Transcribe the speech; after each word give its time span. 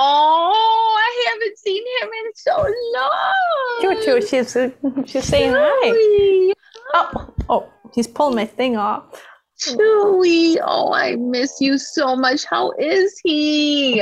Oh, 0.00 0.96
I 0.96 1.28
haven't 1.28 1.58
seen 1.58 1.82
him 2.00 2.08
in 2.08 2.32
so 2.36 2.56
long. 2.94 3.80
Choo 3.80 4.04
choo, 4.04 4.20
she's 4.24 5.10
she's 5.10 5.24
saying 5.24 5.52
hi. 5.52 5.88
Chewy. 5.88 6.52
Oh, 6.94 7.34
oh, 7.48 7.72
he's 7.92 8.06
pulling 8.06 8.36
my 8.36 8.46
thing 8.46 8.76
off. 8.76 9.26
Chewy. 9.60 10.58
Oh, 10.64 10.92
I 10.92 11.16
miss 11.16 11.60
you 11.60 11.78
so 11.78 12.14
much. 12.14 12.44
How 12.44 12.70
is 12.78 13.18
he? 13.24 14.00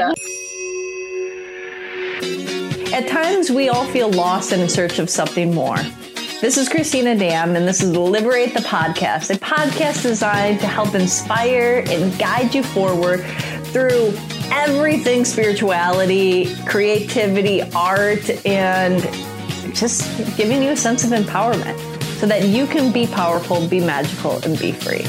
At 2.92 3.08
times, 3.08 3.50
we 3.50 3.70
all 3.70 3.86
feel 3.86 4.10
lost 4.10 4.52
and 4.52 4.60
in 4.60 4.68
search 4.68 4.98
of 4.98 5.08
something 5.08 5.54
more. 5.54 5.78
This 6.42 6.58
is 6.58 6.68
Christina 6.68 7.16
Dam, 7.16 7.56
and 7.56 7.66
this 7.66 7.82
is 7.82 7.96
Liberate 7.96 8.52
the 8.52 8.60
Podcast, 8.60 9.34
a 9.34 9.38
podcast 9.38 10.02
designed 10.02 10.60
to 10.60 10.66
help 10.66 10.94
inspire 10.94 11.82
and 11.88 12.18
guide 12.18 12.54
you 12.54 12.62
forward 12.62 13.24
through 13.68 14.12
everything 14.52 15.24
spirituality, 15.24 16.54
creativity, 16.64 17.62
art, 17.74 18.28
and 18.46 19.02
just 19.74 20.36
giving 20.36 20.62
you 20.62 20.70
a 20.70 20.76
sense 20.76 21.04
of 21.04 21.10
empowerment 21.10 21.78
so 22.18 22.26
that 22.26 22.44
you 22.44 22.66
can 22.66 22.92
be 22.92 23.06
powerful, 23.06 23.66
be 23.68 23.80
magical, 23.80 24.38
and 24.44 24.58
be 24.58 24.72
free. 24.72 25.02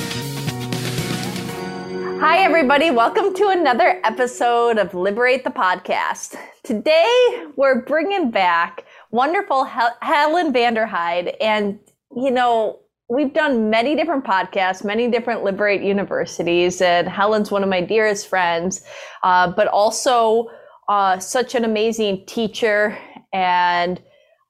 Hi, 2.20 2.40
everybody. 2.40 2.92
Welcome 2.92 3.34
to 3.36 3.50
another 3.50 4.02
episode 4.04 4.78
of 4.78 4.94
Liberate 4.94 5.44
the 5.44 5.52
Podcast. 5.52 6.36
Today, 6.64 7.46
we're 7.56 7.82
bringing 7.82 8.32
back 8.32 8.86
wonderful 9.12 9.64
Hel- 9.64 9.96
Helen 10.02 10.52
Vanderhyde. 10.52 11.36
And, 11.40 11.80
you 12.16 12.32
know, 12.32 12.80
we've 13.10 13.34
done 13.34 13.70
many 13.70 13.96
different 13.96 14.26
podcasts, 14.26 14.84
many 14.84 15.10
different 15.10 15.44
Liberate 15.44 15.82
universities, 15.82 16.82
and 16.82 17.08
Helen's 17.08 17.52
one 17.52 17.64
of 17.64 17.70
my 17.70 17.82
dearest 17.82 18.28
friends, 18.28 18.84
uh, 19.24 19.52
but 19.52 19.68
also 19.68 20.50
uh, 20.90 21.20
such 21.20 21.56
an 21.56 21.64
amazing 21.64 22.26
teacher 22.26 22.98
and 23.34 24.02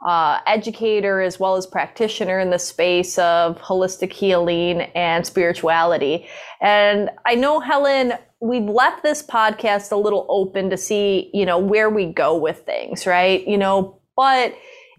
uh, 0.08 0.40
educator 0.46 1.22
as 1.22 1.40
well 1.40 1.56
as 1.56 1.66
practitioner 1.66 2.40
in 2.40 2.52
the 2.52 2.60
space 2.60 3.18
of 3.18 3.60
holistic 3.60 4.14
healing 4.14 4.82
and 4.96 5.26
spirituality. 5.26 6.28
And 6.62 7.10
I 7.26 7.36
know 7.36 7.60
Helen, 7.60 8.14
we've 8.40 8.64
left 8.64 9.02
this 9.02 9.24
podcast 9.24 9.92
a 9.92 9.96
little 9.96 10.26
open 10.30 10.70
to 10.70 10.78
see, 10.78 11.32
you 11.34 11.46
know, 11.46 11.58
where 11.58 11.90
we 11.90 12.06
go 12.06 12.38
with 12.38 12.60
things, 12.60 13.08
right? 13.08 13.46
You 13.48 13.58
know, 13.58 14.00
but 14.16 14.56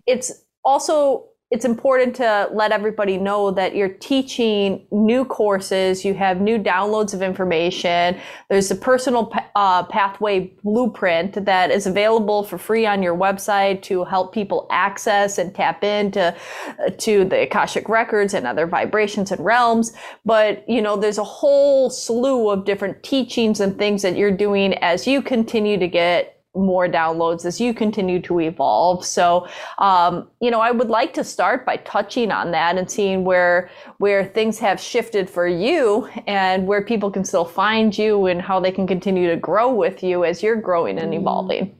it's 0.06 0.32
also 0.64 1.28
it's 1.50 1.64
important 1.64 2.14
to 2.16 2.48
let 2.52 2.72
everybody 2.72 3.16
know 3.16 3.50
that 3.50 3.74
you're 3.74 3.88
teaching 3.88 4.86
new 4.90 5.24
courses. 5.24 6.04
You 6.04 6.12
have 6.12 6.42
new 6.42 6.58
downloads 6.58 7.14
of 7.14 7.22
information. 7.22 8.20
There's 8.50 8.70
a 8.70 8.76
personal 8.76 9.32
uh, 9.56 9.84
pathway 9.84 10.52
blueprint 10.62 11.42
that 11.46 11.70
is 11.70 11.86
available 11.86 12.42
for 12.42 12.58
free 12.58 12.84
on 12.84 13.02
your 13.02 13.16
website 13.16 13.80
to 13.84 14.04
help 14.04 14.34
people 14.34 14.66
access 14.70 15.38
and 15.38 15.54
tap 15.54 15.82
into 15.82 16.36
to 16.98 17.24
the 17.24 17.42
Akashic 17.44 17.88
records 17.88 18.34
and 18.34 18.46
other 18.46 18.66
vibrations 18.66 19.32
and 19.32 19.42
realms. 19.42 19.94
But 20.26 20.68
you 20.68 20.82
know, 20.82 20.96
there's 20.96 21.18
a 21.18 21.24
whole 21.24 21.88
slew 21.88 22.50
of 22.50 22.66
different 22.66 23.02
teachings 23.02 23.60
and 23.60 23.78
things 23.78 24.02
that 24.02 24.16
you're 24.16 24.36
doing 24.36 24.74
as 24.74 25.06
you 25.06 25.22
continue 25.22 25.78
to 25.78 25.88
get 25.88 26.37
more 26.54 26.88
downloads 26.88 27.44
as 27.44 27.60
you 27.60 27.72
continue 27.72 28.20
to 28.22 28.40
evolve. 28.40 29.04
So, 29.04 29.46
um, 29.78 30.28
you 30.40 30.50
know, 30.50 30.60
I 30.60 30.70
would 30.70 30.88
like 30.88 31.14
to 31.14 31.24
start 31.24 31.64
by 31.64 31.76
touching 31.78 32.30
on 32.30 32.50
that 32.52 32.78
and 32.78 32.90
seeing 32.90 33.24
where 33.24 33.70
where 33.98 34.24
things 34.24 34.58
have 34.58 34.80
shifted 34.80 35.28
for 35.28 35.46
you 35.46 36.08
and 36.26 36.66
where 36.66 36.82
people 36.82 37.10
can 37.10 37.24
still 37.24 37.44
find 37.44 37.96
you 37.96 38.26
and 38.26 38.40
how 38.40 38.60
they 38.60 38.72
can 38.72 38.86
continue 38.86 39.28
to 39.28 39.36
grow 39.36 39.72
with 39.72 40.02
you 40.02 40.24
as 40.24 40.42
you're 40.42 40.56
growing 40.56 40.98
and 40.98 41.12
mm-hmm. 41.12 41.20
evolving. 41.20 41.74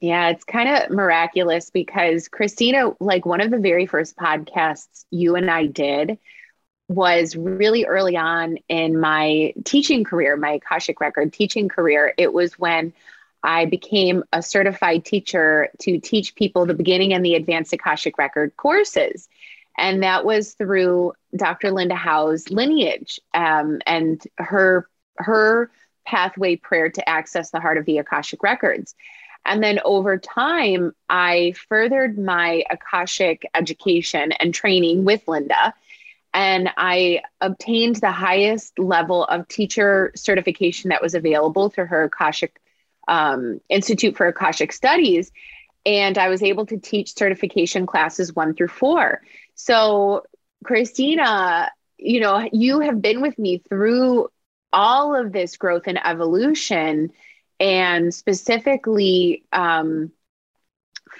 Yeah, 0.00 0.28
it's 0.28 0.44
kind 0.44 0.68
of 0.68 0.90
miraculous 0.90 1.70
because 1.70 2.28
Christina, 2.28 2.92
like 3.00 3.24
one 3.24 3.40
of 3.40 3.50
the 3.50 3.58
very 3.58 3.86
first 3.86 4.16
podcasts 4.16 5.06
you 5.10 5.34
and 5.34 5.50
I 5.50 5.66
did 5.66 6.18
was 6.88 7.34
really 7.34 7.86
early 7.86 8.16
on 8.16 8.58
in 8.68 9.00
my 9.00 9.54
teaching 9.64 10.04
career, 10.04 10.36
my 10.36 10.54
Akashic 10.54 11.00
record 11.00 11.32
teaching 11.32 11.70
career. 11.70 12.12
It 12.18 12.34
was 12.34 12.58
when 12.58 12.92
I 13.44 13.66
became 13.66 14.24
a 14.32 14.42
certified 14.42 15.04
teacher 15.04 15.68
to 15.80 16.00
teach 16.00 16.34
people 16.34 16.64
the 16.64 16.72
beginning 16.72 17.12
and 17.12 17.24
the 17.24 17.34
advanced 17.34 17.74
Akashic 17.74 18.16
record 18.16 18.56
courses. 18.56 19.28
And 19.76 20.02
that 20.02 20.24
was 20.24 20.54
through 20.54 21.12
Dr. 21.36 21.70
Linda 21.70 21.94
Howe's 21.94 22.48
lineage 22.48 23.20
um, 23.34 23.80
and 23.86 24.22
her, 24.38 24.88
her 25.16 25.70
pathway 26.06 26.56
prayer 26.56 26.88
to 26.88 27.08
access 27.08 27.50
the 27.50 27.60
heart 27.60 27.76
of 27.76 27.84
the 27.84 27.98
Akashic 27.98 28.42
records. 28.42 28.94
And 29.44 29.62
then 29.62 29.78
over 29.84 30.16
time, 30.16 30.94
I 31.10 31.52
furthered 31.68 32.18
my 32.18 32.64
Akashic 32.70 33.44
education 33.54 34.32
and 34.32 34.54
training 34.54 35.04
with 35.04 35.28
Linda. 35.28 35.74
And 36.32 36.70
I 36.78 37.20
obtained 37.42 37.96
the 37.96 38.10
highest 38.10 38.78
level 38.78 39.24
of 39.24 39.46
teacher 39.48 40.12
certification 40.16 40.88
that 40.88 41.02
was 41.02 41.14
available 41.14 41.68
through 41.68 41.86
her 41.86 42.04
Akashic 42.04 42.58
um, 43.08 43.60
Institute 43.68 44.16
for 44.16 44.26
Akashic 44.26 44.72
Studies. 44.72 45.32
And 45.86 46.16
I 46.16 46.28
was 46.28 46.42
able 46.42 46.66
to 46.66 46.78
teach 46.78 47.14
certification 47.14 47.86
classes 47.86 48.34
one 48.34 48.54
through 48.54 48.68
four. 48.68 49.20
So, 49.54 50.24
Christina, 50.64 51.70
you 51.98 52.20
know, 52.20 52.48
you 52.52 52.80
have 52.80 53.02
been 53.02 53.20
with 53.20 53.38
me 53.38 53.58
through 53.58 54.28
all 54.72 55.14
of 55.14 55.32
this 55.32 55.56
growth 55.56 55.84
and 55.86 56.04
evolution, 56.04 57.12
and 57.60 58.12
specifically 58.12 59.44
um, 59.52 60.10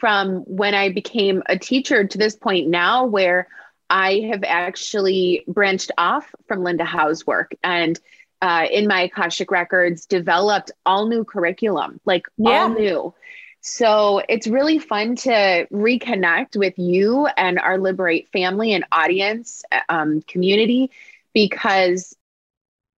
from 0.00 0.38
when 0.40 0.74
I 0.74 0.90
became 0.90 1.42
a 1.46 1.58
teacher 1.58 2.04
to 2.04 2.18
this 2.18 2.34
point 2.34 2.68
now, 2.68 3.04
where 3.04 3.48
I 3.88 4.26
have 4.30 4.44
actually 4.44 5.44
branched 5.46 5.92
off 5.96 6.34
from 6.48 6.64
Linda 6.64 6.84
Howe's 6.84 7.26
work 7.26 7.52
and 7.62 7.98
uh, 8.44 8.66
in 8.70 8.86
my 8.86 9.04
Akashic 9.04 9.50
records 9.50 10.04
developed 10.04 10.70
all 10.84 11.06
new 11.06 11.24
curriculum, 11.24 11.98
like 12.04 12.26
yeah. 12.36 12.64
all 12.64 12.68
new. 12.68 13.14
So 13.62 14.20
it's 14.28 14.46
really 14.46 14.78
fun 14.78 15.16
to 15.16 15.66
reconnect 15.72 16.54
with 16.54 16.78
you 16.78 17.26
and 17.38 17.58
our 17.58 17.78
Liberate 17.78 18.28
family 18.32 18.74
and 18.74 18.84
audience 18.92 19.62
um, 19.88 20.20
community 20.28 20.90
because 21.32 22.14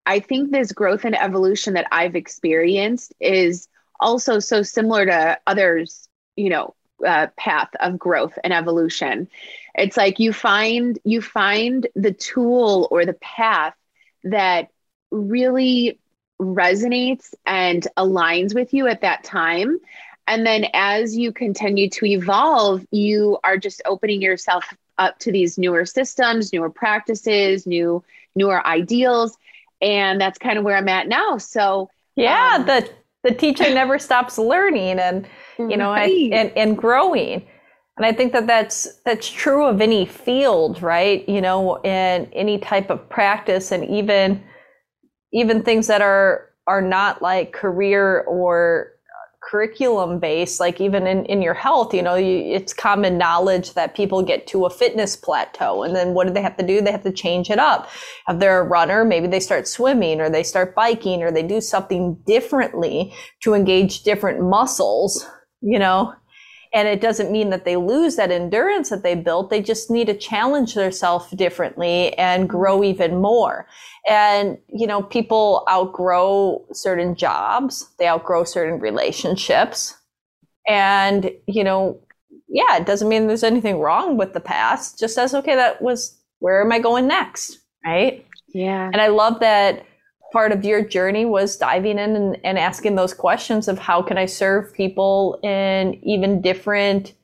I 0.05 0.19
think 0.19 0.51
this 0.51 0.73
growth 0.73 1.05
and 1.05 1.17
evolution 1.17 1.75
that 1.75 1.87
I've 1.93 2.17
experienced 2.17 3.15
is 3.21 3.69
also 4.01 4.41
so 4.41 4.63
similar 4.63 5.07
to 5.07 5.39
others, 5.47 6.09
you 6.35 6.51
know, 6.51 6.75
uh, 7.07 7.29
path 7.37 7.71
of 7.79 8.01
growth 8.01 8.37
and 8.43 8.53
evolution. 8.53 9.29
It's 9.77 9.97
like 9.97 10.19
you 10.19 10.33
find 10.33 10.99
you 11.05 11.23
find 11.23 11.87
the 11.95 12.13
tool 12.13 12.89
or 12.91 13.07
the 13.07 13.15
path 13.15 13.75
that 14.25 14.71
really 15.11 15.99
resonates 16.41 17.33
and 17.47 17.87
aligns 17.97 18.55
with 18.55 18.75
you 18.75 18.87
at 18.87 19.01
that 19.01 19.25
time. 19.25 19.79
And 20.27 20.45
then 20.45 20.67
as 20.75 21.17
you 21.17 21.33
continue 21.33 21.89
to 21.91 22.07
evolve, 22.07 22.85
you 22.91 23.39
are 23.45 23.57
just 23.57 23.81
opening 23.87 24.21
yourself 24.21 24.65
up 24.99 25.19
to 25.21 25.31
these 25.31 25.57
newer 25.57 25.85
systems, 25.85 26.53
newer 26.53 26.71
practices, 26.71 27.67
new 27.67 28.03
newer 28.35 28.67
ideals. 28.67 29.37
And 29.81 30.21
that's 30.21 30.39
kind 30.39 30.59
of 30.59 30.65
where 30.65 30.77
I'm 30.77 30.89
at 30.89 31.07
now. 31.07 31.39
So 31.39 31.91
yeah, 32.17 32.57
um, 32.57 32.67
the 32.67 32.91
the 33.23 33.35
teacher 33.35 33.73
never 33.73 33.99
stops 33.99 34.39
learning 34.39 34.99
and 34.99 35.27
you 35.59 35.77
know 35.77 35.91
right. 35.91 36.33
I, 36.33 36.37
and, 36.37 36.53
and 36.57 36.79
growing. 36.79 37.47
And 37.97 38.05
I 38.05 38.13
think 38.13 38.33
that 38.33 38.47
that's 38.47 39.01
that's 39.05 39.29
true 39.29 39.65
of 39.65 39.81
any 39.81 40.05
field, 40.05 40.83
right? 40.83 41.27
You 41.29 41.41
know, 41.41 41.77
in 41.83 42.29
any 42.33 42.59
type 42.59 42.91
of 42.91 43.09
practice, 43.09 43.73
and 43.73 43.85
even 43.85 44.43
even 45.33 45.63
things 45.63 45.87
that 45.87 46.03
are 46.03 46.51
are 46.67 46.83
not 46.83 47.23
like 47.23 47.53
career 47.53 48.21
or 48.23 48.93
curriculum 49.43 50.19
based 50.19 50.59
like 50.59 50.81
even 50.81 51.07
in, 51.07 51.25
in 51.27 51.41
your 51.41 51.55
health 51.55 51.95
you 51.95 52.03
know 52.03 52.17
you, 52.17 52.39
it's 52.53 52.73
common 52.73 53.17
knowledge 53.17 53.75
that 53.75 53.95
people 53.95 54.21
get 54.21 54.45
to 54.49 54.67
a 54.67 54.71
fitness 54.71 55.15
plateau 55.15 55.85
and 55.85 55.95
then 55.95 56.15
what 56.15 56.27
do 56.27 56.33
they 56.33 56.43
have 56.43 56.57
to 56.57 56.67
do? 56.67 56.81
They 56.81 56.91
have 56.91 57.05
to 57.05 57.13
change 57.13 57.49
it 57.49 57.61
up. 57.61 57.89
If 58.27 58.41
they're 58.41 58.61
a 58.61 58.65
runner 58.65 59.05
maybe 59.05 59.29
they 59.29 59.39
start 59.39 59.69
swimming 59.69 60.21
or 60.21 60.29
they 60.29 60.43
start 60.43 60.75
biking 60.75 61.23
or 61.23 61.31
they 61.31 61.45
do 61.45 61.61
something 61.61 62.19
differently 62.27 63.15
to 63.43 63.55
engage 63.55 64.03
different 64.03 64.41
muscles 64.41 65.25
you 65.61 65.79
know 65.79 66.13
and 66.73 66.89
it 66.89 67.01
doesn't 67.01 67.33
mean 67.33 67.51
that 67.51 67.65
they 67.65 67.77
lose 67.77 68.17
that 68.17 68.31
endurance 68.31 68.91
that 68.91 69.03
they 69.03 69.15
built. 69.15 69.51
They 69.51 69.63
just 69.63 69.91
need 69.91 70.07
to 70.09 70.17
challenge 70.17 70.75
themselves 70.75 71.31
differently 71.31 72.13
and 72.19 72.49
grow 72.49 72.85
even 72.85 73.21
more. 73.21 73.67
And, 74.09 74.59
you 74.69 74.87
know, 74.87 75.03
people 75.03 75.65
outgrow 75.71 76.65
certain 76.73 77.15
jobs, 77.15 77.89
they 77.99 78.09
outgrow 78.09 78.45
certain 78.45 78.81
relationships. 78.81 79.97
And, 80.69 81.31
you 81.47 81.65
know, 81.65 82.01
yeah, 82.49 82.77
it 82.77 82.87
doesn't 82.87 83.09
mean 83.09 83.27
there's 83.27 83.45
anything 83.45 83.79
wrong 83.79 84.17
with 84.17 84.33
the 84.33 84.41
past. 84.41 84.99
Just 84.99 85.15
says, 85.15 85.35
okay, 85.35 85.55
that 85.55 85.81
was, 85.81 86.19
where 86.41 86.61
am 86.61 86.73
I 86.73 86.79
going 86.79 87.07
next? 87.07 87.61
Right. 87.85 88.27
Yeah. 88.49 88.91
And 88.93 89.01
I 89.01 89.09
love 89.09 89.41
that 89.41 89.86
part 90.37 90.53
of 90.53 90.67
your 90.67 90.85
journey 90.85 91.25
was 91.25 91.57
diving 91.57 91.99
in 91.99 92.15
and, 92.15 92.37
and 92.45 92.59
asking 92.59 92.95
those 92.95 93.15
questions 93.15 93.69
of 93.69 93.79
how 93.79 94.03
can 94.03 94.19
I 94.19 94.27
serve 94.27 94.75
people 94.75 95.41
in 95.43 95.95
even 96.05 96.43
different, 96.43 97.15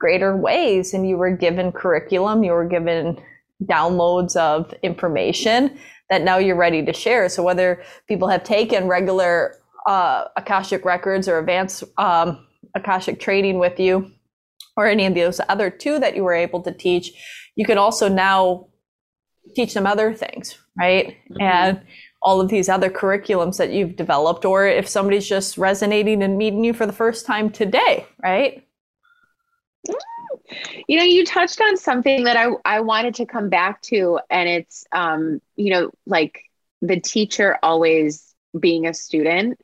greater 0.00 0.36
ways. 0.36 0.92
And 0.92 1.08
you 1.08 1.16
were 1.16 1.30
given 1.30 1.70
curriculum, 1.70 2.42
you 2.42 2.50
were 2.50 2.66
given 2.66 3.22
downloads 3.62 4.34
of 4.34 4.74
information 4.82 5.78
that 6.10 6.22
now 6.22 6.38
you're 6.38 6.56
ready 6.56 6.84
to 6.84 6.92
share. 6.92 7.28
So 7.28 7.40
whether 7.44 7.84
people 8.08 8.26
have 8.26 8.42
taken 8.42 8.88
regular 8.88 9.54
uh, 9.86 10.24
Akashic 10.36 10.84
records 10.84 11.28
or 11.28 11.38
advanced 11.38 11.84
um, 11.98 12.48
Akashic 12.74 13.20
training 13.20 13.60
with 13.60 13.78
you, 13.78 14.10
or 14.76 14.88
any 14.88 15.06
of 15.06 15.14
those 15.14 15.40
other 15.48 15.70
two 15.70 16.00
that 16.00 16.16
you 16.16 16.24
were 16.24 16.34
able 16.34 16.62
to 16.62 16.72
teach, 16.72 17.12
you 17.54 17.64
can 17.64 17.78
also 17.78 18.08
now 18.08 18.66
teach 19.54 19.72
them 19.72 19.86
other 19.86 20.12
things, 20.12 20.58
right? 20.76 21.16
Mm-hmm. 21.30 21.42
And 21.42 21.80
all 22.26 22.40
of 22.40 22.48
these 22.48 22.68
other 22.68 22.90
curriculums 22.90 23.56
that 23.56 23.70
you've 23.70 23.94
developed, 23.94 24.44
or 24.44 24.66
if 24.66 24.88
somebody's 24.88 25.28
just 25.28 25.56
resonating 25.56 26.24
and 26.24 26.36
meeting 26.36 26.64
you 26.64 26.74
for 26.74 26.84
the 26.84 26.92
first 26.92 27.24
time 27.24 27.48
today, 27.48 28.04
right? 28.20 28.66
You 30.88 30.98
know, 30.98 31.04
you 31.04 31.24
touched 31.24 31.60
on 31.60 31.76
something 31.76 32.24
that 32.24 32.36
I, 32.36 32.48
I 32.64 32.80
wanted 32.80 33.14
to 33.14 33.26
come 33.26 33.48
back 33.48 33.80
to, 33.82 34.18
and 34.28 34.48
it's, 34.48 34.84
um, 34.90 35.40
you 35.54 35.70
know, 35.70 35.92
like 36.04 36.42
the 36.82 36.98
teacher 36.98 37.58
always 37.62 38.34
being 38.58 38.88
a 38.88 38.92
student. 38.92 39.60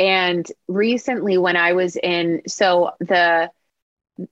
And 0.00 0.44
recently, 0.66 1.38
when 1.38 1.56
I 1.56 1.72
was 1.74 1.94
in, 1.94 2.42
so 2.48 2.90
the, 2.98 3.48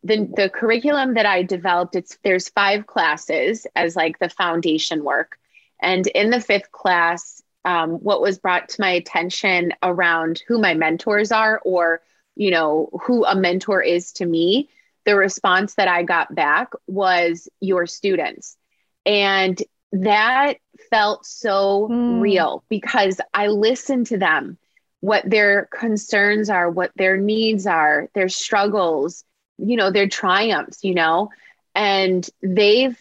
the 0.02 0.28
the 0.36 0.50
curriculum 0.50 1.14
that 1.14 1.26
I 1.26 1.44
developed, 1.44 1.94
it's 1.94 2.18
there's 2.24 2.48
five 2.48 2.88
classes 2.88 3.66
as 3.76 3.94
like 3.94 4.18
the 4.18 4.28
foundation 4.28 5.04
work, 5.04 5.38
and 5.80 6.06
in 6.08 6.30
the 6.30 6.40
fifth 6.40 6.72
class, 6.72 7.42
um, 7.64 7.92
what 7.92 8.20
was 8.20 8.38
brought 8.38 8.70
to 8.70 8.80
my 8.80 8.90
attention 8.90 9.72
around 9.82 10.42
who 10.46 10.58
my 10.58 10.74
mentors 10.74 11.32
are, 11.32 11.60
or 11.64 12.00
you 12.36 12.50
know 12.50 12.90
who 13.02 13.24
a 13.24 13.34
mentor 13.34 13.82
is 13.82 14.12
to 14.12 14.26
me, 14.26 14.68
the 15.04 15.16
response 15.16 15.74
that 15.74 15.88
I 15.88 16.02
got 16.02 16.34
back 16.34 16.72
was 16.86 17.48
your 17.60 17.86
students, 17.86 18.56
and 19.04 19.60
that 19.92 20.58
felt 20.90 21.26
so 21.26 21.88
mm. 21.90 22.20
real 22.20 22.64
because 22.68 23.20
I 23.34 23.48
listened 23.48 24.06
to 24.08 24.18
them, 24.18 24.56
what 25.00 25.28
their 25.28 25.66
concerns 25.66 26.48
are, 26.48 26.70
what 26.70 26.92
their 26.96 27.16
needs 27.16 27.66
are, 27.66 28.08
their 28.14 28.28
struggles 28.28 29.24
you 29.60 29.76
know, 29.76 29.90
their 29.90 30.08
triumphs, 30.08 30.82
you 30.82 30.94
know, 30.94 31.30
and 31.74 32.28
they've 32.42 32.96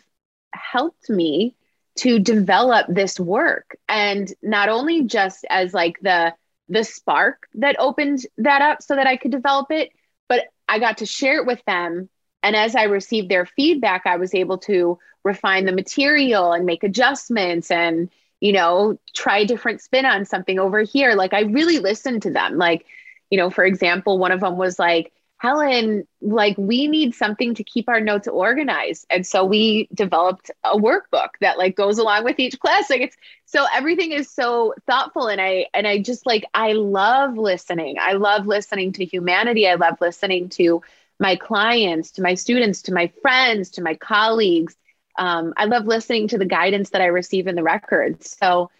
helped 0.54 1.10
me 1.10 1.56
to 2.00 2.19
develop 2.19 2.88
this 2.90 3.19
work 3.19 3.78
and 3.88 4.34
not 4.42 4.69
only 4.69 5.04
just 5.04 5.46
as 5.50 5.74
like 5.74 6.00
the 6.01 6.34
the 6.69 6.84
spark 6.84 7.48
that 7.56 7.75
opened 7.80 8.25
that 8.38 8.62
up 8.62 8.81
so 8.81 8.96
that 8.96 9.07
I 9.07 9.18
could 9.18 9.31
develop 9.31 9.72
it, 9.72 9.92
but 10.28 10.46
I 10.68 10.80
got 10.80 11.00
to 11.00 11.06
share 11.06 11.38
it 11.38 11.48
with 11.48 11.63
them 11.66 12.10
and 12.44 12.56
as 12.56 12.75
I 12.75 12.84
received 12.84 13.30
their 13.30 13.46
feedback, 13.46 14.04
I 14.06 14.18
was 14.18 14.34
able 14.34 14.57
to 14.60 14.98
refine 15.24 15.66
the 15.66 15.72
material 15.72 16.54
and 16.54 16.66
make 16.66 16.84
adjustments 16.84 17.69
and, 17.69 18.10
you 18.40 18.54
know, 18.54 18.98
try 19.13 19.40
a 19.40 19.45
different 19.45 19.81
spin 19.81 20.06
on 20.06 20.25
something 20.25 20.60
over 20.60 20.81
here. 20.81 21.16
Like 21.16 21.34
I 21.34 21.42
really 21.42 21.80
listened 21.80 22.22
to 22.24 22.31
them. 22.31 22.57
Like, 22.57 22.86
you 23.30 23.38
know, 23.38 23.50
for 23.50 23.66
example, 23.66 24.18
one 24.18 24.31
of 24.31 24.40
them 24.40 24.57
was 24.57 24.80
like, 24.80 25.12
Helen, 25.40 26.06
like 26.22 26.56
we 26.58 26.88
need 26.88 27.16
something 27.16 27.56
to 27.56 27.64
keep 27.64 27.88
our 27.88 28.02
notes 28.02 28.28
organized. 28.28 29.06
And 29.10 29.26
so 29.26 29.46
we 29.46 29.88
developed 29.94 30.52
a 30.66 30.78
workbook 30.78 31.30
that 31.40 31.58
like 31.58 31.78
goes 31.78 31.98
along 31.98 32.26
with 32.26 32.40
each 32.40 32.60
class. 32.60 32.90
Like 32.90 33.02
it's 33.02 33.18
so 33.46 33.66
everything 33.74 34.12
is 34.12 34.30
so 34.30 34.74
thoughtful. 34.86 35.28
And 35.28 35.40
I 35.40 35.68
and 35.74 35.88
I 35.88 36.02
just 36.02 36.26
like 36.26 36.44
I 36.54 36.74
love 36.74 37.38
listening. 37.38 37.96
I 38.02 38.14
love 38.14 38.48
listening 38.48 38.92
to 38.94 39.06
humanity. 39.06 39.66
I 39.66 39.76
love 39.76 39.96
listening 40.02 40.50
to 40.50 40.82
my 41.22 41.38
clients, 41.38 42.12
to 42.12 42.22
my 42.22 42.34
students, 42.34 42.82
to 42.84 42.94
my 42.94 43.12
friends, 43.22 43.70
to 43.72 43.82
my 43.82 43.96
colleagues. 43.96 44.76
Um, 45.18 45.54
I 45.56 45.66
love 45.66 45.86
listening 45.86 46.28
to 46.30 46.38
the 46.38 46.46
guidance 46.46 46.90
that 46.90 47.02
I 47.02 47.08
receive 47.08 47.48
in 47.48 47.56
the 47.56 47.64
records. 47.64 48.36
So 48.38 48.72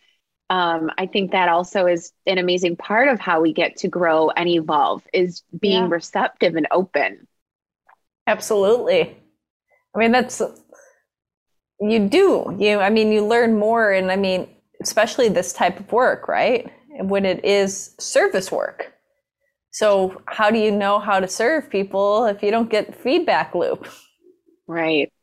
um, 0.50 0.90
I 0.98 1.06
think 1.06 1.32
that 1.32 1.48
also 1.48 1.86
is 1.86 2.12
an 2.26 2.38
amazing 2.38 2.76
part 2.76 3.08
of 3.08 3.20
how 3.20 3.40
we 3.42 3.54
get 3.54 3.78
to 3.78 3.88
grow 3.88 4.30
and 4.32 4.50
evolve 4.50 5.04
is 5.14 5.44
being 5.60 5.84
yeah. 5.84 5.90
receptive 5.90 6.56
and 6.56 6.68
open. 6.72 7.28
Absolutely. 8.26 9.16
I 9.96 10.00
mean, 10.00 10.12
that's, 10.12 10.42
you 11.80 12.08
do, 12.08 12.56
you, 12.60 12.80
I 12.80 12.90
mean, 12.90 13.12
you 13.12 13.26
learn 13.26 13.58
more. 13.58 13.92
And 13.92 14.12
I 14.12 14.16
mean, 14.16 14.48
especially 14.82 15.30
this 15.30 15.54
type 15.54 15.80
of 15.80 15.92
work, 15.92 16.28
right? 16.28 16.72
When 17.00 17.26
it 17.26 17.46
is 17.46 17.96
service 18.00 18.52
work. 18.52 18.94
So, 19.72 20.22
how 20.26 20.50
do 20.50 20.58
you 20.58 20.72
know 20.72 20.98
how 21.00 21.20
to 21.20 21.28
serve 21.28 21.70
people 21.70 22.26
if 22.26 22.42
you 22.42 22.50
don't 22.50 22.72
get 22.72 23.00
feedback 23.00 23.54
loop? 23.54 23.88
Right. 24.68 25.14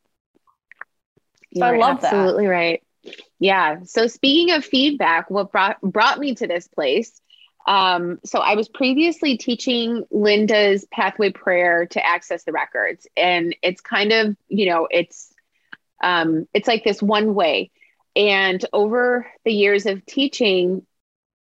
So 1.56 1.64
I 1.64 1.76
love 1.76 1.96
absolutely 1.96 2.00
that. 2.02 2.14
Absolutely 2.14 2.46
right. 2.46 2.82
Yeah. 3.38 3.80
So 3.84 4.06
speaking 4.06 4.54
of 4.54 4.64
feedback, 4.64 5.30
what 5.30 5.52
brought 5.52 5.80
brought 5.80 6.18
me 6.18 6.34
to 6.36 6.46
this 6.46 6.68
place. 6.68 7.20
Um, 7.66 8.20
so 8.24 8.38
I 8.38 8.54
was 8.54 8.68
previously 8.68 9.36
teaching 9.36 10.04
Linda's 10.10 10.86
pathway 10.90 11.32
prayer 11.32 11.86
to 11.86 12.06
access 12.06 12.44
the 12.44 12.52
records, 12.52 13.06
and 13.16 13.54
it's 13.62 13.80
kind 13.80 14.12
of 14.12 14.36
you 14.48 14.70
know 14.70 14.88
it's 14.90 15.32
um, 16.02 16.46
it's 16.54 16.68
like 16.68 16.84
this 16.84 17.02
one 17.02 17.34
way. 17.34 17.70
And 18.14 18.64
over 18.72 19.30
the 19.44 19.52
years 19.52 19.84
of 19.84 20.06
teaching, 20.06 20.86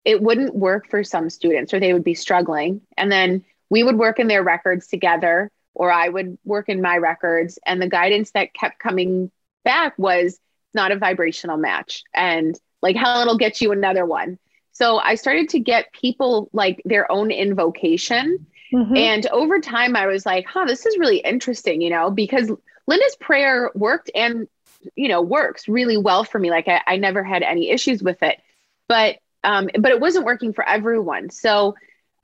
it 0.05 0.21
wouldn't 0.21 0.55
work 0.55 0.91
for 0.91 1.03
some 1.05 1.31
students, 1.31 1.73
or 1.73 1.81
they 1.81 1.93
would 1.95 2.05
be 2.05 2.15
struggling, 2.15 2.83
and 2.97 3.11
then 3.11 3.45
we 3.71 3.83
would 3.83 3.97
work 3.97 4.19
in 4.19 4.29
their 4.29 4.43
records 4.43 4.89
together, 4.89 5.51
or 5.75 5.91
I 5.91 6.09
would 6.09 6.37
work 6.45 6.69
in 6.69 6.83
my 6.83 6.99
records, 6.99 7.59
and 7.65 7.81
the 7.81 7.89
guidance 7.89 8.33
that 8.33 8.53
kept 8.53 8.79
coming 8.79 9.31
back 9.65 9.95
was 9.97 10.39
not 10.75 10.93
a 10.93 10.97
vibrational 10.97 11.57
match. 11.57 12.03
And 12.15 12.59
like 12.83 12.97
Helen 12.97 13.27
will 13.27 13.39
get 13.39 13.61
you 13.61 13.73
another 13.73 14.07
one. 14.07 14.39
So 14.73 14.99
I 14.99 15.17
started 15.17 15.49
to 15.51 15.59
get 15.59 15.93
people 15.93 16.49
like 16.53 16.81
their 16.85 17.11
own 17.11 17.31
invocation. 17.31 18.47
Mm-hmm. 18.73 18.97
And 18.97 19.27
over 19.29 19.61
time, 19.61 19.97
I 19.97 20.07
was 20.07 20.25
like, 20.25 20.47
huh, 20.47 20.67
this 20.67 20.87
is 20.87 20.99
really 20.99 21.19
interesting, 21.19 21.81
you 21.81 21.91
know, 21.91 22.11
because 22.11 22.51
Linda's 22.87 23.17
prayer 23.17 23.71
worked 23.75 24.11
and, 24.15 24.47
you 24.95 25.09
know, 25.09 25.21
works 25.21 25.69
really 25.69 25.97
well 25.97 26.23
for 26.23 26.39
me. 26.39 26.51
Like 26.51 26.69
I, 26.69 26.83
I 26.87 26.97
never 26.97 27.25
had 27.25 27.43
any 27.43 27.71
issues 27.71 28.03
with 28.03 28.23
it, 28.23 28.41
but, 28.89 29.17
um, 29.43 29.69
but 29.79 29.91
it 29.91 30.01
wasn't 30.01 30.27
working 30.27 30.53
for 30.53 30.67
everyone. 30.67 31.31
So, 31.31 31.75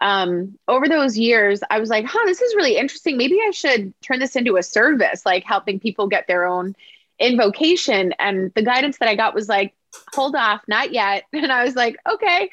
um, 0.00 0.58
over 0.69 0.88
those 0.88 1.17
years, 1.17 1.61
I 1.70 1.81
was 1.81 1.88
like, 1.88 2.05
huh, 2.05 2.26
this 2.26 2.43
is 2.43 2.55
really 2.55 2.76
interesting. 2.76 3.17
Maybe 3.17 3.39
I 3.41 3.53
should 3.53 3.94
turn 4.03 4.19
this 4.19 4.36
into 4.36 4.56
a 4.56 4.63
service, 4.63 5.24
like 5.24 5.44
helping 5.44 5.81
people 5.81 6.08
get 6.08 6.27
their 6.27 6.46
own 6.46 6.77
invocation. 7.19 8.13
And 8.19 8.53
the 8.55 8.63
guidance 8.63 8.99
that 8.99 9.09
i 9.09 9.15
got 9.15 9.35
was 9.35 9.49
like 9.49 9.75
hold 10.13 10.35
off 10.35 10.63
not 10.69 10.93
yet. 10.93 11.25
And 11.33 11.53
i 11.53 11.65
was 11.65 11.75
like 11.75 11.97
okay. 12.11 12.51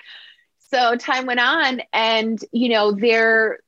So 0.59 0.95
time 0.95 1.25
went 1.25 1.41
on 1.41 1.81
and 1.91 2.39
you 2.51 2.69
know 2.69 2.91
there 2.91 3.59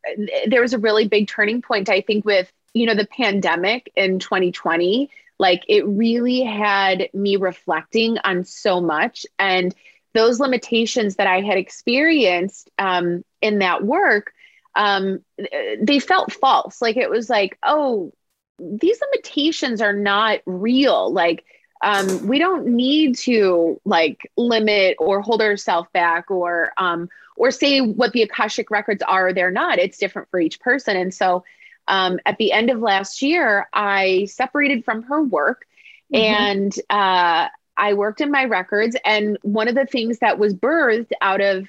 there 0.48 0.62
was 0.62 0.74
a 0.74 0.80
really 0.80 1.08
big 1.08 1.28
turning 1.28 1.62
point 1.62 1.90
i 1.90 2.00
think 2.00 2.24
with 2.24 2.52
you 2.74 2.86
know 2.86 2.96
the 2.96 3.08
pandemic 3.08 3.92
in 3.96 4.20
2020 4.20 5.10
like 5.40 5.64
it 5.68 5.86
really 5.86 6.42
had 6.42 7.10
me 7.14 7.36
reflecting 7.36 8.18
on 8.24 8.46
so 8.46 8.80
much. 8.80 9.26
And 9.40 9.76
those 10.14 10.40
limitations 10.40 11.16
that 11.16 11.28
i 11.28 11.42
had 11.42 11.58
experienced 11.58 12.70
um, 12.78 13.26
in 13.42 13.60
that 13.60 13.84
work 13.84 14.32
um, 14.76 15.24
they 15.82 16.00
felt 16.00 16.34
false. 16.34 16.82
Like 16.82 16.98
it 16.98 17.10
was 17.10 17.30
like 17.30 17.58
oh 17.64 18.14
these 18.60 19.00
limitations 19.02 19.82
are 19.82 19.94
not 19.94 20.40
real. 20.46 21.12
Like, 21.12 21.46
um, 21.84 22.28
we 22.28 22.40
don't 22.40 22.68
need 22.68 23.18
to 23.20 23.80
like 23.84 24.32
limit 24.38 24.96
or 25.00 25.22
hold 25.22 25.42
ourselves 25.42 25.90
back 25.94 26.32
or 26.32 26.72
um, 26.78 27.10
or 27.36 27.52
say 27.52 27.82
what 27.82 28.14
the 28.14 28.22
akashic 28.22 28.72
records 28.72 29.04
are 29.04 29.28
or 29.28 29.34
they're 29.34 29.52
not. 29.52 29.80
It's 29.80 29.98
different 29.98 30.30
for 30.30 30.40
each 30.40 30.60
person. 30.60 30.96
And 30.96 31.14
so, 31.14 31.44
um, 31.88 32.20
at 32.26 32.38
the 32.38 32.54
end 32.54 32.70
of 32.70 32.80
last 32.80 33.22
year, 33.22 33.68
I 33.74 34.26
separated 34.26 34.86
from 34.86 35.04
her 35.04 35.22
work, 35.22 35.66
mm-hmm. 36.14 36.24
and 36.24 36.74
uh, 36.90 37.50
I 37.76 37.94
worked 37.94 38.22
in 38.22 38.32
my 38.32 38.46
records. 38.46 38.96
And 39.04 39.38
one 39.42 39.68
of 39.68 39.76
the 39.76 39.86
things 39.86 40.20
that 40.20 40.40
was 40.40 40.54
birthed 40.54 41.12
out 41.22 41.42
of 41.42 41.68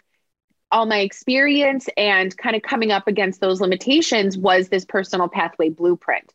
all 0.70 0.86
my 0.86 1.00
experience 1.00 1.88
and 1.96 2.36
kind 2.36 2.56
of 2.56 2.62
coming 2.62 2.90
up 2.90 3.06
against 3.06 3.40
those 3.40 3.60
limitations 3.60 4.36
was 4.36 4.68
this 4.68 4.84
personal 4.84 5.28
pathway 5.28 5.68
blueprint. 5.68 6.32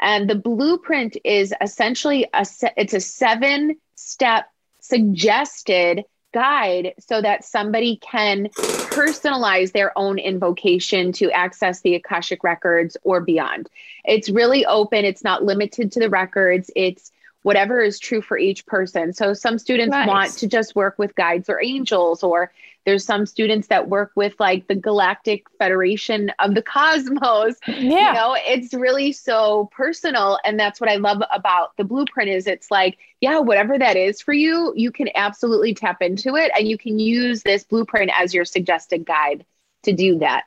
And 0.00 0.28
the 0.28 0.34
blueprint 0.34 1.16
is 1.24 1.54
essentially 1.60 2.26
a 2.32 2.46
it's 2.76 2.94
a 2.94 3.00
seven 3.00 3.76
step 3.94 4.46
suggested 4.80 6.04
guide 6.32 6.92
so 6.98 7.22
that 7.22 7.44
somebody 7.44 7.96
can 7.96 8.48
personalize 8.56 9.72
their 9.72 9.96
own 9.96 10.18
invocation 10.18 11.12
to 11.12 11.30
access 11.30 11.80
the 11.80 11.94
Akashic 11.94 12.44
records 12.44 12.96
or 13.04 13.20
beyond. 13.20 13.70
It's 14.04 14.28
really 14.28 14.66
open, 14.66 15.04
it's 15.04 15.24
not 15.24 15.44
limited 15.44 15.92
to 15.92 16.00
the 16.00 16.10
records. 16.10 16.70
It's 16.76 17.10
whatever 17.42 17.80
is 17.80 17.98
true 17.98 18.20
for 18.20 18.36
each 18.36 18.66
person. 18.66 19.12
So 19.12 19.32
some 19.32 19.58
students 19.58 19.92
nice. 19.92 20.08
want 20.08 20.32
to 20.38 20.48
just 20.48 20.74
work 20.74 20.98
with 20.98 21.14
guides 21.14 21.48
or 21.48 21.62
angels, 21.62 22.22
or 22.22 22.50
there's 22.86 23.04
some 23.04 23.26
students 23.26 23.66
that 23.68 23.88
work 23.88 24.12
with 24.14 24.34
like 24.38 24.68
the 24.68 24.76
Galactic 24.76 25.44
Federation 25.58 26.30
of 26.38 26.54
the 26.54 26.62
Cosmos. 26.62 27.56
Yeah. 27.66 28.08
You 28.08 28.14
know, 28.14 28.36
it's 28.38 28.72
really 28.72 29.12
so 29.12 29.68
personal. 29.72 30.38
And 30.44 30.58
that's 30.58 30.80
what 30.80 30.88
I 30.88 30.96
love 30.96 31.22
about 31.32 31.76
the 31.76 31.84
blueprint 31.84 32.30
is 32.30 32.46
it's 32.46 32.70
like, 32.70 32.98
yeah, 33.20 33.38
whatever 33.38 33.78
that 33.78 33.96
is 33.96 34.22
for 34.22 34.32
you, 34.32 34.72
you 34.76 34.90
can 34.90 35.08
absolutely 35.14 35.74
tap 35.74 36.00
into 36.00 36.36
it 36.36 36.50
and 36.56 36.66
you 36.66 36.78
can 36.78 36.98
use 36.98 37.42
this 37.42 37.64
blueprint 37.64 38.10
as 38.14 38.32
your 38.32 38.44
suggested 38.44 39.04
guide 39.04 39.44
to 39.82 39.92
do 39.92 40.18
that. 40.20 40.44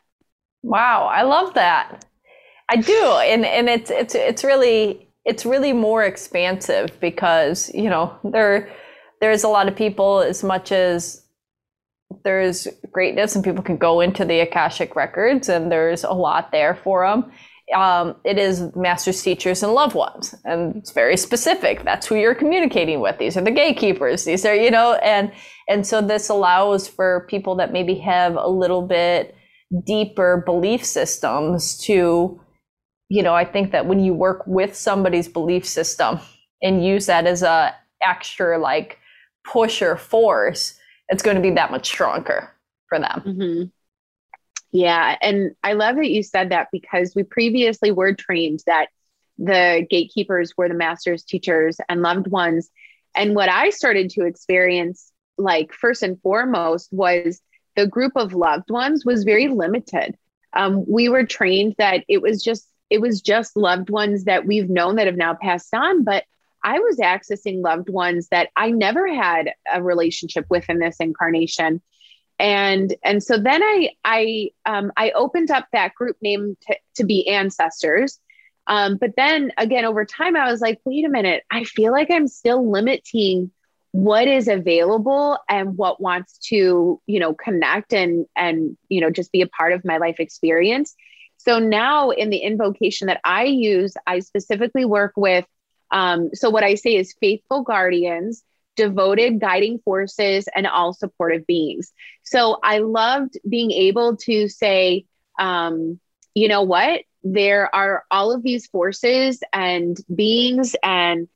Wow, 0.64 1.06
I 1.06 1.24
love 1.24 1.54
that. 1.54 2.06
I 2.70 2.78
do. 2.78 3.06
And 3.24 3.46
and 3.46 3.70
it's 3.70 3.92
it's 3.92 4.16
it's 4.16 4.44
really 4.44 5.08
it's 5.26 5.46
really 5.46 5.74
more 5.74 6.04
expansive 6.04 7.00
because 7.00 7.74
you 7.74 7.90
know 7.90 8.18
there 8.24 8.70
there's 9.22 9.44
a 9.44 9.50
lot 9.50 9.68
of 9.68 9.76
people 9.76 10.22
as 10.22 10.44
much 10.44 10.72
as 10.72 11.24
there's 12.24 12.68
greatness 12.92 13.36
and 13.36 13.44
people 13.44 13.64
can 13.64 13.78
go 13.78 14.02
into 14.02 14.26
the 14.26 14.40
akashic 14.40 14.96
records 14.96 15.48
and 15.50 15.72
there's 15.72 16.04
a 16.04 16.12
lot 16.12 16.52
there 16.52 16.76
for 16.76 17.08
them 17.08 17.32
um, 17.76 18.16
it 18.24 18.40
is 18.40 18.76
masters 18.76 19.22
teachers 19.22 19.62
and 19.62 19.74
loved 19.74 19.96
ones 19.96 20.34
and 20.44 20.76
it's 20.76 20.92
very 20.92 21.16
specific. 21.16 21.84
That's 21.84 22.08
who 22.08 22.16
you're 22.16 22.34
communicating 22.34 23.00
with. 23.00 23.20
These 23.20 23.38
are 23.38 23.42
the 23.42 23.52
gatekeepers. 23.52 24.26
These 24.26 24.44
are 24.46 24.56
you 24.56 24.72
know 24.72 24.96
and 24.96 25.32
and 25.68 25.86
so 25.86 26.02
this 26.02 26.30
allows 26.30 26.88
for 26.88 27.28
people 27.30 27.56
that 27.58 27.72
maybe 27.72 27.96
have 28.00 28.36
a 28.36 28.48
little 28.48 28.82
bit 28.82 29.36
deeper 29.86 30.42
belief 30.46 30.84
systems 30.84 31.78
to 31.86 32.42
you 33.12 33.24
know, 33.24 33.34
I 33.34 33.44
think 33.44 33.72
that 33.72 33.88
when 33.88 34.00
you 34.00 34.14
work 34.14 34.44
with 34.46 34.76
somebody's 34.76 35.28
belief 35.28 35.66
system 35.66 36.20
and 36.62 36.86
use 36.86 37.08
that 37.08 37.26
as 37.26 37.42
a 37.42 37.76
extra 38.04 38.60
like 38.60 39.00
push 39.44 39.82
or 39.82 39.98
force, 39.98 40.76
it's 41.10 41.24
going 41.24 41.36
to 41.36 41.42
be 41.42 41.52
that 41.52 41.72
much 41.72 41.88
stronger 41.88 42.52
for 42.88 43.00
them. 43.00 43.24
Mm-hmm. 43.26 43.64
Yeah. 44.72 45.18
And 45.22 45.56
I 45.64 45.74
love 45.74 45.96
that 45.96 46.10
you 46.10 46.22
said 46.22 46.52
that 46.52 46.68
because 46.72 47.16
we 47.16 47.24
previously 47.24 47.92
were 47.92 48.14
trained 48.14 48.62
that 48.68 48.88
the 49.38 49.88
gatekeepers 49.90 50.56
were 50.56 50.68
the 50.68 50.76
masters, 50.76 51.24
teachers, 51.24 51.78
and 51.88 52.02
loved 52.02 52.28
ones. 52.28 52.70
And 53.16 53.36
what 53.36 53.50
I 53.50 53.72
started 53.72 54.12
to 54.12 54.26
experience, 54.26 55.12
like 55.38 55.74
first 55.74 56.04
and 56.04 56.22
foremost, 56.22 56.90
was 56.92 57.42
the 57.76 57.88
group 57.88 58.14
of 58.16 58.34
loved 58.34 58.70
ones 58.70 59.06
was 59.06 59.24
very 59.24 59.48
limited. 59.48 60.16
Um, 60.54 60.86
we 60.88 61.10
were 61.10 61.26
trained 61.26 61.76
that 61.78 62.04
it 62.08 62.22
was 62.22 62.44
just 62.44 62.68
it 62.90 63.02
was 63.02 63.22
just 63.22 63.56
loved 63.56 63.90
ones 63.90 64.24
that 64.26 64.46
we've 64.46 64.70
known 64.70 64.96
that 64.96 65.06
have 65.06 65.16
now 65.16 65.36
passed 65.36 65.74
on. 65.74 66.04
But 66.04 66.26
I 66.64 66.80
was 66.80 66.98
accessing 66.98 67.64
loved 67.64 67.90
ones 67.90 68.28
that 68.30 68.50
I 68.56 68.72
never 68.72 69.08
had 69.14 69.54
a 69.72 69.82
relationship 69.82 70.46
with 70.50 70.70
in 70.70 70.80
this 70.80 70.98
incarnation. 71.00 71.82
And 72.38 72.96
and 73.04 73.22
so 73.22 73.38
then 73.38 73.62
I 73.62 73.90
I 74.06 74.50
um, 74.66 74.92
I 74.96 75.12
opened 75.12 75.52
up 75.52 75.68
that 75.74 75.94
group 75.94 76.18
name 76.22 76.56
to, 76.68 76.78
to 76.96 77.04
be 77.04 77.28
ancestors. 77.28 78.20
Um, 78.68 78.98
but 78.98 79.16
then 79.18 79.52
again, 79.58 79.84
over 79.84 80.06
time, 80.06 80.36
I 80.36 80.52
was 80.52 80.62
like, 80.62 80.80
wait 80.86 81.04
a 81.06 81.10
minute, 81.10 81.44
I 81.52 81.64
feel 81.64 81.92
like 81.92 82.12
I'm 82.12 82.28
still 82.28 82.70
limiting 82.70 83.52
what 83.92 84.28
is 84.28 84.48
available 84.48 85.40
and 85.50 85.76
what 85.76 86.00
wants 86.00 86.38
to, 86.50 87.02
you 87.08 87.20
know, 87.20 87.34
connect 87.34 87.94
and 87.94 88.26
and 88.36 88.78
you 88.88 89.02
know 89.02 89.10
just 89.10 89.32
be 89.32 89.42
a 89.42 89.48
part 89.48 89.74
of 89.74 89.84
my 89.84 89.98
life 89.98 90.20
experience. 90.20 90.96
So 91.38 91.58
now 91.58 92.12
in 92.12 92.30
the 92.30 92.38
invocation 92.38 93.08
that 93.08 93.22
I 93.24 93.46
use, 93.46 93.96
I 94.06 94.20
specifically 94.20 94.86
work 94.86 95.14
with. 95.16 95.46
Um, 95.92 96.30
so 96.34 96.50
what 96.50 96.64
I 96.64 96.76
say 96.76 96.96
is 96.96 97.16
faithful 97.20 97.64
guardians, 97.64 98.44
devoted 98.76 99.40
guiding 99.40 99.80
forces, 99.80 100.48
and 100.56 100.68
all 100.68 100.94
supportive 100.94 101.46
beings. 101.48 101.92
So 102.24 102.60
I 102.64 102.80
loved 102.80 103.38
being 103.48 103.72
able 103.72 104.18
to 104.18 104.48
say, 104.48 105.06
um, 105.40 106.00
you 106.34 106.48
know 106.48 106.64
what? 106.64 107.02
There 107.24 107.74
are 107.74 108.04
all 108.10 108.32
of 108.32 108.44
these 108.44 108.68
forces 108.68 109.40
and 109.52 109.98
beings 110.14 110.76
and 110.84 111.28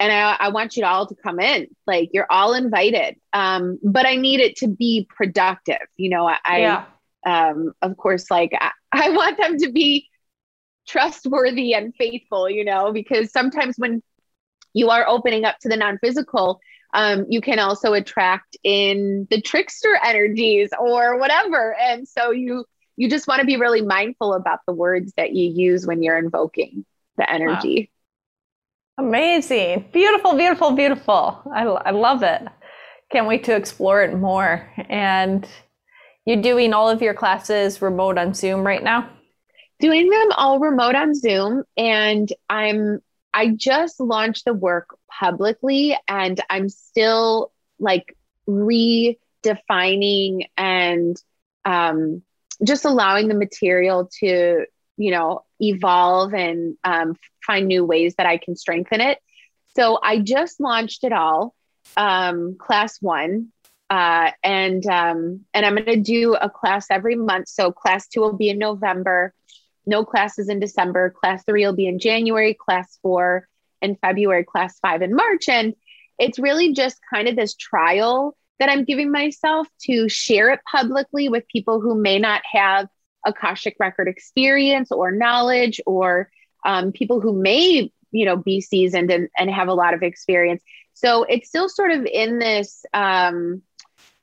and 0.00 0.10
I, 0.10 0.36
I, 0.40 0.48
want 0.48 0.76
you 0.76 0.84
all 0.84 1.06
to 1.06 1.14
come 1.14 1.38
in 1.38 1.68
like 1.86 2.10
you're 2.12 2.26
all 2.28 2.54
invited 2.54 3.20
um, 3.32 3.78
but 3.84 4.04
i 4.06 4.16
need 4.16 4.40
it 4.40 4.56
to 4.56 4.68
be 4.68 5.06
productive 5.08 5.86
you 5.96 6.08
know 6.08 6.26
i, 6.26 6.58
yeah 6.58 6.84
um, 7.24 7.72
of 7.82 7.96
course, 7.96 8.30
like 8.30 8.52
I, 8.58 8.70
I 8.92 9.10
want 9.10 9.38
them 9.38 9.58
to 9.58 9.72
be 9.72 10.08
trustworthy 10.92 11.74
and 11.74 11.94
faithful, 11.96 12.48
you 12.48 12.64
know, 12.64 12.92
because 12.92 13.32
sometimes 13.32 13.76
when 13.78 14.02
you 14.74 14.90
are 14.90 15.06
opening 15.08 15.44
up 15.44 15.58
to 15.60 15.68
the 15.68 15.76
non 15.76 15.98
physical, 15.98 16.60
um, 16.94 17.24
you 17.28 17.40
can 17.40 17.58
also 17.58 17.94
attract 17.94 18.56
in 18.62 19.26
the 19.30 19.40
trickster 19.40 19.98
energies 20.04 20.70
or 20.78 21.18
whatever. 21.18 21.74
And 21.74 22.06
so 22.06 22.30
you 22.30 22.66
you 22.96 23.08
just 23.08 23.26
want 23.26 23.40
to 23.40 23.46
be 23.46 23.56
really 23.56 23.80
mindful 23.80 24.34
about 24.34 24.60
the 24.66 24.74
words 24.74 25.14
that 25.16 25.32
you 25.32 25.48
use 25.48 25.86
when 25.86 26.02
you're 26.02 26.18
invoking 26.18 26.84
the 27.16 27.28
energy. 27.28 27.90
Wow. 28.98 29.06
Amazing. 29.06 29.86
Beautiful, 29.92 30.36
beautiful, 30.36 30.72
beautiful. 30.72 31.42
I, 31.52 31.62
I 31.62 31.90
love 31.90 32.22
it. 32.22 32.42
Can't 33.10 33.26
wait 33.26 33.44
to 33.44 33.56
explore 33.56 34.02
it 34.02 34.14
more. 34.14 34.70
And 34.90 35.48
you're 36.26 36.42
doing 36.42 36.74
all 36.74 36.90
of 36.90 37.00
your 37.00 37.14
classes 37.14 37.80
remote 37.80 38.18
on 38.18 38.34
Zoom 38.34 38.64
right 38.64 38.82
now? 38.82 39.08
Doing 39.80 40.08
them 40.10 40.32
all 40.36 40.58
remote 40.58 40.94
on 40.94 41.14
Zoom. 41.14 41.64
And 41.76 42.32
I'm, 42.48 43.00
I 43.34 43.48
just 43.48 43.98
launched 44.00 44.44
the 44.44 44.54
work 44.54 44.96
publicly 45.10 45.96
and 46.06 46.40
I'm 46.48 46.68
still 46.68 47.52
like 47.78 48.16
redefining 48.48 49.16
and 50.56 51.16
um, 51.64 52.22
just 52.64 52.84
allowing 52.84 53.28
the 53.28 53.34
material 53.34 54.10
to, 54.20 54.66
you 54.96 55.10
know, 55.10 55.44
evolve 55.60 56.34
and 56.34 56.76
um, 56.84 57.16
find 57.46 57.66
new 57.66 57.84
ways 57.84 58.14
that 58.16 58.26
I 58.26 58.36
can 58.36 58.56
strengthen 58.56 59.00
it. 59.00 59.18
So 59.74 59.98
I 60.02 60.18
just 60.18 60.60
launched 60.60 61.04
it 61.04 61.12
all, 61.12 61.54
um, 61.96 62.56
class 62.58 63.00
one, 63.00 63.48
uh, 63.88 64.30
and 64.42 64.84
um, 64.86 65.40
and 65.54 65.66
I'm 65.66 65.74
going 65.74 65.86
to 65.86 65.96
do 65.96 66.34
a 66.34 66.50
class 66.50 66.86
every 66.90 67.14
month. 67.14 67.48
So 67.48 67.72
class 67.72 68.06
two 68.08 68.20
will 68.20 68.36
be 68.36 68.50
in 68.50 68.58
November. 68.58 69.32
No 69.86 70.04
classes 70.04 70.48
in 70.48 70.60
December. 70.60 71.10
Class 71.10 71.44
three 71.44 71.64
will 71.64 71.74
be 71.74 71.86
in 71.86 71.98
January. 71.98 72.54
Class 72.54 72.98
four 73.02 73.48
in 73.80 73.96
February. 73.96 74.44
Class 74.44 74.78
five 74.80 75.02
in 75.02 75.14
March. 75.14 75.48
And 75.48 75.74
it's 76.18 76.38
really 76.38 76.72
just 76.72 76.98
kind 77.12 77.28
of 77.28 77.36
this 77.36 77.54
trial 77.54 78.36
that 78.58 78.68
I'm 78.68 78.84
giving 78.84 79.10
myself 79.10 79.66
to 79.86 80.08
share 80.08 80.50
it 80.50 80.60
publicly 80.70 81.28
with 81.28 81.48
people 81.48 81.80
who 81.80 81.94
may 81.94 82.18
not 82.18 82.42
have 82.50 82.88
Akashic 83.26 83.76
record 83.80 84.08
experience 84.08 84.92
or 84.92 85.10
knowledge, 85.10 85.80
or 85.86 86.30
um, 86.64 86.92
people 86.92 87.20
who 87.20 87.32
may 87.32 87.90
you 88.10 88.24
know 88.24 88.36
be 88.36 88.60
seasoned 88.60 89.10
and, 89.10 89.28
and 89.36 89.50
have 89.50 89.68
a 89.68 89.74
lot 89.74 89.94
of 89.94 90.02
experience. 90.02 90.62
So 90.94 91.24
it's 91.24 91.48
still 91.48 91.68
sort 91.68 91.90
of 91.90 92.04
in 92.06 92.38
this. 92.38 92.84
Um, 92.92 93.62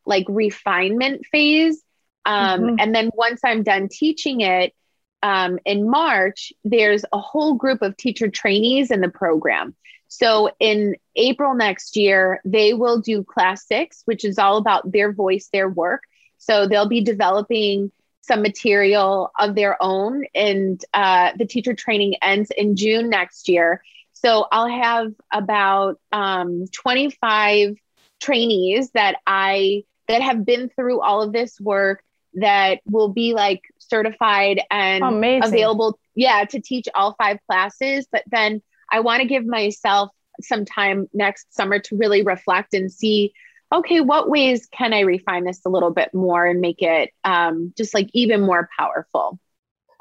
like 0.06 0.26
refinement 0.28 1.26
phase. 1.32 1.84
Um, 2.26 2.62
mm-hmm. 2.62 2.76
And 2.80 2.96
then 2.96 3.12
once 3.14 3.42
I'm 3.46 3.64
done 3.64 3.90
teaching 3.90 4.42
it 4.42 4.74
um, 5.22 5.60
in 5.66 5.90
March, 5.90 6.54
there's 6.64 7.04
a 7.12 7.20
whole 7.20 7.56
group 7.56 7.82
of 7.82 7.98
teacher 7.98 8.30
trainees 8.30 8.92
in 8.92 9.02
the 9.02 9.10
program. 9.10 9.76
So 10.08 10.50
in 10.60 10.96
April 11.16 11.54
next 11.54 11.96
year, 11.96 12.42
they 12.44 12.74
will 12.74 13.00
do 13.00 13.24
class 13.24 13.68
six, 13.68 14.02
which 14.06 14.26
is 14.26 14.40
all 14.40 14.58
about 14.58 14.92
their 14.92 15.12
voice, 15.14 15.50
their 15.52 15.70
work. 15.70 16.04
So 16.38 16.68
they'll 16.68 16.88
be 16.88 17.04
developing 17.04 17.92
some 18.22 18.42
material 18.42 19.32
of 19.40 19.56
their 19.56 19.82
own, 19.82 20.24
and 20.36 20.84
uh, 20.94 21.32
the 21.38 21.46
teacher 21.46 21.74
training 21.74 22.16
ends 22.22 22.52
in 22.56 22.76
June 22.76 23.10
next 23.10 23.50
year. 23.50 23.84
So 24.14 24.46
I'll 24.52 24.70
have 24.70 25.14
about 25.32 26.00
um, 26.12 26.66
25 26.74 27.76
trainees 28.20 28.92
that 28.92 29.18
I 29.26 29.84
that 30.08 30.22
have 30.22 30.46
been 30.46 30.70
through 30.70 31.02
all 31.02 31.22
of 31.22 31.32
this 31.32 31.60
work 31.62 32.04
that 32.36 32.80
will 32.86 33.10
be 33.10 33.34
like 33.34 33.62
certified 33.80 34.62
and 34.70 35.04
Amazing. 35.04 35.48
available 35.48 36.00
yeah 36.16 36.46
to 36.46 36.60
teach 36.60 36.88
all 36.94 37.16
five 37.18 37.38
classes 37.48 38.08
but 38.12 38.24
then 38.28 38.62
i 38.92 39.00
want 39.00 39.22
to 39.22 39.28
give 39.28 39.46
myself 39.46 40.12
some 40.42 40.66
time 40.66 41.08
next 41.14 41.54
summer 41.54 41.80
to 41.80 41.98
really 41.98 42.22
reflect 42.22 42.74
and 42.74 42.92
see 42.92 43.34
okay 43.74 44.02
what 44.02 44.30
ways 44.30 44.68
can 44.72 44.94
i 44.94 45.00
refine 45.00 45.44
this 45.44 45.62
a 45.66 45.70
little 45.70 45.92
bit 45.92 46.14
more 46.14 46.46
and 46.46 46.62
make 46.62 46.82
it 46.82 47.12
um, 47.24 47.74
just 47.76 47.94
like 47.94 48.10
even 48.14 48.42
more 48.42 48.70
powerful 48.78 49.40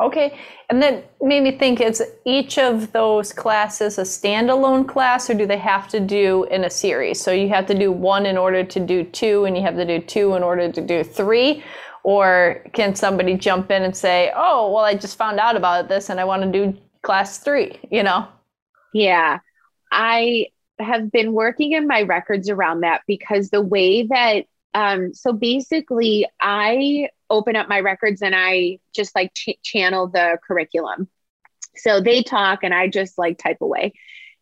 Okay. 0.00 0.38
And 0.70 0.80
then 0.80 1.02
made 1.20 1.42
me 1.42 1.58
think 1.58 1.80
is 1.80 2.00
each 2.24 2.56
of 2.56 2.92
those 2.92 3.32
classes 3.32 3.98
a 3.98 4.02
standalone 4.02 4.86
class 4.86 5.28
or 5.28 5.34
do 5.34 5.44
they 5.44 5.58
have 5.58 5.88
to 5.88 5.98
do 5.98 6.44
in 6.44 6.62
a 6.64 6.70
series? 6.70 7.20
So 7.20 7.32
you 7.32 7.48
have 7.48 7.66
to 7.66 7.74
do 7.74 7.90
one 7.90 8.24
in 8.24 8.38
order 8.38 8.62
to 8.62 8.80
do 8.80 9.02
two 9.02 9.44
and 9.44 9.56
you 9.56 9.62
have 9.64 9.74
to 9.74 9.84
do 9.84 9.98
two 9.98 10.34
in 10.34 10.44
order 10.44 10.70
to 10.70 10.80
do 10.80 11.02
three? 11.02 11.64
Or 12.08 12.64
can 12.72 12.94
somebody 12.94 13.36
jump 13.36 13.70
in 13.70 13.82
and 13.82 13.94
say, 13.94 14.32
oh, 14.34 14.72
well, 14.72 14.82
I 14.82 14.94
just 14.94 15.18
found 15.18 15.38
out 15.38 15.56
about 15.56 15.90
this 15.90 16.08
and 16.08 16.18
I 16.18 16.24
want 16.24 16.42
to 16.42 16.50
do 16.50 16.74
class 17.02 17.36
three, 17.36 17.78
you 17.90 18.02
know? 18.02 18.26
Yeah. 18.94 19.40
I 19.92 20.46
have 20.78 21.12
been 21.12 21.34
working 21.34 21.72
in 21.72 21.86
my 21.86 22.00
records 22.00 22.48
around 22.48 22.80
that 22.80 23.02
because 23.06 23.50
the 23.50 23.60
way 23.60 24.06
that 24.06 24.46
um, 24.72 25.12
so 25.12 25.34
basically 25.34 26.26
I 26.40 27.10
open 27.28 27.56
up 27.56 27.68
my 27.68 27.80
records 27.80 28.22
and 28.22 28.34
I 28.34 28.78
just 28.94 29.14
like 29.14 29.34
ch- 29.34 29.60
channel 29.62 30.06
the 30.06 30.38
curriculum. 30.48 31.08
So 31.76 32.00
they 32.00 32.22
talk 32.22 32.60
and 32.62 32.72
I 32.72 32.88
just 32.88 33.18
like 33.18 33.36
type 33.36 33.58
away. 33.60 33.92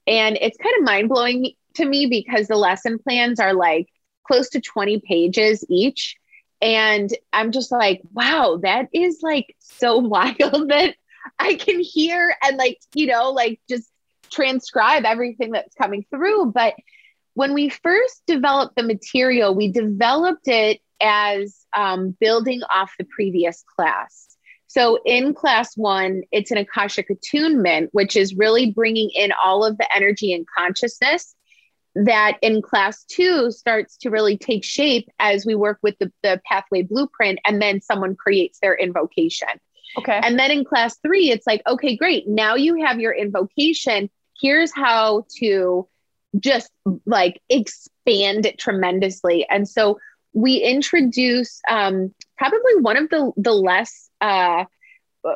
And 0.06 0.38
it's 0.40 0.56
kind 0.56 0.76
of 0.78 0.84
mind 0.84 1.08
blowing 1.08 1.54
to 1.74 1.84
me 1.84 2.06
because 2.06 2.46
the 2.46 2.54
lesson 2.54 3.00
plans 3.00 3.40
are 3.40 3.54
like 3.54 3.88
close 4.24 4.50
to 4.50 4.60
20 4.60 5.00
pages 5.00 5.64
each. 5.68 6.14
And 6.60 7.10
I'm 7.32 7.52
just 7.52 7.70
like, 7.70 8.02
wow, 8.12 8.60
that 8.62 8.88
is 8.92 9.20
like 9.22 9.54
so 9.58 9.98
wild 9.98 10.70
that 10.70 10.94
I 11.38 11.54
can 11.54 11.80
hear 11.80 12.34
and 12.42 12.56
like, 12.56 12.78
you 12.94 13.06
know, 13.06 13.32
like 13.32 13.60
just 13.68 13.90
transcribe 14.30 15.04
everything 15.04 15.52
that's 15.52 15.74
coming 15.74 16.04
through. 16.10 16.52
But 16.52 16.74
when 17.34 17.52
we 17.52 17.68
first 17.68 18.22
developed 18.26 18.76
the 18.76 18.82
material, 18.82 19.54
we 19.54 19.70
developed 19.70 20.48
it 20.48 20.80
as 21.00 21.56
um, 21.76 22.16
building 22.18 22.62
off 22.74 22.92
the 22.98 23.04
previous 23.04 23.62
class. 23.76 24.36
So 24.68 24.98
in 25.04 25.34
class 25.34 25.76
one, 25.76 26.22
it's 26.32 26.50
an 26.50 26.58
Akashic 26.58 27.10
attunement, 27.10 27.90
which 27.92 28.16
is 28.16 28.34
really 28.34 28.72
bringing 28.72 29.10
in 29.14 29.32
all 29.42 29.64
of 29.64 29.78
the 29.78 29.94
energy 29.94 30.32
and 30.32 30.46
consciousness 30.56 31.34
that 32.04 32.38
in 32.42 32.60
class 32.60 33.04
two 33.04 33.50
starts 33.50 33.96
to 33.96 34.10
really 34.10 34.36
take 34.36 34.62
shape 34.62 35.08
as 35.18 35.46
we 35.46 35.54
work 35.54 35.78
with 35.82 35.98
the, 35.98 36.12
the 36.22 36.40
pathway 36.44 36.82
blueprint 36.82 37.38
and 37.46 37.60
then 37.60 37.80
someone 37.80 38.14
creates 38.14 38.58
their 38.60 38.74
invocation. 38.74 39.48
Okay. 39.96 40.20
And 40.22 40.38
then 40.38 40.50
in 40.50 40.64
class 40.64 40.98
three, 40.98 41.30
it's 41.30 41.46
like, 41.46 41.62
okay, 41.66 41.96
great. 41.96 42.28
Now 42.28 42.54
you 42.54 42.84
have 42.84 43.00
your 43.00 43.12
invocation. 43.12 44.10
Here's 44.38 44.74
how 44.74 45.24
to 45.38 45.88
just 46.38 46.70
like 47.06 47.40
expand 47.48 48.44
it 48.44 48.58
tremendously. 48.58 49.46
And 49.48 49.66
so 49.66 49.98
we 50.34 50.56
introduce 50.56 51.62
um, 51.70 52.12
probably 52.36 52.76
one 52.80 52.98
of 52.98 53.08
the, 53.08 53.32
the 53.38 53.52
less, 53.54 54.10
uh, 54.20 54.64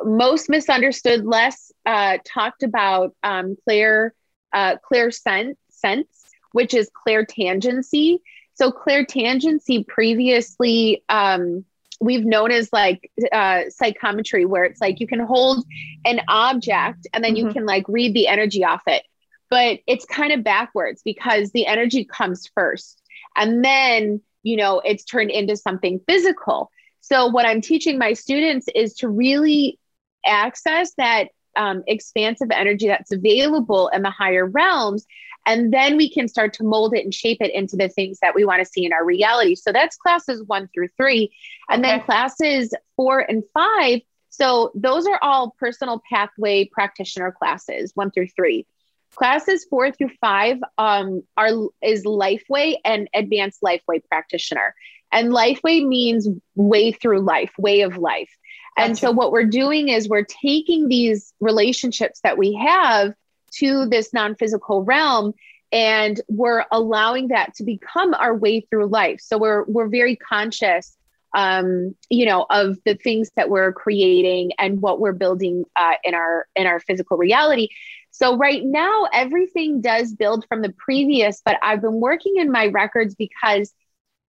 most 0.04 0.50
misunderstood, 0.50 1.24
less 1.24 1.72
uh, 1.86 2.18
talked 2.26 2.62
about 2.62 3.14
um, 3.22 3.56
Claire, 3.64 4.14
uh, 4.52 4.76
Clairsense, 4.92 5.54
sense 5.70 6.19
which 6.52 6.74
is 6.74 6.90
clairtangency. 7.06 8.18
So 8.54 8.70
clairtangency 8.70 9.86
previously 9.86 11.04
um, 11.08 11.64
we've 12.00 12.24
known 12.24 12.50
as 12.50 12.72
like 12.72 13.10
uh, 13.30 13.62
psychometry, 13.68 14.46
where 14.46 14.64
it's 14.64 14.80
like 14.80 15.00
you 15.00 15.06
can 15.06 15.20
hold 15.20 15.64
an 16.04 16.20
object 16.28 17.06
and 17.12 17.22
then 17.22 17.34
mm-hmm. 17.34 17.48
you 17.48 17.52
can 17.52 17.66
like 17.66 17.84
read 17.88 18.14
the 18.14 18.26
energy 18.26 18.64
off 18.64 18.82
it. 18.86 19.02
But 19.50 19.80
it's 19.86 20.04
kind 20.06 20.32
of 20.32 20.42
backwards 20.42 21.02
because 21.04 21.50
the 21.50 21.66
energy 21.66 22.04
comes 22.04 22.48
first 22.54 23.02
and 23.36 23.64
then, 23.64 24.20
you 24.42 24.56
know, 24.56 24.80
it's 24.80 25.04
turned 25.04 25.30
into 25.30 25.56
something 25.56 26.00
physical. 26.06 26.70
So, 27.00 27.26
what 27.26 27.46
I'm 27.46 27.60
teaching 27.60 27.98
my 27.98 28.12
students 28.12 28.66
is 28.74 28.94
to 28.96 29.08
really 29.08 29.78
access 30.24 30.92
that 30.96 31.28
um, 31.56 31.82
expansive 31.86 32.48
energy 32.52 32.86
that's 32.86 33.12
available 33.12 33.88
in 33.88 34.02
the 34.02 34.10
higher 34.10 34.46
realms 34.46 35.04
and 35.46 35.72
then 35.72 35.96
we 35.96 36.10
can 36.10 36.28
start 36.28 36.54
to 36.54 36.64
mold 36.64 36.94
it 36.94 37.04
and 37.04 37.14
shape 37.14 37.38
it 37.40 37.52
into 37.52 37.76
the 37.76 37.88
things 37.88 38.18
that 38.20 38.34
we 38.34 38.44
want 38.44 38.60
to 38.60 38.70
see 38.70 38.84
in 38.84 38.92
our 38.92 39.04
reality. 39.04 39.54
So 39.54 39.72
that's 39.72 39.96
classes 39.96 40.42
one 40.46 40.68
through 40.72 40.88
three. 40.96 41.32
And 41.68 41.84
okay. 41.84 41.96
then 41.96 42.04
classes 42.04 42.74
four 42.96 43.20
and 43.20 43.42
five. 43.54 44.00
So 44.28 44.70
those 44.74 45.06
are 45.06 45.18
all 45.22 45.54
personal 45.58 46.02
pathway 46.08 46.66
practitioner 46.66 47.32
classes, 47.32 47.92
one 47.94 48.10
through 48.10 48.28
three. 48.28 48.66
Classes 49.16 49.66
four 49.68 49.90
through 49.90 50.10
five 50.20 50.58
um, 50.78 51.24
are 51.36 51.50
is 51.82 52.04
Lifeway 52.04 52.76
and 52.84 53.08
Advanced 53.12 53.60
Lifeway 53.60 54.04
practitioner. 54.08 54.74
And 55.10 55.32
Lifeway 55.32 55.84
means 55.84 56.28
way 56.54 56.92
through 56.92 57.22
life, 57.22 57.50
way 57.58 57.80
of 57.80 57.96
life. 57.96 58.30
And 58.78 58.96
so 58.96 59.10
what 59.10 59.32
we're 59.32 59.46
doing 59.46 59.88
is 59.88 60.08
we're 60.08 60.24
taking 60.24 60.88
these 60.88 61.34
relationships 61.40 62.20
that 62.22 62.38
we 62.38 62.54
have 62.54 63.14
to 63.58 63.86
this 63.86 64.12
non 64.12 64.34
physical 64.34 64.84
realm 64.84 65.34
and 65.72 66.20
we're 66.28 66.64
allowing 66.72 67.28
that 67.28 67.54
to 67.54 67.64
become 67.64 68.14
our 68.14 68.34
way 68.34 68.60
through 68.60 68.86
life. 68.86 69.20
So 69.20 69.38
we're 69.38 69.64
we're 69.64 69.88
very 69.88 70.16
conscious 70.16 70.96
um 71.32 71.94
you 72.08 72.26
know 72.26 72.44
of 72.50 72.76
the 72.84 72.96
things 72.96 73.30
that 73.36 73.48
we're 73.48 73.72
creating 73.72 74.50
and 74.58 74.82
what 74.82 74.98
we're 74.98 75.12
building 75.12 75.64
uh, 75.76 75.94
in 76.02 76.12
our 76.12 76.48
in 76.56 76.66
our 76.66 76.80
physical 76.80 77.16
reality. 77.16 77.68
So 78.10 78.36
right 78.36 78.64
now 78.64 79.06
everything 79.12 79.80
does 79.80 80.12
build 80.12 80.44
from 80.48 80.62
the 80.62 80.74
previous 80.76 81.40
but 81.44 81.56
i've 81.62 81.80
been 81.80 82.00
working 82.00 82.34
in 82.36 82.50
my 82.50 82.66
records 82.66 83.14
because 83.14 83.72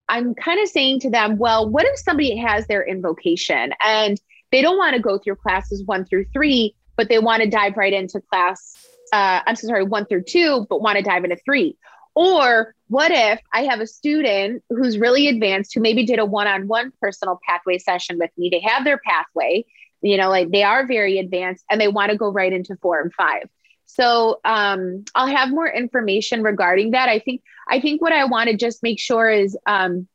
i'm 0.07 0.35
kind 0.35 0.61
of 0.61 0.69
saying 0.69 0.99
to 0.99 1.09
them 1.09 1.37
well 1.37 1.67
what 1.67 1.85
if 1.85 1.99
somebody 1.99 2.37
has 2.37 2.67
their 2.67 2.85
invocation 2.85 3.73
and 3.83 4.21
they 4.51 4.61
don't 4.61 4.77
want 4.77 4.95
to 4.95 5.01
go 5.01 5.17
through 5.17 5.35
classes 5.35 5.83
one 5.85 6.05
through 6.05 6.25
three 6.31 6.75
but 6.95 7.09
they 7.09 7.19
want 7.19 7.41
to 7.41 7.49
dive 7.49 7.75
right 7.75 7.93
into 7.93 8.21
class 8.21 8.90
uh, 9.11 9.41
I'm 9.45 9.55
so 9.55 9.67
sorry, 9.67 9.83
one 9.83 10.05
through 10.05 10.23
two, 10.23 10.65
but 10.69 10.81
want 10.81 10.97
to 10.97 11.03
dive 11.03 11.23
into 11.23 11.37
three? 11.37 11.77
Or 12.13 12.75
what 12.87 13.11
if 13.11 13.39
I 13.53 13.63
have 13.63 13.79
a 13.79 13.87
student 13.87 14.63
who's 14.69 14.97
really 14.97 15.27
advanced 15.27 15.73
who 15.73 15.81
maybe 15.81 16.05
did 16.05 16.19
a 16.19 16.25
one 16.25 16.47
on 16.47 16.67
one 16.67 16.91
personal 17.01 17.39
pathway 17.47 17.77
session 17.77 18.17
with 18.19 18.31
me? 18.37 18.49
They 18.49 18.59
have 18.59 18.83
their 18.83 18.97
pathway, 18.97 19.65
you 20.01 20.17
know, 20.17 20.29
like 20.29 20.51
they 20.51 20.63
are 20.63 20.85
very 20.85 21.19
advanced 21.19 21.63
and 21.69 21.79
they 21.79 21.87
want 21.87 22.11
to 22.11 22.17
go 22.17 22.31
right 22.31 22.51
into 22.51 22.75
four 22.81 22.99
and 22.99 23.13
five. 23.13 23.49
So 23.85 24.39
um, 24.43 25.05
I'll 25.15 25.27
have 25.27 25.49
more 25.49 25.67
information 25.67 26.43
regarding 26.43 26.91
that. 26.91 27.09
I 27.09 27.19
think 27.19 27.41
I 27.67 27.79
think 27.79 28.01
what 28.01 28.13
I 28.13 28.25
want 28.25 28.49
to 28.49 28.57
just 28.57 28.83
make 28.83 28.99
sure 28.99 29.29
is 29.29 29.57
um, 29.65 30.07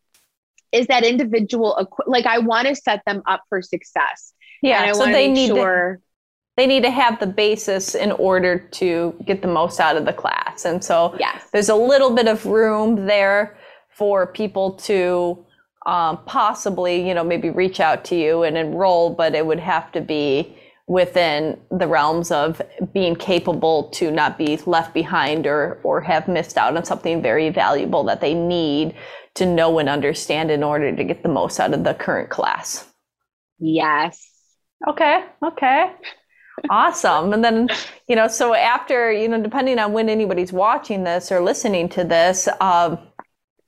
is 0.73 0.87
that 0.89 1.05
individual 1.05 1.89
like 2.07 2.27
I 2.27 2.39
want 2.39 2.69
to 2.69 2.77
set 2.77 3.03
them 3.07 3.23
up 3.27 3.43
for 3.49 3.63
success. 3.63 4.33
Yeah, 4.63 4.93
so 4.93 5.05
they 5.07 5.29
need 5.29 5.49
sure 5.49 6.01
they 6.57 6.67
need 6.67 6.83
to 6.85 6.91
have 6.91 7.21
the 7.21 7.27
basis 7.27 7.95
in 7.95 8.13
order 8.13 8.59
to 8.59 9.15
get 9.27 9.43
the 9.43 9.49
most 9.49 9.79
out 9.79 9.97
of 9.97 10.07
the 10.07 10.13
class. 10.13 10.65
And 10.65 10.83
so 10.83 11.15
yes. 11.21 11.45
there's 11.53 11.69
a 11.69 11.75
little 11.75 12.15
bit 12.15 12.29
of 12.29 12.47
room 12.47 13.07
there 13.07 13.59
for 13.91 14.27
people 14.27 14.73
to 14.73 15.45
um, 15.85 16.19
possibly, 16.25 17.07
you 17.07 17.15
know, 17.15 17.23
maybe 17.23 17.51
reach 17.51 17.79
out 17.79 18.05
to 18.07 18.17
you 18.17 18.43
and 18.43 18.57
enroll, 18.57 19.11
but 19.11 19.35
it 19.35 19.47
would 19.47 19.61
have 19.61 19.93
to 19.93 20.01
be 20.01 20.57
within 20.89 21.61
the 21.71 21.87
realms 21.87 22.31
of 22.31 22.63
being 22.93 23.15
capable 23.17 23.85
to 23.91 24.11
not 24.11 24.39
be 24.39 24.57
left 24.67 24.95
behind 24.95 25.45
or 25.47 25.81
or 25.83 26.01
have 26.01 26.29
missed 26.29 26.57
out 26.57 26.77
on 26.77 26.85
something 26.85 27.21
very 27.21 27.51
valuable 27.51 28.05
that 28.05 28.21
they 28.21 28.35
need 28.35 28.95
to 29.35 29.45
know 29.45 29.81
and 29.81 29.89
understand 29.89 30.49
in 30.51 30.63
order 30.63 30.95
to 30.95 31.05
get 31.05 31.25
the 31.25 31.29
most 31.29 31.59
out 31.59 31.75
of 31.75 31.83
the 31.83 31.93
current 31.93 32.31
class. 32.31 32.87
Yes. 33.59 34.31
Okay. 34.89 35.25
Okay 35.43 35.93
awesome. 36.71 37.33
And 37.33 37.45
then, 37.45 37.69
you 38.09 38.17
know, 38.17 38.29
so 38.29 38.55
after, 38.55 39.13
you 39.13 39.29
know, 39.29 39.43
depending 39.43 39.79
on 39.79 39.93
when 39.93 40.09
anybody's 40.09 40.53
watching 40.53 41.05
this 41.05 41.31
or 41.33 41.41
listening 41.41 41.89
to 41.91 42.05
this, 42.05 42.49
um, 42.61 42.99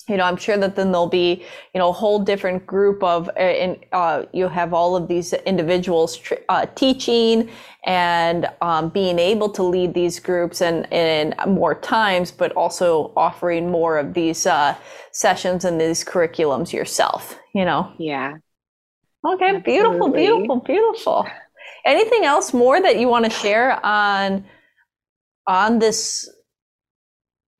you 0.08 0.16
know, 0.16 0.24
I'm 0.24 0.38
sure 0.38 0.56
that 0.56 0.74
then 0.74 0.90
there'll 0.90 1.06
be, 1.06 1.44
you 1.74 1.78
know, 1.78 1.90
a 1.90 1.92
whole 1.92 2.18
different 2.18 2.66
group 2.66 3.02
of, 3.02 3.28
uh, 3.28 3.40
and 3.40 3.76
uh, 3.92 4.24
you 4.32 4.48
have 4.48 4.72
all 4.72 4.96
of 4.96 5.06
these 5.06 5.34
individuals 5.34 6.16
tr- 6.16 6.34
uh, 6.48 6.64
teaching 6.74 7.50
and 7.84 8.48
um, 8.62 8.88
being 8.88 9.18
able 9.18 9.50
to 9.50 9.62
lead 9.62 9.92
these 9.92 10.18
groups 10.18 10.62
and, 10.62 10.90
in 10.92 11.34
more 11.46 11.74
times, 11.74 12.30
but 12.30 12.52
also 12.52 13.12
offering 13.16 13.70
more 13.70 13.98
of 13.98 14.14
these 14.14 14.46
uh, 14.46 14.74
sessions 15.12 15.66
and 15.66 15.78
these 15.78 16.04
curriculums 16.04 16.72
yourself, 16.72 17.38
you 17.54 17.66
know? 17.66 17.92
Yeah. 17.98 18.38
Okay, 19.26 19.56
Absolutely. 19.56 19.72
beautiful, 19.72 20.08
beautiful, 20.10 20.60
beautiful. 20.60 21.26
Anything 21.88 22.24
else 22.24 22.52
more 22.52 22.80
that 22.80 22.98
you 23.00 23.08
want 23.08 23.24
to 23.24 23.30
share 23.30 23.84
on 23.84 24.44
on 25.46 25.78
this 25.78 26.28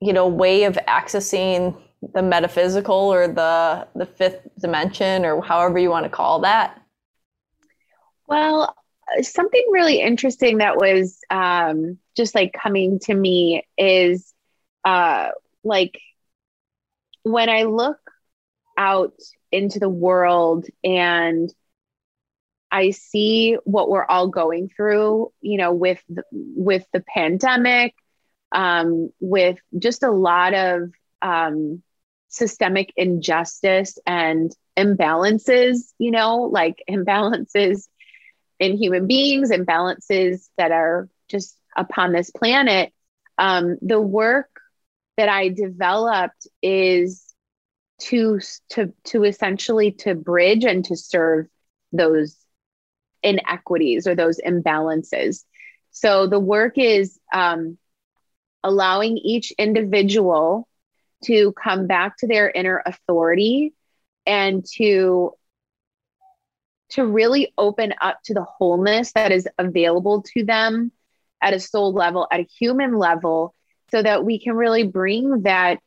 you 0.01 0.13
know 0.13 0.27
way 0.27 0.63
of 0.65 0.75
accessing 0.87 1.75
the 2.13 2.21
metaphysical 2.21 2.95
or 2.95 3.27
the 3.27 3.87
the 3.95 4.05
fifth 4.05 4.47
dimension 4.59 5.25
or 5.25 5.41
however 5.41 5.79
you 5.79 5.89
want 5.89 6.05
to 6.05 6.09
call 6.09 6.41
that? 6.41 6.79
Well, 8.27 8.75
something 9.21 9.65
really 9.71 9.99
interesting 9.99 10.59
that 10.59 10.77
was 10.77 11.19
um, 11.31 11.97
just 12.15 12.35
like 12.35 12.53
coming 12.53 12.99
to 12.99 13.13
me 13.13 13.67
is 13.77 14.31
uh, 14.85 15.29
like 15.63 15.99
when 17.23 17.49
I 17.49 17.63
look 17.63 17.97
out 18.77 19.13
into 19.51 19.79
the 19.79 19.89
world 19.89 20.67
and 20.83 21.51
I 22.71 22.91
see 22.91 23.57
what 23.63 23.89
we're 23.89 24.05
all 24.05 24.27
going 24.27 24.69
through, 24.69 25.31
you 25.41 25.57
know, 25.57 25.73
with 25.73 26.01
the, 26.09 26.23
with 26.31 26.85
the 26.93 27.01
pandemic, 27.01 27.95
um, 28.51 29.11
with 29.19 29.59
just 29.77 30.03
a 30.03 30.11
lot 30.11 30.53
of 30.53 30.91
um, 31.21 31.81
systemic 32.27 32.93
injustice 32.95 33.97
and 34.05 34.51
imbalances, 34.77 35.93
you 35.97 36.11
know, 36.11 36.43
like 36.43 36.83
imbalances 36.89 37.87
in 38.59 38.77
human 38.77 39.07
beings, 39.07 39.51
imbalances 39.51 40.47
that 40.57 40.71
are 40.71 41.09
just 41.27 41.57
upon 41.75 42.11
this 42.13 42.29
planet. 42.29 42.91
Um, 43.37 43.77
the 43.81 44.01
work 44.01 44.49
that 45.17 45.29
I 45.29 45.49
developed 45.49 46.47
is 46.61 47.25
to 47.99 48.39
to 48.69 48.93
to 49.05 49.23
essentially 49.23 49.91
to 49.91 50.15
bridge 50.15 50.63
and 50.65 50.83
to 50.85 50.95
serve 50.95 51.47
those 51.91 52.35
inequities 53.23 54.07
or 54.07 54.15
those 54.15 54.39
imbalances. 54.45 55.43
So 55.91 56.27
the 56.27 56.39
work 56.39 56.77
is 56.77 57.19
um, 57.33 57.77
allowing 58.63 59.17
each 59.17 59.51
individual 59.57 60.67
to 61.25 61.53
come 61.53 61.87
back 61.87 62.17
to 62.17 62.27
their 62.27 62.49
inner 62.49 62.81
authority 62.85 63.73
and 64.25 64.65
to 64.75 65.33
to 66.91 67.05
really 67.05 67.53
open 67.57 67.93
up 68.01 68.19
to 68.23 68.33
the 68.33 68.43
wholeness 68.43 69.11
that 69.11 69.31
is 69.31 69.47
available 69.59 70.23
to 70.23 70.43
them 70.43 70.91
at 71.41 71.53
a 71.53 71.59
soul 71.59 71.93
level 71.93 72.27
at 72.31 72.39
a 72.39 72.47
human 72.59 72.97
level 72.97 73.53
so 73.91 74.01
that 74.01 74.23
we 74.23 74.39
can 74.39 74.55
really 74.55 74.83
bring 74.83 75.43
that 75.43 75.79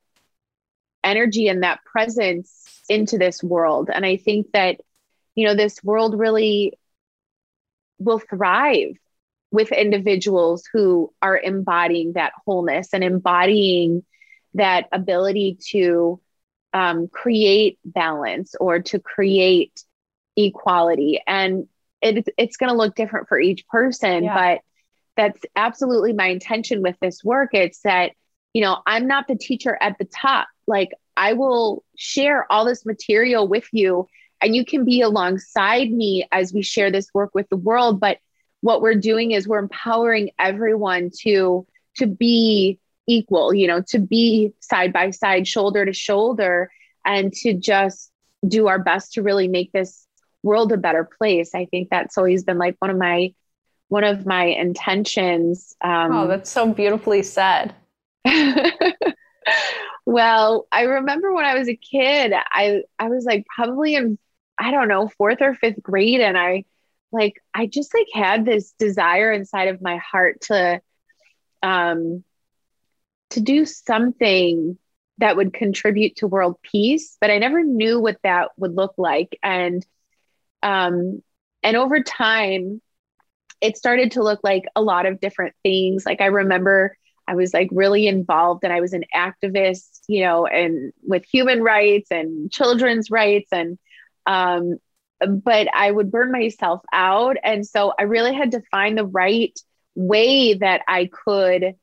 energy 1.02 1.48
and 1.48 1.62
that 1.62 1.84
presence 1.84 2.82
into 2.88 3.18
this 3.18 3.42
world 3.42 3.90
and 3.92 4.04
i 4.04 4.16
think 4.16 4.50
that 4.52 4.80
you 5.34 5.46
know 5.46 5.54
this 5.54 5.82
world 5.82 6.18
really 6.18 6.78
will 8.04 8.18
thrive 8.18 8.96
with 9.50 9.70
individuals 9.72 10.64
who 10.72 11.12
are 11.20 11.38
embodying 11.38 12.14
that 12.14 12.32
wholeness 12.46 12.88
and 12.92 13.04
embodying 13.04 14.04
that 14.54 14.86
ability 14.92 15.58
to 15.70 16.20
um, 16.72 17.08
create 17.08 17.78
balance 17.84 18.54
or 18.58 18.80
to 18.80 18.98
create 18.98 19.84
equality. 20.36 21.20
And 21.26 21.68
it, 22.00 22.26
it's 22.38 22.56
going 22.56 22.70
to 22.70 22.76
look 22.76 22.94
different 22.94 23.28
for 23.28 23.38
each 23.38 23.66
person, 23.68 24.24
yeah. 24.24 24.34
but 24.34 24.60
that's 25.16 25.42
absolutely 25.54 26.14
my 26.14 26.28
intention 26.28 26.80
with 26.82 26.96
this 27.00 27.22
work. 27.22 27.50
It's 27.52 27.80
that, 27.80 28.12
you 28.54 28.62
know, 28.62 28.78
I'm 28.86 29.06
not 29.06 29.28
the 29.28 29.36
teacher 29.36 29.76
at 29.80 29.98
the 29.98 30.06
top. 30.06 30.48
Like, 30.66 30.92
I 31.16 31.34
will 31.34 31.84
share 31.96 32.50
all 32.50 32.64
this 32.64 32.86
material 32.86 33.46
with 33.46 33.68
you, 33.72 34.08
and 34.42 34.56
you 34.56 34.64
can 34.64 34.84
be 34.84 35.00
alongside 35.00 35.90
me 35.90 36.26
as 36.32 36.52
we 36.52 36.62
share 36.62 36.90
this 36.90 37.08
work 37.14 37.30
with 37.34 37.48
the 37.48 37.56
world. 37.56 38.00
But 38.00 38.18
what 38.62 38.80
we're 38.80 38.94
doing 38.94 39.32
is 39.32 39.46
we're 39.46 39.58
empowering 39.58 40.30
everyone 40.38 41.10
to 41.20 41.66
to 41.96 42.06
be 42.06 42.78
equal 43.06 43.52
you 43.52 43.66
know 43.66 43.82
to 43.82 43.98
be 43.98 44.52
side 44.60 44.92
by 44.92 45.10
side 45.10 45.46
shoulder 45.46 45.84
to 45.84 45.92
shoulder 45.92 46.70
and 47.04 47.32
to 47.32 47.52
just 47.52 48.10
do 48.46 48.68
our 48.68 48.78
best 48.78 49.12
to 49.12 49.22
really 49.22 49.48
make 49.48 49.72
this 49.72 50.06
world 50.42 50.72
a 50.72 50.76
better 50.76 51.08
place 51.18 51.54
i 51.54 51.64
think 51.66 51.88
that's 51.90 52.16
always 52.16 52.44
been 52.44 52.58
like 52.58 52.76
one 52.78 52.90
of 52.90 52.96
my 52.96 53.34
one 53.88 54.04
of 54.04 54.24
my 54.24 54.44
intentions 54.44 55.74
um, 55.82 56.12
oh 56.12 56.28
that's 56.28 56.50
so 56.50 56.72
beautifully 56.72 57.22
said 57.22 57.74
well 60.06 60.68
i 60.70 60.82
remember 60.82 61.32
when 61.32 61.44
i 61.44 61.58
was 61.58 61.68
a 61.68 61.76
kid 61.76 62.32
i 62.32 62.82
i 63.00 63.08
was 63.08 63.24
like 63.24 63.44
probably 63.54 63.96
in 63.96 64.16
i 64.58 64.70
don't 64.70 64.88
know 64.88 65.08
fourth 65.08 65.40
or 65.40 65.54
fifth 65.54 65.82
grade 65.82 66.20
and 66.20 66.38
i 66.38 66.64
like 67.12 67.34
i 67.54 67.66
just 67.66 67.94
like 67.94 68.06
had 68.12 68.44
this 68.44 68.72
desire 68.78 69.32
inside 69.32 69.68
of 69.68 69.82
my 69.82 69.98
heart 69.98 70.40
to 70.42 70.80
um 71.62 72.24
to 73.30 73.40
do 73.40 73.64
something 73.64 74.78
that 75.18 75.36
would 75.36 75.52
contribute 75.52 76.16
to 76.16 76.26
world 76.26 76.56
peace, 76.62 77.16
but 77.20 77.30
I 77.30 77.38
never 77.38 77.62
knew 77.62 78.00
what 78.00 78.18
that 78.22 78.50
would 78.56 78.74
look 78.74 78.94
like. 78.98 79.38
And 79.42 79.84
um, 80.62 81.22
and 81.62 81.76
over 81.76 82.02
time, 82.02 82.80
it 83.60 83.76
started 83.76 84.12
to 84.12 84.22
look 84.22 84.40
like 84.42 84.64
a 84.74 84.82
lot 84.82 85.06
of 85.06 85.20
different 85.20 85.54
things. 85.62 86.04
Like 86.04 86.20
I 86.20 86.26
remember 86.26 86.96
I 87.26 87.34
was 87.36 87.54
like 87.54 87.68
really 87.70 88.08
involved 88.08 88.64
and 88.64 88.72
I 88.72 88.80
was 88.80 88.92
an 88.92 89.04
activist, 89.14 90.00
you 90.08 90.24
know, 90.24 90.46
and 90.46 90.92
with 91.04 91.24
human 91.24 91.62
rights 91.62 92.10
and 92.10 92.50
children's 92.50 93.10
rights 93.10 93.48
and 93.52 93.78
um, 94.26 94.76
but 95.26 95.68
I 95.74 95.90
would 95.90 96.10
burn 96.10 96.32
myself 96.32 96.82
out. 96.92 97.36
And 97.42 97.66
so 97.66 97.92
I 97.98 98.04
really 98.04 98.34
had 98.34 98.52
to 98.52 98.62
find 98.70 98.96
the 98.96 99.06
right 99.06 99.58
way 99.94 100.54
that 100.54 100.82
I 100.88 101.10
could 101.12 101.74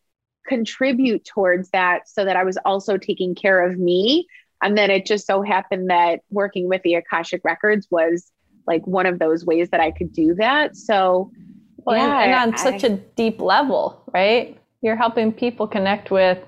contribute 0.46 1.26
towards 1.26 1.70
that 1.70 2.10
so 2.10 2.26
that 2.26 2.36
I 2.36 2.44
was 2.44 2.58
also 2.66 2.98
taking 2.98 3.36
care 3.36 3.66
of 3.66 3.78
me. 3.78 4.28
And 4.62 4.78
then 4.78 4.90
it 4.90 5.06
just 5.06 5.26
so 5.26 5.42
happened 5.42 5.90
that 5.90 6.22
working 6.30 6.68
with 6.68 6.82
the 6.84 6.96
Akashic 6.96 7.42
Records 7.44 7.88
was 7.90 8.30
like 8.68 8.86
one 8.86 9.06
of 9.06 9.20
those 9.20 9.46
ways 9.46 9.70
that 9.70 9.80
I 9.80 9.92
could 9.92 10.12
do 10.12 10.36
that. 10.36 10.76
So, 10.76 11.32
well, 11.78 11.96
yeah, 11.96 12.22
and, 12.22 12.32
and 12.32 12.54
on 12.54 12.54
I, 12.56 12.58
such 12.58 12.84
a 12.84 12.98
deep 12.98 13.40
level, 13.40 14.04
right? 14.14 14.60
You're 14.82 14.98
helping 14.98 15.32
people 15.32 15.68
connect 15.68 16.12
with 16.12 16.40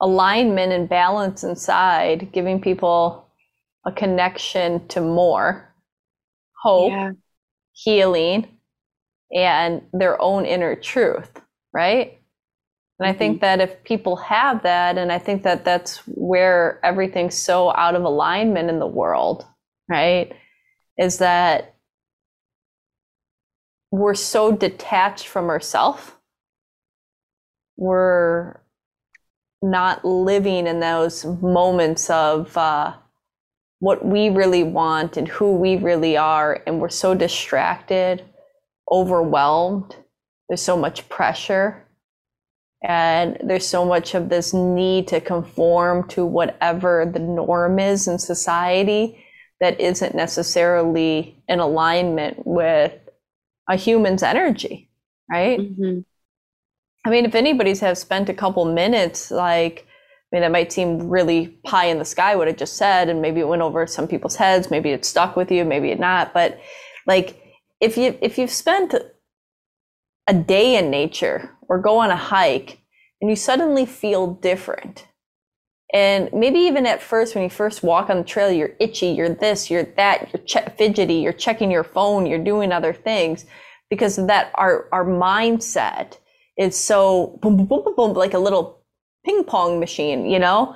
alignment 0.00 0.72
and 0.72 0.88
balance 0.88 1.42
inside, 1.42 2.32
giving 2.32 2.60
people 2.60 3.25
a 3.86 3.92
connection 3.92 4.86
to 4.88 5.00
more 5.00 5.72
hope, 6.62 6.90
yeah. 6.90 7.12
healing, 7.72 8.48
and 9.32 9.82
their 9.92 10.20
own 10.20 10.44
inner 10.44 10.74
truth, 10.74 11.40
right? 11.72 12.18
And 12.98 13.08
I 13.08 13.12
think 13.12 13.36
mm-hmm. 13.36 13.40
that 13.42 13.60
if 13.60 13.84
people 13.84 14.16
have 14.16 14.62
that, 14.62 14.98
and 14.98 15.12
I 15.12 15.18
think 15.18 15.42
that 15.42 15.64
that's 15.64 15.98
where 16.06 16.80
everything's 16.82 17.36
so 17.36 17.74
out 17.74 17.94
of 17.94 18.02
alignment 18.02 18.70
in 18.70 18.78
the 18.78 18.86
world, 18.86 19.44
right? 19.88 20.32
Is 20.98 21.18
that 21.18 21.76
we're 23.90 24.14
so 24.14 24.52
detached 24.52 25.28
from 25.28 25.48
ourselves. 25.48 26.12
We're 27.76 28.60
not 29.62 30.04
living 30.04 30.66
in 30.66 30.80
those 30.80 31.24
moments 31.24 32.08
of 32.10 32.56
uh, 32.56 32.94
what 33.78 34.04
we 34.04 34.28
really 34.28 34.62
want 34.62 35.16
and 35.16 35.28
who 35.28 35.56
we 35.56 35.76
really 35.76 36.16
are. 36.16 36.62
And 36.66 36.80
we're 36.80 36.88
so 36.88 37.14
distracted, 37.14 38.24
overwhelmed. 38.90 39.96
There's 40.48 40.62
so 40.62 40.76
much 40.76 41.08
pressure 41.08 41.86
and 42.82 43.38
there's 43.42 43.66
so 43.66 43.84
much 43.84 44.14
of 44.14 44.28
this 44.28 44.54
need 44.54 45.08
to 45.08 45.20
conform 45.20 46.06
to 46.08 46.24
whatever 46.24 47.10
the 47.10 47.18
norm 47.18 47.78
is 47.78 48.06
in 48.06 48.18
society 48.18 49.24
that 49.60 49.80
isn't 49.80 50.14
necessarily 50.14 51.42
in 51.48 51.58
alignment 51.58 52.46
with 52.46 52.92
a 53.68 53.76
human's 53.76 54.22
energy, 54.22 54.88
right? 55.30 55.58
Mm-hmm. 55.58 56.00
I 57.04 57.10
mean, 57.10 57.24
if 57.24 57.34
anybody's 57.34 57.80
have 57.80 57.98
spent 57.98 58.28
a 58.28 58.34
couple 58.34 58.64
minutes, 58.66 59.30
like, 59.30 59.86
I 60.32 60.36
mean, 60.36 60.42
that 60.42 60.50
might 60.50 60.72
seem 60.72 61.08
really 61.08 61.58
high 61.66 61.86
in 61.86 61.98
the 61.98 62.04
sky 62.04 62.34
what 62.34 62.48
I 62.48 62.52
just 62.52 62.76
said, 62.76 63.08
and 63.08 63.22
maybe 63.22 63.40
it 63.40 63.48
went 63.48 63.62
over 63.62 63.86
some 63.86 64.08
people's 64.08 64.36
heads, 64.36 64.70
maybe 64.70 64.90
it 64.90 65.04
stuck 65.04 65.36
with 65.36 65.52
you, 65.52 65.64
maybe 65.64 65.90
it 65.90 66.00
not. 66.00 66.34
But 66.34 66.60
like, 67.06 67.40
if 67.80 67.96
you 67.96 68.18
if 68.20 68.38
you've 68.38 68.50
spent 68.50 68.94
a 70.26 70.34
day 70.34 70.76
in 70.76 70.90
nature 70.90 71.50
or 71.68 71.80
go 71.80 71.98
on 71.98 72.10
a 72.10 72.16
hike 72.16 72.80
and 73.20 73.30
you 73.30 73.36
suddenly 73.36 73.86
feel 73.86 74.34
different. 74.34 75.06
And 75.92 76.30
maybe 76.32 76.58
even 76.58 76.84
at 76.84 77.00
first, 77.00 77.34
when 77.34 77.44
you 77.44 77.50
first 77.50 77.84
walk 77.84 78.10
on 78.10 78.18
the 78.18 78.24
trail, 78.24 78.50
you're 78.50 78.74
itchy, 78.80 79.08
you're 79.08 79.28
this, 79.28 79.70
you're 79.70 79.84
that, 79.84 80.30
you're 80.32 80.62
fidgety, 80.76 81.14
you're 81.14 81.32
checking 81.32 81.70
your 81.70 81.84
phone, 81.84 82.26
you're 82.26 82.42
doing 82.42 82.72
other 82.72 82.92
things 82.92 83.46
because 83.88 84.18
of 84.18 84.26
that 84.26 84.50
our, 84.54 84.88
our 84.90 85.04
mindset 85.04 86.18
is 86.58 86.76
so 86.76 87.38
boom, 87.40 87.56
boom, 87.56 87.66
boom, 87.66 87.84
boom, 87.84 87.94
boom, 87.94 88.12
like 88.14 88.34
a 88.34 88.38
little 88.38 88.82
ping 89.26 89.44
pong 89.44 89.80
machine, 89.80 90.30
you 90.30 90.38
know? 90.38 90.74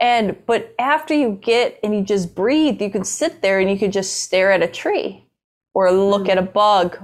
And, 0.00 0.36
but 0.46 0.74
after 0.78 1.14
you 1.14 1.38
get 1.42 1.78
and 1.82 1.94
you 1.94 2.02
just 2.02 2.34
breathe, 2.34 2.80
you 2.80 2.90
can 2.90 3.04
sit 3.04 3.42
there 3.42 3.60
and 3.60 3.70
you 3.70 3.78
can 3.78 3.90
just 3.90 4.22
stare 4.24 4.50
at 4.50 4.62
a 4.62 4.68
tree 4.68 5.26
or 5.74 5.92
look 5.92 6.24
mm. 6.24 6.30
at 6.30 6.38
a 6.38 6.42
bug 6.42 6.98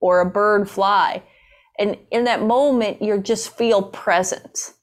or 0.00 0.20
a 0.20 0.26
bird 0.26 0.68
fly 0.68 1.22
and 1.78 1.96
in 2.10 2.24
that 2.24 2.42
moment, 2.42 3.00
you 3.00 3.18
just 3.18 3.56
feel 3.56 3.82
present. 3.82 4.74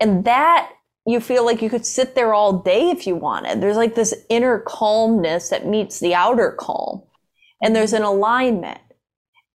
And 0.00 0.24
that 0.24 0.72
you 1.06 1.20
feel 1.20 1.44
like 1.44 1.62
you 1.62 1.70
could 1.70 1.86
sit 1.86 2.14
there 2.14 2.34
all 2.34 2.58
day 2.58 2.90
if 2.90 3.06
you 3.06 3.14
wanted. 3.14 3.60
There's 3.60 3.76
like 3.76 3.94
this 3.94 4.14
inner 4.28 4.58
calmness 4.58 5.48
that 5.50 5.66
meets 5.66 6.00
the 6.00 6.14
outer 6.14 6.52
calm. 6.52 7.02
And 7.62 7.76
there's 7.76 7.92
an 7.92 8.02
alignment. 8.02 8.80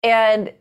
And 0.02 0.52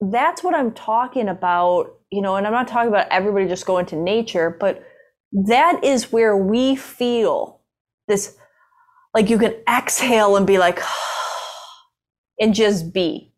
that's 0.00 0.42
what 0.42 0.54
I'm 0.54 0.72
talking 0.72 1.28
about, 1.28 1.95
you 2.10 2.22
know, 2.22 2.36
and 2.36 2.46
I'm 2.46 2.52
not 2.52 2.68
talking 2.68 2.88
about 2.88 3.08
everybody 3.10 3.48
just 3.48 3.66
going 3.66 3.86
to 3.86 3.96
nature, 3.96 4.56
but 4.58 4.84
that 5.32 5.82
is 5.82 6.12
where 6.12 6.36
we 6.36 6.76
feel 6.76 7.60
this 8.08 8.36
like 9.14 9.30
you 9.30 9.38
can 9.38 9.54
exhale 9.68 10.36
and 10.36 10.46
be 10.46 10.58
like 10.58 10.80
and 12.40 12.54
just 12.54 12.92
be. 12.92 13.32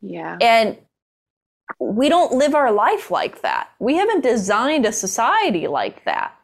Yeah. 0.00 0.36
And 0.40 0.78
we 1.78 2.08
don't 2.08 2.32
live 2.32 2.54
our 2.54 2.72
life 2.72 3.10
like 3.10 3.42
that. 3.42 3.68
We 3.78 3.96
haven't 3.96 4.22
designed 4.22 4.86
a 4.86 4.92
society 4.92 5.66
like 5.66 6.04
that. 6.04 6.34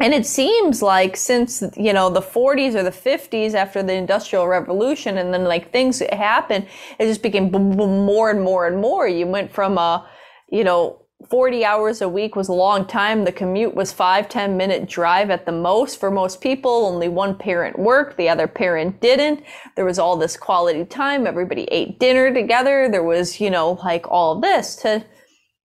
And 0.00 0.12
it 0.12 0.26
seems 0.26 0.82
like 0.82 1.16
since, 1.16 1.62
you 1.76 1.92
know, 1.92 2.10
the 2.10 2.20
40s 2.20 2.74
or 2.74 2.82
the 2.82 2.90
50s 2.90 3.54
after 3.54 3.82
the 3.82 3.94
Industrial 3.94 4.46
Revolution 4.46 5.18
and 5.18 5.32
then 5.32 5.44
like 5.44 5.70
things 5.70 6.00
happened, 6.12 6.66
it 6.98 7.06
just 7.06 7.22
became 7.22 7.48
boom, 7.48 7.76
boom, 7.76 8.04
more 8.04 8.30
and 8.30 8.42
more 8.42 8.66
and 8.66 8.80
more. 8.80 9.06
You 9.06 9.26
went 9.26 9.52
from 9.52 9.78
a, 9.78 10.06
you 10.54 10.62
know, 10.62 11.00
40 11.28 11.64
hours 11.64 12.00
a 12.00 12.08
week 12.08 12.36
was 12.36 12.48
a 12.48 12.52
long 12.52 12.86
time. 12.86 13.24
The 13.24 13.32
commute 13.32 13.74
was 13.74 13.92
five, 13.92 14.28
10 14.28 14.56
minute 14.56 14.88
drive 14.88 15.30
at 15.30 15.46
the 15.46 15.52
most 15.52 15.98
for 15.98 16.10
most 16.10 16.40
people. 16.40 16.86
Only 16.86 17.08
one 17.08 17.36
parent 17.36 17.78
worked, 17.78 18.16
the 18.16 18.28
other 18.28 18.46
parent 18.46 19.00
didn't. 19.00 19.42
There 19.74 19.84
was 19.84 19.98
all 19.98 20.16
this 20.16 20.36
quality 20.36 20.84
time. 20.84 21.26
Everybody 21.26 21.64
ate 21.64 21.98
dinner 21.98 22.32
together. 22.32 22.88
There 22.88 23.02
was, 23.02 23.40
you 23.40 23.50
know, 23.50 23.72
like 23.84 24.06
all 24.08 24.40
this 24.40 24.76
to 24.76 25.04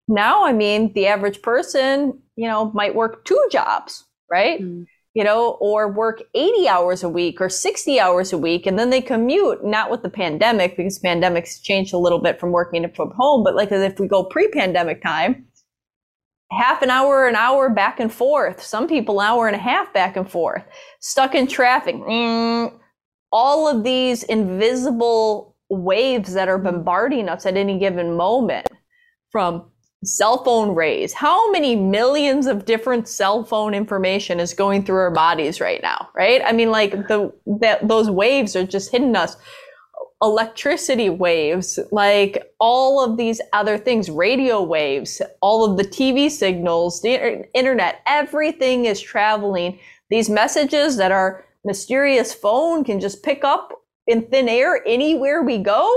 now, 0.08 0.44
I 0.44 0.54
mean, 0.54 0.92
the 0.94 1.06
average 1.06 1.44
person, 1.44 2.20
you 2.36 2.48
know, 2.48 2.72
might 2.72 2.96
work 2.96 3.26
two 3.26 3.48
jobs, 3.52 4.06
right? 4.30 4.60
Mm 4.60 4.86
you 5.20 5.26
know, 5.26 5.58
or 5.60 5.92
work 5.92 6.24
80 6.34 6.70
hours 6.70 7.04
a 7.04 7.10
week 7.10 7.42
or 7.42 7.50
60 7.50 8.00
hours 8.00 8.32
a 8.32 8.38
week. 8.38 8.66
And 8.66 8.80
then 8.80 8.90
they 8.90 9.02
commute, 9.02 9.66
not 9.66 9.92
with 9.92 10.02
the 10.02 10.10
pandemic, 10.10 10.78
because 10.78 10.98
pandemics 10.98 11.62
changed 11.62 11.94
a 11.94 11.98
little 11.98 12.20
bit 12.20 12.40
from 12.40 12.54
working 12.54 12.90
from 12.96 13.12
home. 13.18 13.44
But 13.44 13.54
like 13.54 13.70
if 13.70 14.00
we 14.00 14.08
go 14.08 14.24
pre 14.24 14.48
pandemic 14.48 15.02
time, 15.04 15.48
half 16.54 16.82
an 16.82 16.90
hour, 16.90 17.28
an 17.28 17.36
hour 17.36 17.70
back 17.70 18.00
and 18.00 18.14
forth. 18.14 18.64
Some 18.64 18.88
people, 18.88 19.20
an 19.20 19.28
hour 19.28 19.48
and 19.48 19.58
a 19.58 19.60
half 19.60 19.94
back 19.94 20.16
and 20.16 20.32
forth, 20.32 20.64
stuck 21.02 21.36
in 21.36 21.48
traffic. 21.48 21.96
Mm, 21.96 22.80
all 23.30 23.68
of 23.68 23.84
these 23.84 24.24
invisible 24.24 25.58
waves 25.70 26.32
that 26.32 26.48
are 26.48 26.58
bombarding 26.58 27.28
us 27.28 27.46
at 27.46 27.58
any 27.58 27.78
given 27.78 28.16
moment 28.16 28.68
from 29.32 29.70
cell 30.04 30.44
phone 30.44 30.76
rays. 30.76 31.14
How 31.14 31.52
many 31.52 31.76
millions 31.76 32.48
of 32.48 32.66
different 32.66 33.08
cell 33.08 33.44
phone 33.44 33.74
information 33.74 34.40
is 34.40 34.54
going 34.54 34.84
through 34.84 34.98
our 34.98 35.12
bodies 35.12 35.60
right 35.60 35.82
now, 35.82 36.10
right? 36.16 36.42
I 36.46 36.54
mean, 36.54 36.72
like 36.72 36.92
the 37.08 37.34
that 37.60 37.88
those 37.88 38.10
waves 38.10 38.56
are 38.56 38.66
just 38.66 38.92
hitting 38.92 39.16
us. 39.16 39.36
Electricity 40.22 41.10
waves, 41.10 41.80
like 41.94 42.44
all 42.60 43.02
of 43.04 43.16
these 43.16 43.40
other 43.54 43.78
things, 43.78 44.10
radio 44.10 44.62
waves, 44.62 45.22
all 45.42 45.64
of 45.64 45.78
the 45.78 45.84
TV 45.86 46.30
signals, 46.30 47.02
the 47.02 47.46
internet, 47.54 48.02
everything 48.06 48.84
is 48.84 49.00
traveling. 49.00 49.80
These 50.10 50.30
messages 50.30 50.98
that 50.98 51.14
our 51.14 51.46
mysterious 51.64 52.34
phone 52.34 52.84
can 52.84 53.00
just 53.00 53.24
pick 53.24 53.46
up 53.46 53.72
in 54.08 54.28
thin 54.28 54.50
air 54.50 54.82
anywhere 54.86 55.42
we 55.42 55.58
go 55.58 55.90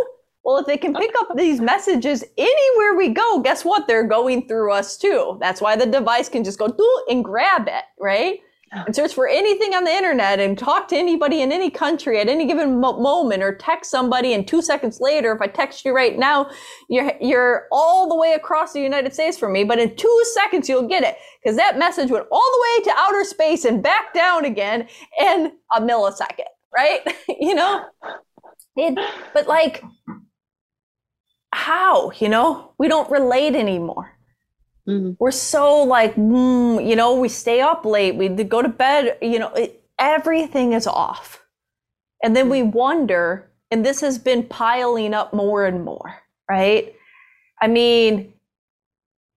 well, 0.45 0.59
if 0.59 0.67
they 0.67 0.77
can 0.77 0.95
pick 0.95 1.13
up 1.21 1.37
these 1.37 1.61
messages 1.61 2.25
anywhere 2.37 2.97
we 2.97 3.11
go, 3.11 3.41
guess 3.41 3.65
what? 3.65 3.87
They're 3.87 4.07
going 4.07 4.49
through 4.49 4.73
us 4.73 4.97
too. 4.97 5.39
That's 5.41 5.61
why 5.61 5.77
the 5.77 5.87
device 5.87 6.29
can 6.29 6.43
just 6.43 6.59
go 6.59 6.69
do 6.69 7.05
and 7.09 7.25
grab 7.25 7.69
it, 7.69 7.85
right? 8.01 8.41
And 8.75 8.97
search 8.97 9.13
for 9.13 9.29
anything 9.29 9.75
on 9.75 9.85
the 9.85 9.91
internet 9.91 10.41
and 10.41 10.59
talk 10.59 10.89
to 10.89 10.97
anybody 10.97 11.43
in 11.43 11.53
any 11.53 11.69
country 11.71 12.19
at 12.19 12.29
any 12.29 12.47
given 12.47 12.81
mo- 12.81 12.99
moment 12.99 13.43
or 13.43 13.55
text 13.55 13.91
somebody 13.91 14.33
and 14.33 14.49
two 14.49 14.63
seconds 14.63 14.99
later, 14.99 15.33
if 15.33 15.43
I 15.43 15.47
text 15.47 15.85
you 15.85 15.95
right 15.95 16.19
now, 16.19 16.51
you're, 16.89 17.13
you're 17.21 17.67
all 17.71 18.09
the 18.09 18.17
way 18.17 18.33
across 18.33 18.73
the 18.73 18.81
United 18.81 19.13
States 19.13 19.37
from 19.37 19.53
me, 19.53 19.63
but 19.63 19.79
in 19.79 19.95
two 19.95 20.25
seconds 20.33 20.71
you'll 20.71 20.89
get 20.89 21.03
it 21.03 21.17
because 21.43 21.59
that 21.59 21.79
message 21.79 22.11
went 22.11 22.27
all 22.33 22.41
the 22.41 22.63
way 22.63 22.85
to 22.85 22.99
outer 22.99 23.25
space 23.25 23.67
and 23.67 23.83
back 23.83 24.15
down 24.15 24.47
again 24.47 24.89
in 25.21 25.53
a 25.77 25.81
millisecond, 25.81 26.49
right? 26.75 27.01
you 27.29 27.55
know? 27.55 27.85
It, 28.75 28.99
but 29.35 29.49
like, 29.49 29.83
how? 31.53 32.13
You 32.19 32.29
know, 32.29 32.73
we 32.79 32.89
don't 32.89 33.11
relate 33.11 33.55
anymore. 33.55 34.13
Mm-hmm. 34.89 35.13
We're 35.19 35.31
so 35.31 35.83
like, 35.83 36.17
mm, 36.17 36.87
you 36.87 36.97
know, 36.97 37.15
we 37.15 37.29
stay 37.29 37.61
up 37.61 37.85
late, 37.85 38.17
we 38.17 38.29
go 38.29 38.63
to 38.63 38.69
bed, 38.69 39.17
you 39.23 39.39
know, 39.39 39.53
it, 39.55 39.85
everything 39.99 40.73
is 40.73 40.87
off. 40.87 41.45
And 42.23 42.35
then 42.35 42.49
we 42.49 42.63
wonder, 42.63 43.51
and 43.71 43.85
this 43.85 44.01
has 44.01 44.19
been 44.19 44.45
piling 44.45 45.15
up 45.15 45.33
more 45.33 45.67
and 45.67 45.85
more, 45.85 46.17
right? 46.51 46.95
I 47.61 47.69
mean, 47.69 48.33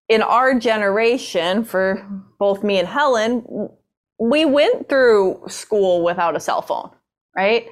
in 0.09 0.21
our 0.21 0.57
generation, 0.59 1.63
for 1.63 2.07
both 2.39 2.63
me 2.63 2.79
and 2.79 2.87
Helen, 2.87 3.69
we 4.19 4.45
went 4.45 4.87
through 4.89 5.43
school 5.47 6.03
without 6.03 6.35
a 6.35 6.39
cell 6.39 6.61
phone, 6.61 6.89
right? 7.35 7.67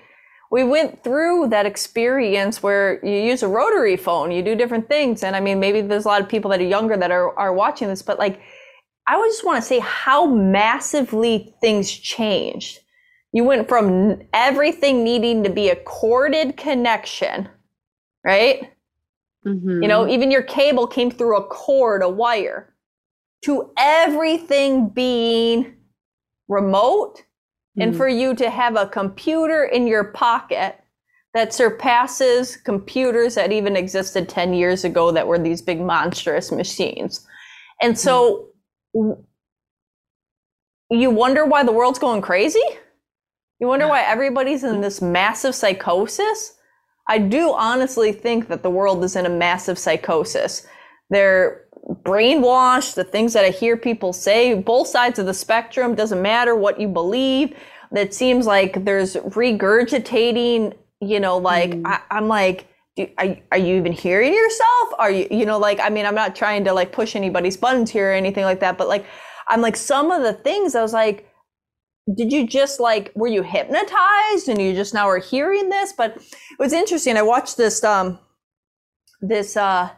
We 0.53 0.63
went 0.63 1.03
through 1.03 1.47
that 1.47 1.65
experience 1.65 2.61
where 2.61 3.03
you 3.03 3.15
use 3.15 3.41
a 3.41 3.47
rotary 3.47 3.97
phone, 3.97 4.29
you 4.29 4.43
do 4.43 4.53
different 4.53 4.87
things. 4.87 5.23
And 5.23 5.35
I 5.35 5.39
mean, 5.39 5.59
maybe 5.59 5.81
there's 5.81 6.05
a 6.05 6.07
lot 6.07 6.21
of 6.21 6.29
people 6.29 6.51
that 6.51 6.59
are 6.59 6.63
younger 6.63 6.95
that 6.95 7.09
are, 7.09 7.35
are 7.39 7.51
watching 7.51 7.87
this, 7.87 8.03
but 8.03 8.19
like, 8.19 8.39
I 9.07 9.17
would 9.17 9.29
just 9.29 9.43
want 9.43 9.59
to 9.59 9.67
say 9.67 9.79
how 9.79 10.27
massively 10.27 11.55
things 11.59 11.91
changed. 11.91 12.81
You 13.31 13.45
went 13.45 13.67
from 13.67 14.21
everything 14.31 15.03
needing 15.03 15.43
to 15.43 15.49
be 15.49 15.69
a 15.69 15.75
corded 15.75 16.55
connection, 16.55 17.49
right? 18.23 18.71
Mm-hmm. 19.47 19.81
You 19.81 19.87
know, 19.87 20.07
even 20.07 20.29
your 20.29 20.43
cable 20.43 20.85
came 20.85 21.09
through 21.09 21.35
a 21.35 21.47
cord, 21.47 22.03
a 22.03 22.09
wire, 22.09 22.75
to 23.45 23.71
everything 23.75 24.89
being 24.89 25.77
remote 26.47 27.23
and 27.77 27.91
hmm. 27.91 27.97
for 27.97 28.07
you 28.07 28.35
to 28.35 28.49
have 28.49 28.75
a 28.75 28.87
computer 28.87 29.63
in 29.63 29.87
your 29.87 30.03
pocket 30.03 30.79
that 31.33 31.53
surpasses 31.53 32.57
computers 32.57 33.35
that 33.35 33.51
even 33.51 33.75
existed 33.75 34.29
10 34.29 34.53
years 34.53 34.83
ago 34.83 35.11
that 35.11 35.27
were 35.27 35.39
these 35.39 35.61
big 35.61 35.81
monstrous 35.81 36.51
machines. 36.51 37.25
And 37.81 37.97
so 37.97 38.49
mm. 38.95 39.17
you 40.91 41.09
wonder 41.09 41.43
why 41.45 41.63
the 41.63 41.71
world's 41.71 41.97
going 41.97 42.21
crazy? 42.21 42.63
You 43.59 43.67
wonder 43.67 43.87
why 43.87 44.01
everybody's 44.07 44.63
in 44.63 44.81
this 44.81 45.01
massive 45.01 45.55
psychosis? 45.55 46.55
I 47.07 47.17
do 47.17 47.53
honestly 47.53 48.13
think 48.13 48.47
that 48.47 48.61
the 48.61 48.69
world 48.69 49.03
is 49.03 49.15
in 49.15 49.25
a 49.25 49.29
massive 49.29 49.79
psychosis. 49.79 50.67
They're 51.13 51.63
brainwashed, 52.03 52.95
the 52.95 53.03
things 53.03 53.33
that 53.33 53.45
I 53.45 53.49
hear 53.49 53.77
people 53.77 54.13
say, 54.13 54.55
both 54.55 54.87
sides 54.87 55.19
of 55.19 55.25
the 55.25 55.33
spectrum, 55.33 55.95
doesn't 55.95 56.21
matter 56.21 56.55
what 56.55 56.79
you 56.79 56.87
believe. 56.87 57.55
That 57.91 58.13
seems 58.13 58.47
like 58.47 58.83
there's 58.85 59.15
regurgitating, 59.15 60.73
you 61.01 61.19
know, 61.19 61.37
like 61.37 61.71
mm. 61.71 61.83
I, 61.85 62.17
am 62.17 62.27
like, 62.27 62.67
do, 62.95 63.07
are, 63.19 63.37
are 63.51 63.57
you 63.59 63.75
even 63.75 63.91
hearing 63.91 64.33
yourself? 64.33 64.89
Are 64.97 65.11
you, 65.11 65.27
you 65.29 65.45
know, 65.45 65.59
like, 65.59 65.79
I 65.79 65.89
mean, 65.89 66.07
I'm 66.07 66.15
not 66.15 66.35
trying 66.35 66.63
to 66.65 66.73
like 66.73 66.91
push 66.91 67.15
anybody's 67.15 67.57
buttons 67.57 67.91
here 67.91 68.09
or 68.09 68.13
anything 68.13 68.45
like 68.45 68.61
that, 68.61 68.77
but 68.77 68.87
like, 68.87 69.05
I'm 69.47 69.61
like, 69.61 69.75
some 69.75 70.09
of 70.09 70.23
the 70.23 70.33
things 70.33 70.73
I 70.73 70.81
was 70.81 70.93
like, 70.93 71.29
did 72.15 72.33
you 72.33 72.47
just 72.47 72.79
like, 72.79 73.11
were 73.13 73.27
you 73.27 73.43
hypnotized 73.43 74.49
and 74.49 74.59
you 74.59 74.73
just 74.73 74.93
now 74.93 75.07
are 75.07 75.19
hearing 75.19 75.69
this? 75.69 75.93
But 75.93 76.17
it 76.17 76.59
was 76.59 76.73
interesting. 76.73 77.17
I 77.17 77.21
watched 77.21 77.57
this, 77.57 77.83
um, 77.83 78.17
this, 79.21 79.55
uh, 79.55 79.89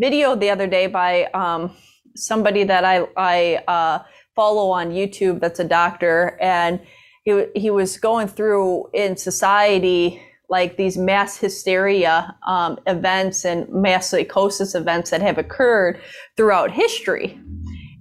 video 0.00 0.34
the 0.34 0.50
other 0.50 0.66
day 0.66 0.86
by 0.86 1.24
um, 1.34 1.70
somebody 2.16 2.64
that 2.64 2.84
I, 2.84 3.06
I 3.16 3.62
uh, 3.68 4.02
follow 4.34 4.70
on 4.70 4.90
YouTube 4.90 5.40
that's 5.40 5.60
a 5.60 5.64
doctor, 5.64 6.38
and 6.40 6.80
he, 7.24 7.44
he 7.54 7.70
was 7.70 7.98
going 7.98 8.26
through 8.26 8.88
in 8.94 9.16
society 9.16 10.22
like 10.48 10.76
these 10.76 10.96
mass 10.96 11.36
hysteria 11.36 12.34
um, 12.46 12.78
events 12.86 13.44
and 13.44 13.68
mass 13.68 14.10
psychosis 14.10 14.74
events 14.74 15.10
that 15.10 15.20
have 15.20 15.38
occurred 15.38 16.00
throughout 16.36 16.72
history. 16.72 17.38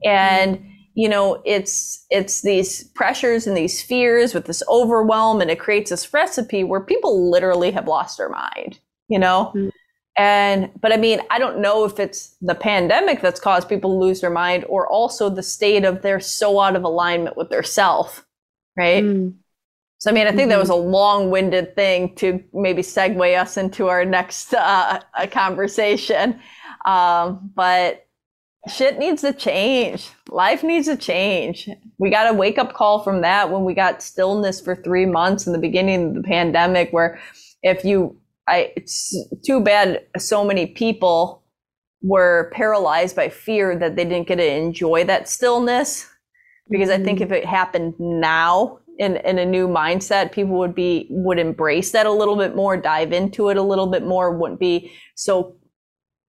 And 0.04 0.66
you 0.96 1.08
know 1.08 1.42
it's 1.46 2.06
it's 2.10 2.42
these 2.42 2.84
pressures 2.96 3.48
and 3.48 3.56
these 3.56 3.82
fears 3.82 4.34
with 4.34 4.46
this 4.46 4.64
overwhelm 4.68 5.40
and 5.40 5.50
it 5.50 5.60
creates 5.60 5.92
this 5.92 6.14
recipe 6.14 6.64
where 6.64 6.82
people 6.82 7.32
literally 7.32 7.72
have 7.72 7.88
lost 7.88 8.18
their 8.18 8.28
mind 8.28 8.80
you 9.08 9.20
know 9.20 9.52
mm-hmm. 9.56 9.70
And, 10.19 10.69
but 10.82 10.91
I 10.91 10.97
mean, 10.97 11.21
I 11.29 11.39
don't 11.39 11.60
know 11.60 11.86
if 11.86 11.97
it's 11.97 12.36
the 12.41 12.53
pandemic 12.53 13.21
that's 13.21 13.39
caused 13.39 13.69
people 13.69 13.91
to 13.91 13.97
lose 14.05 14.19
their 14.19 14.29
mind 14.29 14.65
or 14.67 14.86
also 14.86 15.29
the 15.29 15.41
state 15.41 15.86
of 15.86 16.01
they're 16.01 16.19
so 16.19 16.60
out 16.60 16.75
of 16.75 16.84
alignment 16.84 17.38
with 17.38 17.49
their 17.49 17.63
self, 17.63 18.25
right? 18.77 19.01
Mm. 19.01 19.36
So, 19.99 20.12
I 20.12 20.13
mean, 20.13 20.27
I 20.27 20.32
think 20.32 20.41
mm-hmm. 20.41 20.49
that 20.49 20.60
was 20.60 20.67
a 20.67 20.75
long 20.75 21.32
winded 21.32 21.73
thing 21.73 22.15
to 22.15 22.43
maybe 22.53 22.82
segue 22.82 23.39
us 23.39 23.55
into 23.55 23.88
our 23.88 24.03
next 24.03 24.53
uh, 24.53 24.99
conversation. 25.32 26.41
Um, 26.84 27.51
but 27.55 28.05
shit 28.67 28.99
needs 28.99 29.21
to 29.21 29.32
change. 29.32 30.10
Life 30.29 30.63
needs 30.63 30.88
to 30.88 30.97
change. 30.97 31.69
We 31.97 32.10
got 32.10 32.29
a 32.29 32.34
wake 32.34 32.58
up 32.58 32.73
call 32.73 33.03
from 33.03 33.21
that 33.21 33.51
when 33.51 33.63
we 33.63 33.73
got 33.73 34.03
stillness 34.03 34.60
for 34.60 34.75
three 34.75 35.05
months 35.05 35.47
in 35.47 35.53
the 35.53 35.60
beginning 35.60 36.10
of 36.10 36.15
the 36.15 36.23
pandemic, 36.23 36.91
where 36.91 37.21
if 37.63 37.86
you 37.86 38.19
I, 38.50 38.74
it's 38.76 39.16
too 39.46 39.62
bad 39.62 40.02
so 40.18 40.44
many 40.44 40.66
people 40.66 41.44
were 42.02 42.52
paralyzed 42.54 43.16
by 43.16 43.30
fear 43.30 43.78
that 43.78 43.96
they 43.96 44.06
didn't 44.06 44.28
get 44.28 44.38
to 44.38 44.52
enjoy 44.52 45.04
that 45.06 45.30
stillness. 45.30 46.10
Because 46.70 46.90
mm-hmm. 46.90 47.02
I 47.02 47.06
think 47.06 47.20
mm-hmm. 47.20 47.34
if 47.34 47.44
it 47.44 47.46
happened 47.46 47.94
now 48.00 48.80
in, 48.98 49.18
in 49.18 49.38
a 49.38 49.46
new 49.46 49.68
mindset, 49.68 50.32
people 50.32 50.58
would 50.58 50.76
be, 50.76 51.08
would 51.10 51.40
embrace 51.40 51.92
that 51.92 52.06
a 52.06 52.12
little 52.12 52.36
bit 52.36 52.56
more, 52.56 52.76
dive 52.76 53.12
into 53.12 53.50
it 53.50 53.58
a 53.58 53.62
little 53.62 53.88
bit 53.88 54.06
more, 54.06 54.36
wouldn't 54.36 54.60
be 54.60 54.92
so 55.16 55.56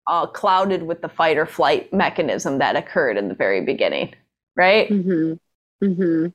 uh, 0.06 0.26
clouded 0.26 0.82
with 0.82 1.02
the 1.02 1.08
fight 1.08 1.38
or 1.38 1.46
flight 1.46 1.92
mechanism 1.92 2.58
that 2.58 2.76
occurred 2.76 3.16
in 3.16 3.28
the 3.28 3.34
very 3.34 3.64
beginning. 3.64 4.14
Right. 4.56 4.88
Mm-hmm. 4.90 5.84
Mm-hmm. 5.84 6.26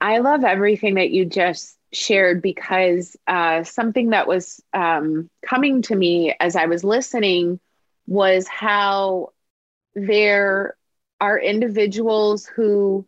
I 0.00 0.18
love 0.18 0.44
everything 0.44 0.96
that 0.96 1.10
you 1.10 1.24
just 1.24 1.76
shared 1.94 2.42
because 2.42 3.16
uh, 3.26 3.62
something 3.64 4.10
that 4.10 4.26
was 4.26 4.62
um, 4.72 5.30
coming 5.44 5.82
to 5.82 5.96
me 5.96 6.34
as 6.40 6.56
I 6.56 6.66
was 6.66 6.84
listening 6.84 7.60
was 8.06 8.46
how 8.48 9.32
there 9.94 10.76
are 11.20 11.38
individuals 11.38 12.46
who 12.46 13.06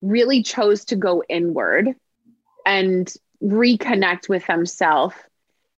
really 0.00 0.42
chose 0.42 0.84
to 0.86 0.96
go 0.96 1.22
inward 1.28 1.88
and 2.64 3.12
reconnect 3.42 4.28
with 4.28 4.46
themselves. 4.46 5.14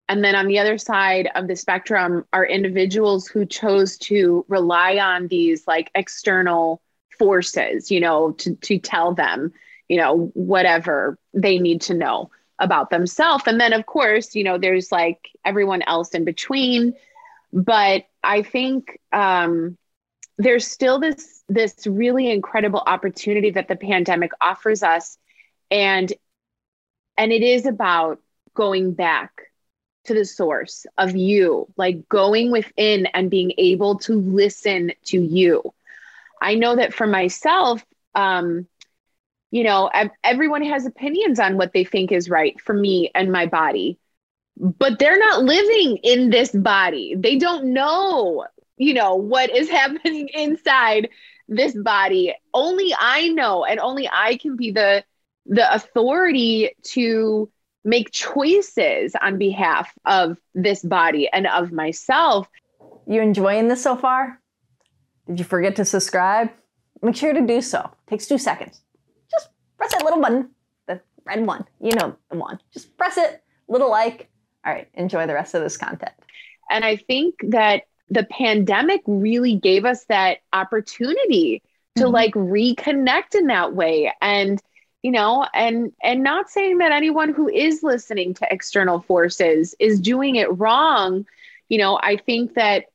And 0.08 0.22
then 0.22 0.34
on 0.34 0.46
the 0.46 0.58
other 0.58 0.76
side 0.76 1.30
of 1.34 1.48
the 1.48 1.56
spectrum 1.56 2.26
are 2.32 2.44
individuals 2.44 3.26
who 3.26 3.46
chose 3.46 3.96
to 3.98 4.44
rely 4.48 4.98
on 4.98 5.28
these 5.28 5.66
like 5.66 5.90
external 5.94 6.82
forces, 7.18 7.90
you 7.90 8.00
know, 8.00 8.32
to, 8.32 8.54
to 8.56 8.78
tell 8.78 9.14
them, 9.14 9.52
you 9.88 9.96
know, 9.96 10.30
whatever 10.34 11.18
they 11.32 11.58
need 11.58 11.82
to 11.82 11.94
know 11.94 12.30
about 12.58 12.90
themselves. 12.90 13.44
And 13.46 13.60
then, 13.60 13.72
of 13.72 13.86
course, 13.86 14.34
you 14.34 14.44
know, 14.44 14.58
there's 14.58 14.92
like 14.92 15.28
everyone 15.44 15.82
else 15.82 16.10
in 16.10 16.24
between. 16.24 16.94
But 17.52 18.04
I 18.22 18.42
think 18.42 18.98
um, 19.12 19.76
there's 20.38 20.66
still 20.66 20.98
this 20.98 21.42
this 21.48 21.86
really 21.86 22.30
incredible 22.30 22.82
opportunity 22.86 23.50
that 23.50 23.68
the 23.68 23.76
pandemic 23.76 24.32
offers 24.40 24.82
us, 24.82 25.18
and 25.70 26.12
and 27.16 27.32
it 27.32 27.42
is 27.42 27.66
about 27.66 28.20
going 28.54 28.92
back 28.92 29.30
to 30.04 30.14
the 30.14 30.24
source 30.24 30.86
of 30.98 31.16
you, 31.16 31.66
like 31.76 32.08
going 32.08 32.50
within 32.50 33.06
and 33.06 33.30
being 33.30 33.52
able 33.58 33.98
to 33.98 34.14
listen 34.14 34.92
to 35.04 35.20
you. 35.20 35.62
I 36.42 36.56
know 36.56 36.76
that 36.76 36.92
for 36.92 37.06
myself, 37.06 37.84
um, 38.14 38.66
you 39.54 39.62
know, 39.62 39.88
everyone 40.24 40.64
has 40.64 40.84
opinions 40.84 41.38
on 41.38 41.56
what 41.56 41.72
they 41.72 41.84
think 41.84 42.10
is 42.10 42.28
right 42.28 42.60
for 42.60 42.72
me 42.72 43.12
and 43.14 43.30
my 43.30 43.46
body, 43.46 44.00
but 44.56 44.98
they're 44.98 45.16
not 45.16 45.44
living 45.44 45.98
in 45.98 46.30
this 46.30 46.50
body. 46.50 47.14
They 47.16 47.36
don't 47.36 47.72
know, 47.72 48.46
you 48.78 48.94
know, 48.94 49.14
what 49.14 49.50
is 49.50 49.70
happening 49.80 50.28
inside 50.34 51.08
this 51.46 51.72
body. 51.72 52.34
Only 52.52 52.92
I 52.98 53.28
know, 53.28 53.64
and 53.64 53.78
only 53.78 54.10
I 54.12 54.38
can 54.38 54.56
be 54.56 54.72
the 54.72 55.04
the 55.46 55.72
authority 55.72 56.70
to 56.94 57.48
make 57.84 58.10
choices 58.10 59.14
on 59.22 59.38
behalf 59.38 59.92
of 60.04 60.36
this 60.56 60.82
body 60.82 61.28
and 61.32 61.46
of 61.46 61.70
myself. 61.70 62.48
You 63.06 63.22
enjoying 63.22 63.68
this 63.68 63.84
so 63.84 63.94
far? 63.94 64.40
Did 65.28 65.38
you 65.38 65.44
forget 65.44 65.76
to 65.76 65.84
subscribe? 65.84 66.50
Make 67.02 67.14
sure 67.14 67.32
to 67.32 67.46
do 67.46 67.60
so. 67.60 67.78
It 67.78 68.10
takes 68.10 68.26
two 68.26 68.38
seconds 68.38 68.80
press 69.84 69.92
that 69.92 70.04
little 70.04 70.20
button, 70.20 70.50
the 70.86 71.00
red 71.24 71.46
one. 71.46 71.64
You 71.80 71.94
know 71.94 72.16
the 72.30 72.38
one. 72.38 72.60
Just 72.72 72.96
press 72.96 73.18
it, 73.18 73.42
little 73.68 73.90
like. 73.90 74.28
All 74.64 74.72
right, 74.72 74.88
enjoy 74.94 75.26
the 75.26 75.34
rest 75.34 75.54
of 75.54 75.62
this 75.62 75.76
content. 75.76 76.12
And 76.70 76.84
I 76.84 76.96
think 76.96 77.34
that 77.48 77.82
the 78.08 78.24
pandemic 78.24 79.02
really 79.06 79.56
gave 79.56 79.84
us 79.84 80.04
that 80.06 80.38
opportunity 80.52 81.62
to 81.96 82.04
mm-hmm. 82.04 82.12
like 82.12 82.34
reconnect 82.34 83.34
in 83.34 83.46
that 83.48 83.74
way 83.74 84.12
and 84.20 84.60
you 85.02 85.10
know 85.10 85.46
and 85.54 85.92
and 86.02 86.22
not 86.22 86.50
saying 86.50 86.78
that 86.78 86.92
anyone 86.92 87.32
who 87.32 87.48
is 87.48 87.82
listening 87.82 88.34
to 88.34 88.46
external 88.50 89.00
forces 89.00 89.74
is 89.78 90.00
doing 90.00 90.36
it 90.36 90.58
wrong 90.58 91.24
you 91.68 91.78
know 91.78 91.98
i 92.02 92.16
think 92.16 92.54
that 92.54 92.86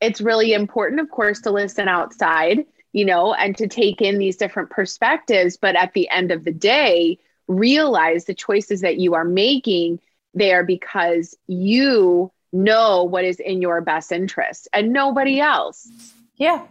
it's 0.00 0.20
really 0.20 0.52
important 0.52 1.00
of 1.00 1.10
course 1.10 1.40
to 1.40 1.50
listen 1.50 1.88
outside 1.88 2.66
you 2.94 3.04
know, 3.04 3.34
and 3.34 3.56
to 3.58 3.66
take 3.66 4.00
in 4.00 4.18
these 4.18 4.36
different 4.36 4.70
perspectives. 4.70 5.58
But 5.58 5.74
at 5.74 5.92
the 5.92 6.08
end 6.08 6.30
of 6.30 6.44
the 6.44 6.52
day, 6.52 7.18
realize 7.48 8.24
the 8.24 8.34
choices 8.34 8.80
that 8.82 8.98
you 8.98 9.14
are 9.14 9.24
making 9.24 9.98
there 10.32 10.64
because 10.64 11.36
you 11.48 12.30
know 12.52 13.02
what 13.02 13.24
is 13.24 13.40
in 13.40 13.60
your 13.60 13.80
best 13.80 14.12
interest 14.12 14.68
and 14.72 14.92
nobody 14.92 15.40
else. 15.40 15.88
Yeah. 16.36 16.64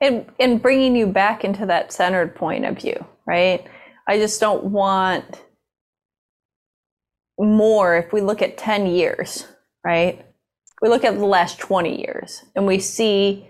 And, 0.00 0.26
and 0.38 0.62
bringing 0.62 0.94
you 0.94 1.08
back 1.08 1.44
into 1.44 1.66
that 1.66 1.92
centered 1.92 2.36
point 2.36 2.64
of 2.64 2.78
view, 2.78 3.04
right? 3.26 3.66
I 4.06 4.18
just 4.18 4.40
don't 4.40 4.66
want 4.66 5.42
more 7.36 7.96
if 7.96 8.12
we 8.12 8.20
look 8.20 8.42
at 8.42 8.56
10 8.58 8.86
years, 8.86 9.44
right? 9.82 10.24
We 10.80 10.88
look 10.88 11.02
at 11.02 11.18
the 11.18 11.26
last 11.26 11.58
20 11.58 12.00
years 12.00 12.44
and 12.54 12.64
we 12.64 12.78
see 12.78 13.48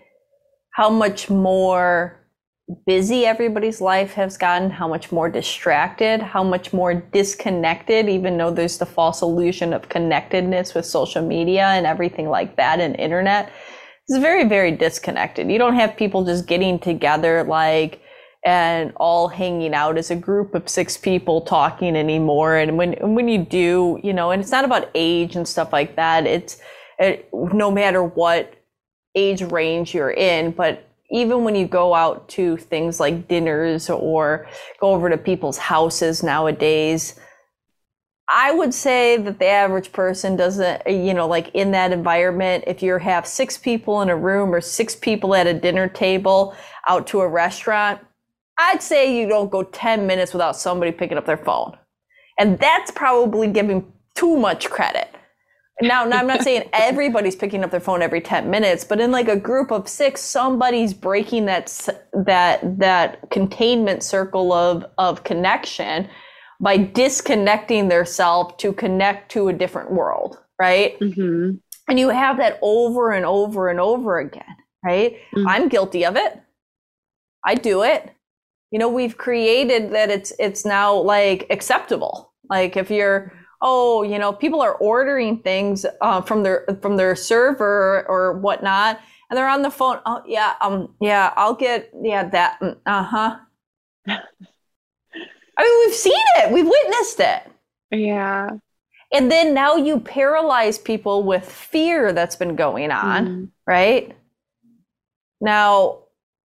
how 0.74 0.90
much 0.90 1.30
more 1.30 2.20
busy 2.86 3.26
everybody's 3.26 3.80
life 3.80 4.14
has 4.14 4.36
gotten, 4.36 4.70
how 4.70 4.88
much 4.88 5.12
more 5.12 5.28
distracted, 5.28 6.20
how 6.20 6.42
much 6.42 6.72
more 6.72 6.94
disconnected, 6.94 8.08
even 8.08 8.36
though 8.36 8.50
there's 8.50 8.78
the 8.78 8.86
false 8.86 9.22
illusion 9.22 9.72
of 9.72 9.88
connectedness 9.88 10.74
with 10.74 10.84
social 10.84 11.24
media 11.24 11.66
and 11.66 11.86
everything 11.86 12.28
like 12.28 12.56
that 12.56 12.80
and 12.80 12.96
internet. 12.96 13.52
It's 14.08 14.18
very, 14.18 14.48
very 14.48 14.72
disconnected. 14.72 15.50
You 15.50 15.58
don't 15.58 15.76
have 15.76 15.96
people 15.96 16.24
just 16.24 16.46
getting 16.46 16.78
together 16.78 17.44
like 17.44 18.00
and 18.44 18.92
all 18.96 19.28
hanging 19.28 19.74
out 19.74 19.96
as 19.96 20.10
a 20.10 20.16
group 20.16 20.54
of 20.54 20.68
six 20.68 20.96
people 20.96 21.42
talking 21.42 21.96
anymore. 21.96 22.56
And 22.56 22.76
when 22.76 22.94
when 23.14 23.28
you 23.28 23.38
do, 23.38 24.00
you 24.02 24.12
know, 24.12 24.32
and 24.32 24.42
it's 24.42 24.50
not 24.50 24.64
about 24.64 24.90
age 24.94 25.36
and 25.36 25.46
stuff 25.46 25.72
like 25.72 25.96
that. 25.96 26.26
It's 26.26 26.58
it, 26.98 27.28
no 27.32 27.70
matter 27.70 28.02
what 28.02 28.52
age 29.14 29.42
range 29.42 29.94
you're 29.94 30.10
in, 30.10 30.50
but 30.50 30.88
even 31.10 31.44
when 31.44 31.54
you 31.54 31.66
go 31.66 31.94
out 31.94 32.28
to 32.30 32.56
things 32.56 32.98
like 32.98 33.28
dinners 33.28 33.88
or 33.90 34.48
go 34.80 34.92
over 34.92 35.08
to 35.08 35.16
people's 35.16 35.58
houses 35.58 36.22
nowadays, 36.22 37.18
I 38.28 38.52
would 38.52 38.72
say 38.72 39.18
that 39.18 39.38
the 39.38 39.46
average 39.46 39.92
person 39.92 40.34
doesn't, 40.34 40.82
you 40.86 41.12
know, 41.12 41.28
like 41.28 41.54
in 41.54 41.72
that 41.72 41.92
environment, 41.92 42.64
if 42.66 42.82
you 42.82 42.96
have 42.98 43.26
six 43.26 43.58
people 43.58 44.00
in 44.00 44.08
a 44.08 44.16
room 44.16 44.54
or 44.54 44.60
six 44.60 44.96
people 44.96 45.34
at 45.34 45.46
a 45.46 45.52
dinner 45.52 45.88
table 45.88 46.56
out 46.88 47.06
to 47.08 47.20
a 47.20 47.28
restaurant, 47.28 48.00
I'd 48.56 48.82
say 48.82 49.16
you 49.16 49.28
don't 49.28 49.50
go 49.50 49.62
10 49.62 50.06
minutes 50.06 50.32
without 50.32 50.56
somebody 50.56 50.90
picking 50.90 51.18
up 51.18 51.26
their 51.26 51.36
phone. 51.36 51.76
And 52.38 52.58
that's 52.58 52.90
probably 52.90 53.48
giving 53.48 53.92
too 54.14 54.36
much 54.36 54.70
credit. 54.70 55.14
Now, 55.82 56.04
now, 56.04 56.18
I'm 56.18 56.26
not 56.26 56.42
saying 56.42 56.68
everybody's 56.72 57.34
picking 57.34 57.64
up 57.64 57.70
their 57.70 57.80
phone 57.80 58.00
every 58.00 58.20
10 58.20 58.48
minutes, 58.48 58.84
but 58.84 59.00
in 59.00 59.10
like 59.10 59.28
a 59.28 59.36
group 59.36 59.72
of 59.72 59.88
six, 59.88 60.20
somebody's 60.20 60.94
breaking 60.94 61.46
that 61.46 61.66
that 62.12 62.78
that 62.78 63.28
containment 63.30 64.04
circle 64.04 64.52
of 64.52 64.86
of 64.98 65.24
connection 65.24 66.08
by 66.60 66.76
disconnecting 66.76 67.88
their 67.88 68.04
self 68.04 68.56
to 68.58 68.72
connect 68.72 69.32
to 69.32 69.48
a 69.48 69.52
different 69.52 69.90
world, 69.90 70.38
right? 70.60 70.98
Mm-hmm. 71.00 71.56
And 71.88 71.98
you 71.98 72.08
have 72.08 72.36
that 72.36 72.58
over 72.62 73.10
and 73.10 73.26
over 73.26 73.68
and 73.68 73.80
over 73.80 74.18
again, 74.18 74.56
right? 74.84 75.16
Mm-hmm. 75.34 75.48
I'm 75.48 75.68
guilty 75.68 76.06
of 76.06 76.16
it. 76.16 76.40
I 77.44 77.56
do 77.56 77.82
it. 77.82 78.10
You 78.70 78.78
know, 78.78 78.88
we've 78.88 79.18
created 79.18 79.92
that 79.92 80.10
it's 80.10 80.32
it's 80.38 80.64
now 80.64 80.94
like 80.94 81.46
acceptable. 81.50 82.32
Like 82.48 82.76
if 82.76 82.90
you're 82.90 83.32
oh, 83.64 84.02
you 84.02 84.18
know, 84.18 84.32
people 84.32 84.60
are 84.60 84.74
ordering 84.74 85.38
things 85.38 85.84
uh, 86.00 86.20
from 86.20 86.44
their 86.44 86.66
from 86.80 86.96
their 86.96 87.16
server 87.16 88.06
or 88.08 88.34
whatnot, 88.34 89.00
and 89.28 89.36
they're 89.36 89.48
on 89.48 89.62
the 89.62 89.70
phone. 89.70 89.98
Oh, 90.06 90.22
yeah, 90.26 90.54
um, 90.60 90.94
yeah, 91.00 91.32
I'll 91.36 91.54
get 91.54 91.90
yeah 92.00 92.28
that. 92.28 92.60
Mm, 92.60 92.76
uh 92.86 93.02
huh. 93.02 93.36
I 95.56 95.62
mean, 95.62 95.86
we've 95.86 95.94
seen 95.94 96.12
it, 96.36 96.52
we've 96.52 96.66
witnessed 96.66 97.20
it. 97.20 97.50
Yeah. 97.90 98.50
And 99.12 99.30
then 99.30 99.54
now 99.54 99.76
you 99.76 100.00
paralyze 100.00 100.78
people 100.78 101.22
with 101.22 101.48
fear 101.50 102.12
that's 102.12 102.34
been 102.34 102.56
going 102.56 102.90
on, 102.90 103.26
mm. 103.26 103.48
right? 103.66 104.16
Now, 105.40 106.00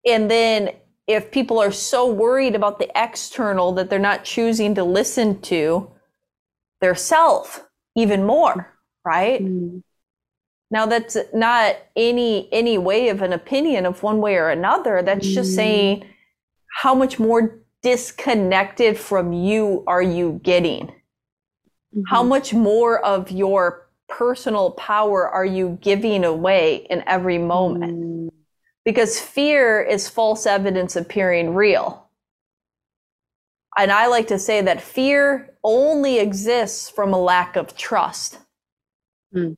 and 0.06 0.30
then 0.30 0.72
if 1.06 1.30
people 1.30 1.58
are 1.58 1.72
so 1.72 2.06
worried 2.12 2.54
about 2.54 2.78
the 2.78 2.90
external 2.94 3.72
that 3.72 3.88
they're 3.88 3.98
not 3.98 4.24
choosing 4.24 4.74
to 4.74 4.84
listen 4.84 5.40
to, 5.42 5.90
their 6.80 6.94
self 6.94 7.64
even 7.96 8.24
more, 8.24 8.72
right? 9.04 9.42
Mm. 9.42 9.82
Now 10.70 10.86
that's 10.86 11.16
not 11.32 11.76
any 11.96 12.48
any 12.52 12.78
way 12.78 13.08
of 13.08 13.22
an 13.22 13.32
opinion 13.32 13.86
of 13.86 14.02
one 14.02 14.20
way 14.20 14.36
or 14.36 14.50
another. 14.50 15.02
That's 15.02 15.26
mm. 15.26 15.34
just 15.34 15.54
saying 15.54 16.04
how 16.82 16.94
much 16.94 17.18
more 17.18 17.58
disconnected 17.82 18.98
from 18.98 19.32
you 19.32 19.84
are 19.86 20.02
you 20.02 20.40
getting? 20.42 20.86
Mm-hmm. 20.86 22.02
How 22.08 22.22
much 22.22 22.52
more 22.52 23.04
of 23.04 23.30
your 23.30 23.88
personal 24.08 24.72
power 24.72 25.28
are 25.28 25.44
you 25.44 25.78
giving 25.80 26.24
away 26.24 26.86
in 26.90 27.02
every 27.06 27.38
moment? 27.38 27.94
Mm. 27.94 28.28
Because 28.84 29.20
fear 29.20 29.82
is 29.82 30.08
false 30.08 30.46
evidence 30.46 30.96
appearing 30.96 31.54
real. 31.54 32.07
And 33.78 33.92
I 33.92 34.08
like 34.08 34.26
to 34.28 34.38
say 34.38 34.60
that 34.60 34.82
fear 34.82 35.54
only 35.62 36.18
exists 36.18 36.90
from 36.90 37.14
a 37.14 37.18
lack 37.18 37.54
of 37.56 37.76
trust. 37.76 38.38
Mm. 39.34 39.56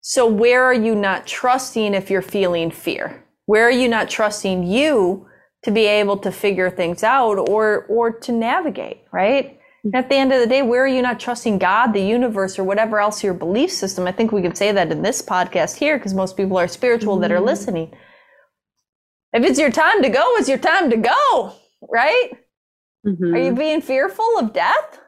So, 0.00 0.26
where 0.26 0.64
are 0.64 0.74
you 0.74 0.94
not 0.94 1.26
trusting 1.26 1.94
if 1.94 2.10
you're 2.10 2.22
feeling 2.22 2.70
fear? 2.70 3.24
Where 3.46 3.64
are 3.64 3.70
you 3.70 3.88
not 3.88 4.10
trusting 4.10 4.64
you 4.64 5.28
to 5.62 5.70
be 5.70 5.86
able 5.86 6.16
to 6.18 6.32
figure 6.32 6.70
things 6.70 7.04
out 7.04 7.38
or 7.38 7.84
or 7.84 8.10
to 8.10 8.32
navigate, 8.32 9.04
right? 9.12 9.58
at 9.94 10.08
the 10.08 10.16
end 10.16 10.32
of 10.32 10.40
the 10.40 10.46
day, 10.46 10.60
where 10.60 10.84
are 10.84 10.88
you 10.88 11.02
not 11.02 11.20
trusting 11.20 11.58
God, 11.58 11.92
the 11.92 12.02
universe, 12.02 12.58
or 12.58 12.64
whatever 12.64 13.00
else 13.00 13.22
your 13.22 13.32
belief 13.32 13.70
system? 13.70 14.06
I 14.06 14.12
think 14.12 14.32
we 14.32 14.42
can 14.42 14.54
say 14.54 14.72
that 14.72 14.90
in 14.90 15.02
this 15.02 15.22
podcast 15.22 15.76
here 15.76 15.96
because 15.96 16.14
most 16.14 16.36
people 16.36 16.58
are 16.58 16.68
spiritual 16.68 17.14
mm-hmm. 17.14 17.22
that 17.22 17.32
are 17.32 17.36
mm-hmm. 17.36 17.46
listening. 17.46 17.96
If 19.32 19.44
it's 19.44 19.58
your 19.58 19.70
time 19.70 20.02
to 20.02 20.08
go, 20.08 20.22
it's 20.36 20.48
your 20.48 20.58
time 20.58 20.90
to 20.90 20.96
go, 20.96 21.52
right? 21.82 22.30
Mm-hmm. 23.06 23.34
Are 23.34 23.38
you 23.38 23.52
being 23.52 23.80
fearful 23.80 24.38
of 24.38 24.52
death? 24.52 25.00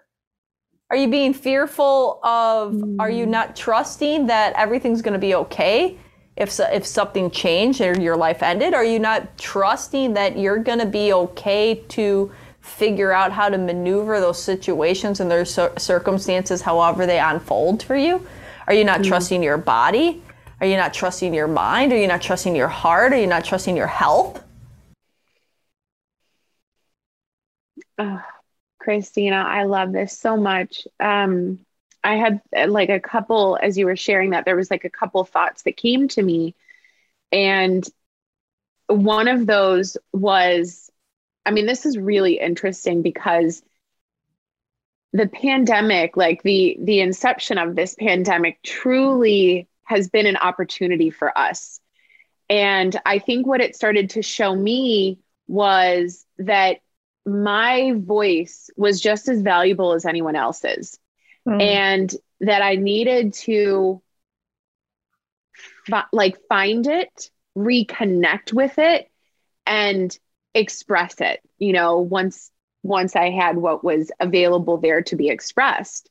Are 0.90 0.96
you 0.96 1.08
being 1.08 1.32
fearful 1.32 2.20
of, 2.24 2.72
mm-hmm. 2.72 3.00
are 3.00 3.10
you 3.10 3.24
mm. 3.24 3.30
not 3.30 3.54
trusting 3.54 4.26
that 4.26 4.54
everything's 4.56 5.02
going 5.02 5.12
to 5.12 5.20
be 5.20 5.34
okay? 5.36 5.96
If, 6.36 6.58
if 6.58 6.84
something 6.84 7.30
changed 7.30 7.80
or 7.80 7.98
your 8.00 8.16
life 8.16 8.42
ended, 8.42 8.74
are 8.74 8.84
you 8.84 8.98
not 8.98 9.38
trusting 9.38 10.14
that 10.14 10.36
you're 10.36 10.58
going 10.58 10.80
to 10.80 10.86
be 10.86 11.12
okay 11.12 11.76
to 11.88 12.32
figure 12.60 13.12
out 13.12 13.30
how 13.30 13.48
to 13.48 13.58
maneuver 13.58 14.20
those 14.20 14.42
situations 14.42 15.20
and 15.20 15.30
those 15.30 15.58
circumstances 15.78 16.60
however 16.60 17.06
they 17.06 17.20
unfold 17.20 17.82
for 17.82 17.96
you? 17.96 18.26
Are 18.66 18.74
you 18.74 18.84
not 18.84 19.00
mm-hmm. 19.00 19.08
trusting 19.08 19.42
your 19.42 19.58
body? 19.58 20.22
Are 20.60 20.66
you 20.66 20.76
not 20.76 20.92
trusting 20.92 21.32
your 21.32 21.48
mind? 21.48 21.92
Are 21.92 21.96
you 21.96 22.06
not 22.06 22.22
trusting 22.22 22.54
your 22.54 22.68
heart? 22.68 23.12
Are 23.12 23.18
you 23.18 23.26
not 23.26 23.44
trusting 23.44 23.76
your 23.76 23.86
health? 23.86 24.42
Oh, 27.98 28.22
Christina, 28.78 29.36
I 29.36 29.64
love 29.64 29.92
this 29.92 30.18
so 30.18 30.36
much. 30.36 30.86
Um, 30.98 31.60
I 32.02 32.16
had 32.16 32.40
uh, 32.56 32.66
like 32.68 32.88
a 32.88 33.00
couple, 33.00 33.58
as 33.60 33.76
you 33.76 33.86
were 33.86 33.96
sharing 33.96 34.30
that, 34.30 34.44
there 34.44 34.56
was 34.56 34.70
like 34.70 34.84
a 34.84 34.90
couple 34.90 35.24
thoughts 35.24 35.62
that 35.62 35.76
came 35.76 36.08
to 36.08 36.22
me. 36.22 36.54
And 37.32 37.86
one 38.86 39.28
of 39.28 39.46
those 39.46 39.96
was 40.12 40.90
I 41.44 41.52
mean, 41.52 41.66
this 41.66 41.86
is 41.86 41.98
really 41.98 42.38
interesting 42.38 43.02
because 43.02 43.62
the 45.12 45.26
pandemic, 45.26 46.16
like 46.16 46.42
the 46.42 46.76
the 46.80 47.00
inception 47.00 47.58
of 47.58 47.74
this 47.74 47.94
pandemic 47.94 48.62
truly 48.62 49.66
has 49.90 50.08
been 50.08 50.26
an 50.26 50.36
opportunity 50.36 51.10
for 51.10 51.36
us. 51.36 51.80
And 52.48 52.98
I 53.04 53.18
think 53.18 53.46
what 53.46 53.60
it 53.60 53.76
started 53.76 54.10
to 54.10 54.22
show 54.22 54.54
me 54.54 55.18
was 55.46 56.24
that 56.38 56.78
my 57.26 57.92
voice 57.94 58.70
was 58.76 59.00
just 59.00 59.28
as 59.28 59.42
valuable 59.42 59.92
as 59.92 60.06
anyone 60.06 60.36
else's. 60.36 60.98
Mm. 61.46 61.62
And 61.62 62.14
that 62.40 62.62
I 62.62 62.76
needed 62.76 63.34
to 63.34 64.02
like 66.12 66.38
find 66.48 66.86
it, 66.86 67.30
reconnect 67.56 68.52
with 68.52 68.78
it 68.78 69.10
and 69.66 70.16
express 70.54 71.20
it 71.20 71.40
you 71.58 71.72
know 71.72 71.98
once 71.98 72.50
once 72.82 73.14
i 73.14 73.30
had 73.30 73.56
what 73.56 73.84
was 73.84 74.10
available 74.18 74.78
there 74.78 75.02
to 75.02 75.14
be 75.14 75.28
expressed 75.28 76.10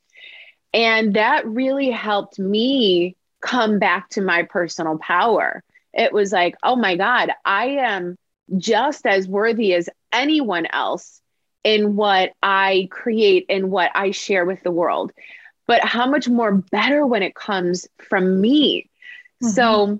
and 0.73 1.15
that 1.15 1.45
really 1.45 1.89
helped 1.89 2.39
me 2.39 3.17
come 3.41 3.79
back 3.79 4.09
to 4.09 4.21
my 4.21 4.43
personal 4.43 4.97
power 4.97 5.63
it 5.93 6.13
was 6.13 6.31
like 6.31 6.55
oh 6.63 6.75
my 6.75 6.95
god 6.95 7.31
i 7.45 7.65
am 7.65 8.17
just 8.57 9.05
as 9.05 9.27
worthy 9.27 9.73
as 9.73 9.89
anyone 10.11 10.65
else 10.65 11.21
in 11.63 11.95
what 11.95 12.31
i 12.41 12.87
create 12.91 13.45
and 13.49 13.69
what 13.69 13.91
i 13.95 14.11
share 14.11 14.45
with 14.45 14.61
the 14.63 14.71
world 14.71 15.11
but 15.67 15.83
how 15.83 16.09
much 16.09 16.27
more 16.27 16.51
better 16.51 17.05
when 17.05 17.23
it 17.23 17.35
comes 17.35 17.87
from 17.97 18.41
me 18.41 18.89
mm-hmm. 19.41 19.49
so 19.49 19.99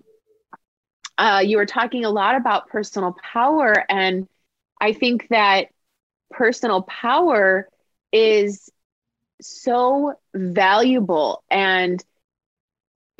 uh, 1.19 1.43
you 1.45 1.57
were 1.57 1.65
talking 1.65 2.05
a 2.05 2.09
lot 2.09 2.35
about 2.35 2.69
personal 2.69 3.15
power. 3.21 3.83
And 3.89 4.27
I 4.79 4.93
think 4.93 5.27
that 5.29 5.67
personal 6.31 6.81
power 6.81 7.67
is 8.13 8.69
so 9.41 10.13
valuable. 10.33 11.43
And 11.51 12.01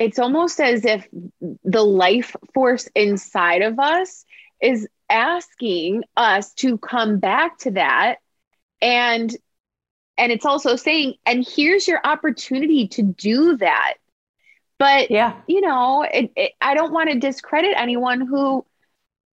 it's 0.00 0.18
almost 0.18 0.60
as 0.60 0.84
if 0.86 1.06
the 1.62 1.84
life 1.84 2.34
force 2.54 2.88
inside 2.94 3.60
of 3.62 3.78
us 3.78 4.24
is 4.60 4.88
asking 5.10 6.04
us 6.16 6.54
to 6.54 6.78
come 6.78 7.18
back 7.18 7.58
to 7.58 7.72
that. 7.72 8.16
And 8.80 9.36
and 10.16 10.32
it's 10.32 10.46
also 10.46 10.76
saying 10.76 11.14
and 11.26 11.46
here's 11.46 11.86
your 11.86 12.00
opportunity 12.02 12.88
to 12.88 13.02
do 13.02 13.58
that. 13.58 13.94
But 14.78 15.10
yeah, 15.10 15.34
you 15.46 15.60
know, 15.60 16.06
it, 16.10 16.32
it, 16.34 16.52
I 16.62 16.74
don't 16.74 16.92
want 16.92 17.10
to 17.10 17.18
discredit 17.18 17.74
anyone 17.76 18.26
who 18.26 18.64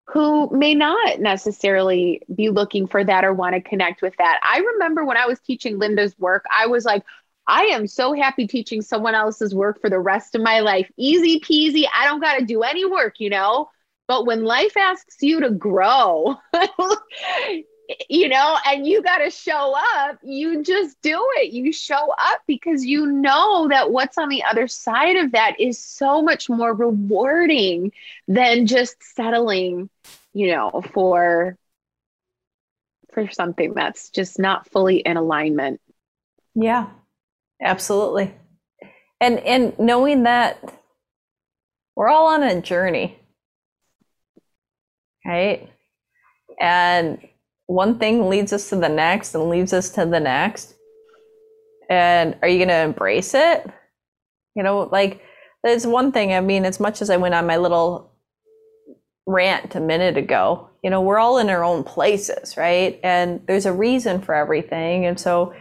who 0.07 0.49
may 0.55 0.75
not 0.75 1.19
necessarily 1.19 2.21
be 2.35 2.49
looking 2.49 2.85
for 2.85 3.03
that 3.03 3.23
or 3.23 3.33
want 3.33 3.55
to 3.55 3.61
connect 3.61 4.03
with 4.03 4.13
that. 4.17 4.39
I 4.43 4.59
remember 4.59 5.05
when 5.05 5.17
I 5.17 5.25
was 5.25 5.39
teaching 5.39 5.79
Linda's 5.79 6.17
work, 6.19 6.43
I 6.55 6.67
was 6.67 6.85
like, 6.85 7.03
I 7.51 7.63
am 7.63 7.85
so 7.85 8.13
happy 8.13 8.47
teaching 8.47 8.81
someone 8.81 9.13
else's 9.13 9.53
work 9.53 9.81
for 9.81 9.89
the 9.89 9.99
rest 9.99 10.35
of 10.35 10.41
my 10.41 10.61
life. 10.61 10.89
Easy 10.95 11.41
peasy. 11.41 11.83
I 11.93 12.05
don't 12.07 12.21
got 12.21 12.37
to 12.37 12.45
do 12.45 12.63
any 12.63 12.85
work, 12.85 13.19
you 13.19 13.29
know? 13.29 13.69
But 14.07 14.25
when 14.25 14.45
life 14.45 14.77
asks 14.77 15.17
you 15.19 15.41
to 15.41 15.49
grow, 15.49 16.37
you 18.09 18.29
know, 18.29 18.57
and 18.65 18.87
you 18.87 19.03
got 19.03 19.17
to 19.17 19.29
show 19.29 19.75
up, 19.97 20.17
you 20.23 20.63
just 20.63 20.95
do 21.01 21.21
it. 21.39 21.51
You 21.51 21.73
show 21.73 22.13
up 22.17 22.39
because 22.47 22.85
you 22.85 23.05
know 23.05 23.67
that 23.67 23.91
what's 23.91 24.17
on 24.17 24.29
the 24.29 24.45
other 24.45 24.69
side 24.69 25.17
of 25.17 25.33
that 25.33 25.59
is 25.59 25.77
so 25.77 26.21
much 26.21 26.49
more 26.49 26.73
rewarding 26.73 27.91
than 28.29 28.65
just 28.65 28.95
settling, 29.03 29.89
you 30.31 30.55
know, 30.55 30.81
for 30.93 31.57
for 33.11 33.29
something 33.29 33.73
that's 33.73 34.09
just 34.09 34.39
not 34.39 34.69
fully 34.69 34.99
in 34.99 35.17
alignment. 35.17 35.81
Yeah. 36.55 36.87
Absolutely. 37.63 38.33
And 39.19 39.39
and 39.39 39.77
knowing 39.77 40.23
that 40.23 40.59
we're 41.95 42.09
all 42.09 42.27
on 42.27 42.43
a 42.43 42.61
journey. 42.61 43.19
Right? 45.25 45.69
And 46.59 47.19
one 47.67 47.99
thing 47.99 48.27
leads 48.27 48.53
us 48.53 48.69
to 48.69 48.75
the 48.75 48.89
next 48.89 49.35
and 49.35 49.49
leads 49.49 49.73
us 49.73 49.89
to 49.91 50.05
the 50.05 50.19
next. 50.19 50.73
And 51.89 52.37
are 52.41 52.47
you 52.47 52.57
going 52.57 52.69
to 52.69 52.75
embrace 52.75 53.33
it? 53.33 53.69
You 54.55 54.63
know, 54.63 54.89
like 54.91 55.21
there's 55.63 55.85
one 55.85 56.11
thing. 56.11 56.33
I 56.33 56.41
mean, 56.41 56.65
as 56.65 56.79
much 56.79 57.01
as 57.01 57.09
I 57.09 57.17
went 57.17 57.35
on 57.35 57.45
my 57.45 57.57
little 57.57 58.11
rant 59.25 59.75
a 59.75 59.79
minute 59.79 60.17
ago, 60.17 60.69
you 60.83 60.89
know, 60.89 61.01
we're 61.01 61.19
all 61.19 61.37
in 61.37 61.49
our 61.49 61.63
own 61.63 61.83
places, 61.83 62.57
right? 62.57 62.99
And 63.03 63.41
there's 63.47 63.65
a 63.65 63.73
reason 63.73 64.21
for 64.21 64.33
everything. 64.33 65.05
And 65.05 65.19
so 65.19 65.53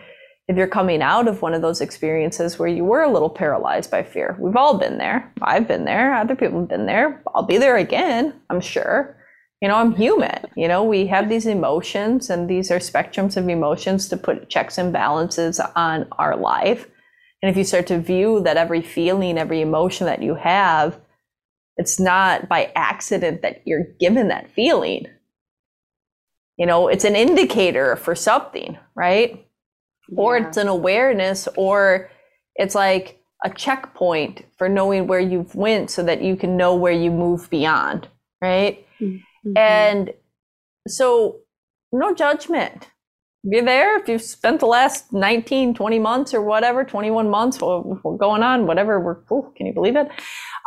if 0.51 0.57
you're 0.57 0.67
coming 0.67 1.01
out 1.01 1.29
of 1.29 1.43
one 1.43 1.55
of 1.55 1.63
those 1.63 1.81
experiences 1.81 2.59
where 2.59 2.69
you 2.69 2.85
were 2.85 3.03
a 3.03 3.13
little 3.13 3.31
paralyzed 3.31 3.89
by 3.89 4.03
fear, 4.03 4.37
we've 4.41 4.57
all 4.57 4.77
been 4.77 4.99
there. 4.99 5.33
I've 5.41 5.69
been 5.69 5.85
there. 5.85 6.13
Other 6.13 6.35
people 6.35 6.59
have 6.59 6.69
been 6.69 6.87
there. 6.87 7.23
I'll 7.33 7.45
be 7.45 7.57
there 7.57 7.77
again, 7.77 8.35
I'm 8.51 8.61
sure 8.61 9.17
you 9.61 9.69
know 9.69 9.77
i'm 9.77 9.95
human 9.95 10.47
you 10.57 10.67
know 10.67 10.83
we 10.83 11.07
have 11.07 11.29
these 11.29 11.47
emotions 11.47 12.31
and 12.31 12.49
these 12.49 12.71
are 12.71 12.79
spectrums 12.79 13.37
of 13.37 13.49
emotions 13.49 14.09
to 14.09 14.17
put 14.17 14.49
checks 14.49 14.79
and 14.79 14.91
balances 14.93 15.61
on 15.77 16.07
our 16.13 16.35
life 16.37 16.87
and 17.43 17.51
if 17.51 17.57
you 17.57 17.65
start 17.65 17.87
to 17.87 17.99
view 17.99 18.41
that 18.41 18.57
every 18.57 18.81
feeling 18.81 19.37
every 19.37 19.61
emotion 19.61 20.07
that 20.07 20.23
you 20.23 20.35
have 20.35 20.99
it's 21.77 22.01
not 22.01 22.49
by 22.49 22.73
accident 22.75 23.43
that 23.43 23.61
you're 23.67 23.85
given 23.99 24.29
that 24.29 24.51
feeling 24.51 25.07
you 26.57 26.65
know 26.65 26.89
it's 26.89 27.05
an 27.05 27.15
indicator 27.15 27.97
for 27.97 28.15
something 28.15 28.79
right 28.95 29.47
yeah. 30.11 30.21
or 30.21 30.37
it's 30.37 30.57
an 30.57 30.69
awareness 30.69 31.49
or 31.57 32.11
it's 32.57 32.75
like 32.75 33.23
a 33.45 33.51
checkpoint 33.51 34.45
for 34.59 34.69
knowing 34.69 35.07
where 35.07 35.21
you've 35.21 35.55
went 35.55 35.91
so 35.91 36.03
that 36.03 36.23
you 36.23 36.37
can 36.37 36.57
know 36.57 36.75
where 36.75 36.93
you 36.93 37.11
move 37.11 37.49
beyond 37.51 38.09
right 38.43 38.87
mm-hmm. 39.01 39.17
And 39.57 40.13
so, 40.87 41.41
no 41.93 42.15
judgment. 42.15 42.89
Be 43.49 43.61
there 43.61 43.99
if 43.99 44.07
you've 44.07 44.23
spent 44.23 44.61
the 44.61 44.67
last 44.67 45.13
19, 45.15 45.75
20 45.75 45.99
months 45.99 46.35
or 46.35 46.43
whatever, 46.43 46.85
21 46.85 47.31
months 47.31 47.59
we're 47.61 48.17
going 48.19 48.43
on, 48.43 48.67
whatever. 48.67 49.01
We're, 49.01 49.15
can 49.55 49.67
you 49.67 49.73
believe 49.73 49.97
it? 49.97 50.09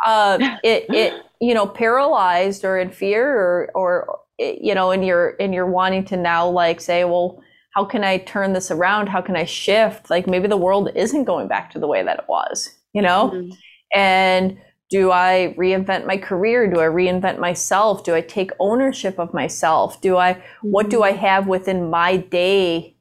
Uh, 0.04 0.38
it, 0.64 0.86
it, 0.88 1.22
you 1.40 1.54
know, 1.54 1.66
paralyzed 1.66 2.64
or 2.64 2.78
in 2.78 2.90
fear 2.90 3.32
or, 3.32 3.70
or, 3.76 4.18
you 4.38 4.74
know, 4.74 4.90
and 4.90 5.04
you're, 5.06 5.36
and 5.38 5.54
you're 5.54 5.70
wanting 5.70 6.04
to 6.06 6.16
now 6.16 6.48
like 6.48 6.80
say, 6.80 7.04
well, 7.04 7.40
how 7.74 7.84
can 7.84 8.04
I 8.04 8.18
turn 8.18 8.52
this 8.52 8.70
around? 8.70 9.08
How 9.08 9.20
can 9.20 9.36
I 9.36 9.44
shift? 9.44 10.08
Like 10.08 10.26
maybe 10.26 10.46
the 10.46 10.56
world 10.56 10.90
isn't 10.94 11.24
going 11.24 11.48
back 11.48 11.70
to 11.72 11.78
the 11.78 11.88
way 11.88 12.02
that 12.04 12.20
it 12.20 12.24
was, 12.28 12.70
you 12.92 13.02
know? 13.02 13.30
Mm-hmm. 13.30 13.52
And 13.92 14.58
do 14.90 15.10
I 15.10 15.54
reinvent 15.58 16.06
my 16.06 16.16
career? 16.16 16.72
Do 16.72 16.80
I 16.80 16.84
reinvent 16.84 17.38
myself? 17.38 18.04
Do 18.04 18.14
I 18.14 18.20
take 18.20 18.52
ownership 18.60 19.18
of 19.18 19.34
myself? 19.34 20.00
Do 20.00 20.16
I, 20.16 20.34
mm-hmm. 20.34 20.70
what 20.70 20.88
do 20.88 21.02
I 21.02 21.12
mm-hmm. 21.12 21.20
have 21.20 21.46
within 21.48 21.90
my 21.90 22.16
daily 22.18 22.94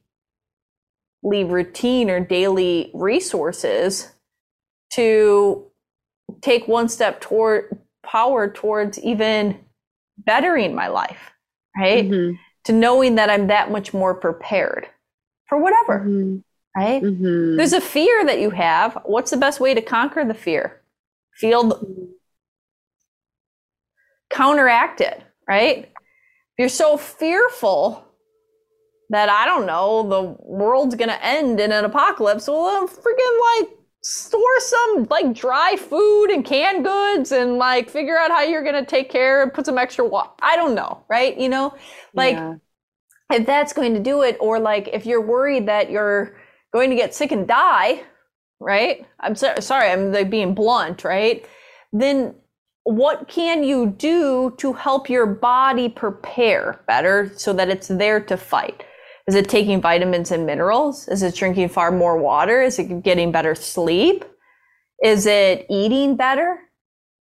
routine 1.23 2.09
or 2.09 2.19
daily 2.19 2.89
resources 2.95 4.11
to 4.93 5.67
take 6.41 6.67
one 6.67 6.89
step 6.89 7.21
toward 7.21 7.79
power 8.03 8.49
towards 8.49 8.99
even 8.99 9.59
bettering 10.17 10.73
my 10.73 10.87
life, 10.87 11.31
right? 11.77 12.09
Mm-hmm. 12.09 12.35
To 12.65 12.73
knowing 12.73 13.15
that 13.15 13.29
I'm 13.29 13.47
that 13.47 13.71
much 13.71 13.93
more 13.93 14.15
prepared 14.15 14.87
for 15.47 15.57
whatever. 15.57 15.99
Mm-hmm. 15.99 16.37
right? 16.75 17.03
Mm-hmm. 17.03 17.57
There's 17.57 17.73
a 17.73 17.81
fear 17.81 18.25
that 18.25 18.39
you 18.39 18.51
have. 18.51 18.97
What's 19.05 19.31
the 19.31 19.37
best 19.37 19.59
way 19.59 19.73
to 19.73 19.81
conquer 19.81 20.23
the 20.25 20.33
fear? 20.33 20.81
Feel 21.35 21.85
counteract 24.29 25.01
it, 25.01 25.21
right? 25.47 25.85
If 25.85 26.57
you're 26.57 26.69
so 26.69 26.97
fearful 26.97 28.05
that 29.09 29.29
I 29.29 29.45
don't 29.45 29.65
know, 29.65 30.07
the 30.09 30.35
world's 30.39 30.95
gonna 30.95 31.19
end 31.21 31.59
in 31.59 31.71
an 31.71 31.85
apocalypse, 31.85 32.47
well, 32.47 32.87
freaking 32.87 33.59
like 33.61 33.69
store 34.03 34.59
some 34.59 35.07
like 35.09 35.33
dry 35.33 35.75
food 35.77 36.25
and 36.25 36.43
canned 36.43 36.83
goods 36.83 37.31
and 37.31 37.57
like 37.57 37.89
figure 37.89 38.17
out 38.17 38.31
how 38.31 38.41
you're 38.41 38.63
gonna 38.63 38.85
take 38.85 39.09
care 39.09 39.41
and 39.41 39.53
put 39.53 39.65
some 39.65 39.77
extra 39.77 40.05
water. 40.05 40.31
I 40.41 40.55
don't 40.55 40.75
know, 40.75 41.03
right? 41.09 41.37
You 41.37 41.49
know, 41.49 41.73
like 42.13 42.35
yeah. 42.35 42.55
if 43.31 43.45
that's 43.45 43.73
going 43.73 43.93
to 43.93 43.99
do 43.99 44.21
it, 44.21 44.37
or 44.39 44.59
like 44.59 44.89
if 44.91 45.05
you're 45.05 45.21
worried 45.21 45.67
that 45.67 45.89
you're 45.89 46.35
going 46.73 46.89
to 46.89 46.95
get 46.95 47.13
sick 47.13 47.31
and 47.31 47.47
die, 47.47 48.03
right? 48.59 49.05
I'm 49.19 49.35
so, 49.35 49.53
sorry, 49.59 49.89
I'm 49.89 50.11
like 50.11 50.29
being 50.29 50.53
blunt, 50.53 51.03
right? 51.03 51.45
Then 51.91 52.35
what 52.83 53.27
can 53.27 53.63
you 53.63 53.87
do 53.87 54.53
to 54.57 54.73
help 54.73 55.09
your 55.09 55.25
body 55.25 55.87
prepare 55.87 56.83
better 56.87 57.31
so 57.35 57.53
that 57.53 57.69
it's 57.69 57.87
there 57.87 58.19
to 58.19 58.35
fight? 58.35 58.83
Is 59.27 59.35
it 59.35 59.49
taking 59.49 59.81
vitamins 59.81 60.31
and 60.31 60.45
minerals? 60.45 61.07
Is 61.07 61.23
it 61.23 61.35
drinking 61.35 61.69
far 61.69 61.91
more 61.91 62.17
water? 62.17 62.61
Is 62.61 62.77
it 62.77 63.03
getting 63.03 63.31
better 63.31 63.55
sleep? 63.55 64.25
Is 65.01 65.25
it 65.25 65.65
eating 65.69 66.15
better? 66.17 66.59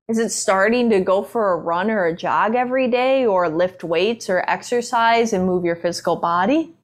Is 0.09 0.19
it 0.19 0.31
starting 0.31 0.91
to 0.91 1.01
go 1.01 1.23
for 1.23 1.53
a 1.53 1.57
run 1.57 1.91
or 1.91 2.07
a 2.07 2.17
jog 2.17 2.55
every 2.55 2.89
day 2.89 3.25
or 3.25 3.49
lift 3.49 3.85
weights 3.85 4.29
or 4.29 4.49
exercise 4.51 5.33
and 5.33 5.47
move 5.47 5.65
your 5.65 5.77
physical 5.77 6.17
body? 6.17 6.75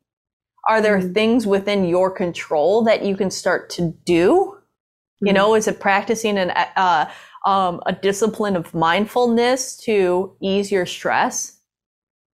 Are 0.69 0.81
there 0.81 0.99
mm-hmm. 0.99 1.13
things 1.13 1.47
within 1.47 1.85
your 1.85 2.11
control 2.11 2.85
that 2.85 3.05
you 3.05 3.17
can 3.17 3.31
start 3.31 3.71
to 3.71 3.95
do? 4.05 4.55
Mm-hmm. 4.55 5.27
You 5.27 5.33
know, 5.33 5.55
is 5.57 5.67
it 5.67 5.81
practicing 5.81 6.39
an, 6.39 6.51
uh, 6.51 7.11
um, 7.45 7.81
a 7.87 7.93
discipline 7.93 8.55
of 8.55 8.73
mindfulness 8.73 9.77
to 9.79 10.37
ease 10.41 10.71
your 10.71 10.87
stress? 10.87 11.59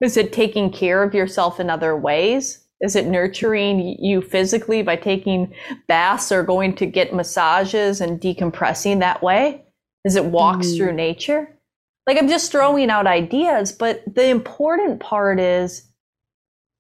Is 0.01 0.17
it 0.17 0.34
taking 0.34 0.71
care 0.71 1.03
of 1.03 1.13
yourself 1.13 1.59
in 1.59 1.69
other 1.69 1.95
ways? 1.95 2.61
Is 2.82 2.95
it 2.95 3.05
nurturing 3.05 3.97
you 4.03 4.21
physically 4.21 4.82
by 4.82 4.95
taking 4.95 5.53
baths 5.88 6.32
or 6.32 6.43
going 6.43 6.75
to 6.75 6.86
get 6.86 7.13
massages 7.13 8.01
and 8.01 8.19
decompressing 8.19 8.99
that 8.99 9.21
way? 9.21 9.63
Is 10.03 10.15
it 10.15 10.25
walks 10.25 10.67
mm. 10.67 10.77
through 10.77 10.93
nature? 10.93 11.47
Like 12.07 12.17
I'm 12.17 12.27
just 12.27 12.51
throwing 12.51 12.89
out 12.89 13.05
ideas, 13.05 13.71
but 13.71 14.03
the 14.11 14.27
important 14.27 14.99
part 14.99 15.39
is 15.39 15.84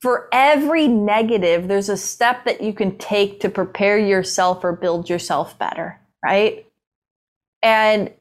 for 0.01 0.27
every 0.31 0.87
negative, 0.87 1.67
there's 1.67 1.89
a 1.89 1.97
step 1.97 2.45
that 2.45 2.61
you 2.61 2.73
can 2.73 2.97
take 2.97 3.39
to 3.41 3.49
prepare 3.49 3.99
yourself 3.99 4.63
or 4.63 4.73
build 4.73 5.07
yourself 5.07 5.57
better, 5.59 5.99
right? 6.25 6.65
And 7.61 8.11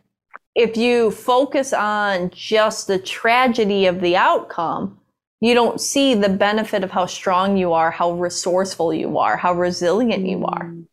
if 0.54 0.76
you 0.76 1.10
focus 1.10 1.72
on 1.72 2.30
just 2.30 2.86
the 2.86 2.98
tragedy 2.98 3.86
of 3.86 4.02
the 4.02 4.16
outcome, 4.16 4.99
you 5.40 5.54
don't 5.54 5.80
see 5.80 6.14
the 6.14 6.28
benefit 6.28 6.84
of 6.84 6.90
how 6.90 7.06
strong 7.06 7.56
you 7.56 7.72
are, 7.72 7.90
how 7.90 8.12
resourceful 8.12 8.92
you 8.92 9.18
are, 9.18 9.36
how 9.36 9.54
resilient 9.54 10.26
you 10.26 10.44
are. 10.44 10.64
Mm. 10.66 10.86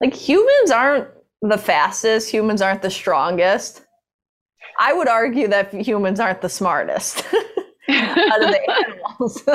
Like 0.00 0.14
humans 0.14 0.70
aren't 0.72 1.08
the 1.42 1.58
fastest, 1.58 2.30
humans 2.30 2.60
aren't 2.60 2.82
the 2.82 2.90
strongest. 2.90 3.84
I 4.78 4.92
would 4.92 5.08
argue 5.08 5.48
that 5.48 5.72
humans 5.72 6.18
aren't 6.18 6.40
the 6.40 6.48
smartest 6.48 7.24
out 7.88 8.42
of 8.42 8.50
the 8.50 8.60
animals. 8.86 9.42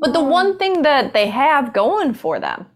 but 0.00 0.12
the 0.12 0.22
one 0.22 0.58
thing 0.58 0.82
that 0.82 1.14
they 1.14 1.28
have 1.28 1.72
going 1.72 2.12
for 2.12 2.38
them 2.40 2.66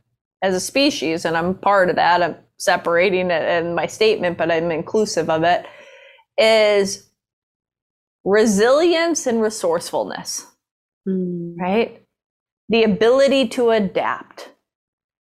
as 0.43 0.55
a 0.55 0.61
species, 0.61 1.27
and 1.27 1.37
I'm 1.37 1.55
part 1.55 1.91
of 1.91 1.97
that, 1.97 2.23
I'm 2.23 2.37
separating 2.59 3.31
it 3.31 3.65
in 3.65 3.75
my 3.75 3.87
statement, 3.87 4.39
but 4.39 4.51
I'm 4.51 4.71
inclusive 4.71 5.29
of 5.29 5.43
it, 5.43 5.67
is 6.39 7.11
resilience 8.25 9.27
and 9.27 9.41
resourcefulness, 9.41 10.47
mm. 11.07 11.55
right? 11.59 12.03
The 12.69 12.85
ability 12.85 13.49
to 13.49 13.71
adapt. 13.71 14.51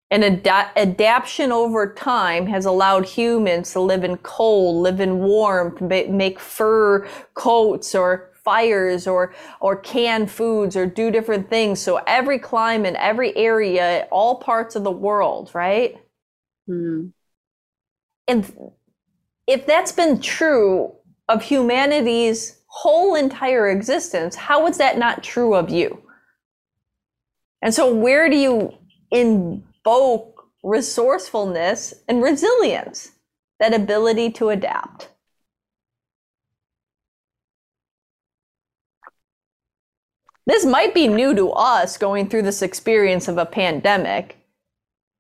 And 0.10 0.24
ad- 0.24 0.72
adaptation 0.76 1.52
over 1.52 1.94
time 1.94 2.46
has 2.48 2.66
allowed 2.66 3.06
humans 3.06 3.74
to 3.74 3.80
live 3.80 4.04
in 4.04 4.18
cold, 4.18 4.84
live 4.84 5.00
in 5.00 5.20
warm, 5.20 5.76
to 5.78 5.84
make 5.84 6.40
fur 6.40 7.08
coats 7.34 7.96
or 7.96 8.30
fires 8.44 9.08
or 9.08 9.34
or 9.60 9.76
can 9.76 10.28
foods 10.28 10.76
or 10.76 10.86
do 10.86 11.10
different 11.10 11.50
things. 11.50 11.80
So 11.80 12.02
every 12.06 12.38
climate, 12.38 12.96
every 13.00 13.36
area, 13.36 14.08
all 14.12 14.36
parts 14.36 14.76
of 14.76 14.84
the 14.84 14.92
world, 14.92 15.50
right? 15.54 15.98
Mm. 16.70 17.12
And 18.28 18.72
if 19.48 19.66
that's 19.66 19.92
been 19.92 20.22
true 20.22 20.94
of 21.28 21.44
humanity's 21.44 22.63
whole 22.76 23.14
entire 23.14 23.70
existence, 23.70 24.36
how 24.36 24.66
is 24.66 24.80
that 24.80 24.98
not 24.98 25.22
true 25.22 25.54
of 25.54 25.70
you? 25.70 26.02
And 27.62 27.72
so, 27.72 27.94
where 27.94 28.32
do 28.32 28.36
you 28.36 28.74
invoke 29.12 30.48
resourcefulness 30.64 31.94
and 32.08 32.24
resilience, 32.24 33.12
that 33.60 33.76
ability 33.76 34.32
to 34.32 34.50
adapt? 34.50 35.10
This 40.48 40.66
might 40.66 40.96
be 40.96 41.08
new 41.08 41.36
to 41.36 41.52
us 41.52 41.96
going 41.96 42.28
through 42.28 42.42
this 42.42 42.64
experience 42.64 43.28
of 43.28 43.38
a 43.38 43.46
pandemic, 43.46 44.36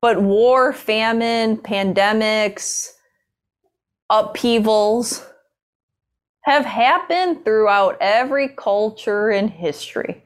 but 0.01 0.19
war, 0.19 0.73
famine, 0.73 1.57
pandemics, 1.57 2.89
upheavals, 4.09 5.23
have 6.43 6.65
happened 6.65 7.45
throughout 7.45 7.97
every 8.01 8.49
culture 8.49 9.31
in 9.31 9.47
history. 9.47 10.25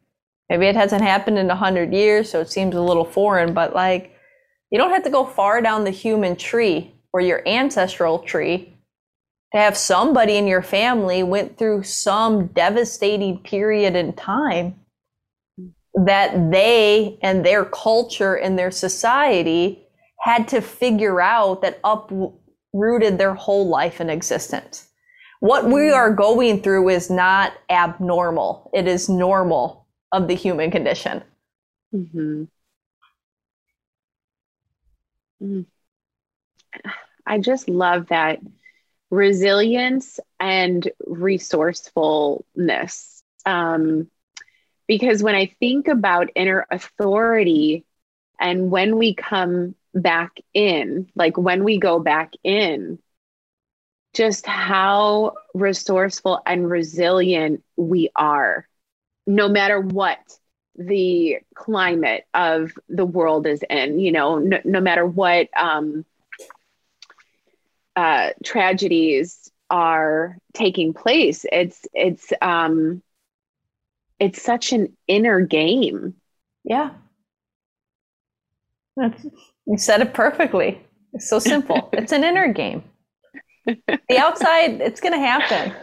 Maybe 0.49 0.65
it 0.67 0.75
hasn't 0.75 1.01
happened 1.03 1.37
in 1.37 1.49
a 1.49 1.55
hundred 1.55 1.93
years, 1.93 2.29
so 2.29 2.39
it 2.39 2.49
seems 2.49 2.75
a 2.75 2.81
little 2.81 3.05
foreign, 3.05 3.53
but 3.53 3.73
like, 3.73 4.13
you 4.71 4.77
don't 4.77 4.91
have 4.91 5.03
to 5.03 5.09
go 5.09 5.25
far 5.25 5.61
down 5.61 5.83
the 5.83 5.91
human 5.91 6.35
tree 6.35 6.93
or 7.13 7.21
your 7.21 7.47
ancestral 7.47 8.19
tree 8.19 8.73
to 9.53 9.59
have 9.59 9.77
somebody 9.77 10.35
in 10.35 10.47
your 10.47 10.61
family 10.61 11.23
went 11.23 11.57
through 11.57 11.83
some 11.83 12.47
devastating 12.47 13.39
period 13.39 13.95
in 13.95 14.13
time 14.13 14.75
that 16.05 16.51
they 16.51 17.17
and 17.21 17.45
their 17.45 17.65
culture 17.65 18.35
and 18.35 18.57
their 18.57 18.71
society 18.71 19.83
had 20.21 20.47
to 20.49 20.61
figure 20.61 21.21
out 21.21 21.61
that 21.61 21.79
uprooted 21.83 23.17
their 23.17 23.33
whole 23.33 23.67
life 23.67 23.99
and 23.99 24.11
existence. 24.11 24.86
What 25.39 25.65
we 25.65 25.81
mm-hmm. 25.81 25.95
are 25.95 26.11
going 26.11 26.61
through 26.61 26.89
is 26.89 27.09
not 27.09 27.53
abnormal. 27.69 28.69
It 28.73 28.87
is 28.87 29.07
normal 29.07 29.85
of 30.11 30.27
the 30.27 30.35
human 30.35 30.71
condition. 30.71 31.23
Mm-hmm. 31.93 32.43
Mm. 35.41 35.65
I 37.25 37.39
just 37.39 37.69
love 37.69 38.07
that 38.07 38.39
resilience 39.09 40.19
and 40.39 40.89
resourcefulness. 41.05 43.23
Um, 43.45 44.09
because 44.87 45.21
when 45.21 45.35
I 45.35 45.53
think 45.59 45.87
about 45.87 46.29
inner 46.35 46.65
authority 46.71 47.85
and 48.39 48.71
when 48.71 48.97
we 48.97 49.13
come 49.13 49.75
back 49.93 50.39
in, 50.53 51.09
like 51.15 51.37
when 51.37 51.63
we 51.63 51.77
go 51.77 51.99
back 51.99 52.33
in, 52.43 52.99
just 54.17 54.47
how 54.47 55.33
resourceful 55.53 56.41
and 56.43 56.67
resilient 56.67 57.63
we 57.75 58.09
are, 58.15 58.67
no 59.27 59.47
matter 59.47 59.79
what 59.79 60.17
the 60.75 61.37
climate 61.53 62.25
of 62.33 62.71
the 62.89 63.05
world 63.05 63.45
is 63.45 63.63
in, 63.69 63.99
you 63.99 64.11
know, 64.11 64.39
no, 64.39 64.59
no 64.65 64.81
matter 64.81 65.05
what 65.05 65.49
um, 65.55 66.03
uh, 67.95 68.31
tragedies 68.43 69.51
are 69.69 70.35
taking 70.55 70.95
place. 70.95 71.45
It's, 71.51 71.85
it's, 71.93 72.33
um, 72.41 73.03
it's 74.19 74.41
such 74.41 74.73
an 74.73 74.97
inner 75.07 75.41
game. 75.41 76.15
Yeah. 76.63 76.89
That's, 78.95 79.27
You 79.67 79.77
said 79.77 80.01
it 80.01 80.15
perfectly. 80.15 80.81
It's 81.13 81.29
so 81.29 81.37
simple. 81.37 81.89
it's 81.93 82.11
an 82.11 82.23
inner 82.23 82.51
game 82.51 82.83
the 83.67 84.17
outside, 84.17 84.81
it's 84.81 85.01
going 85.01 85.13
to 85.13 85.19
happen. 85.19 85.75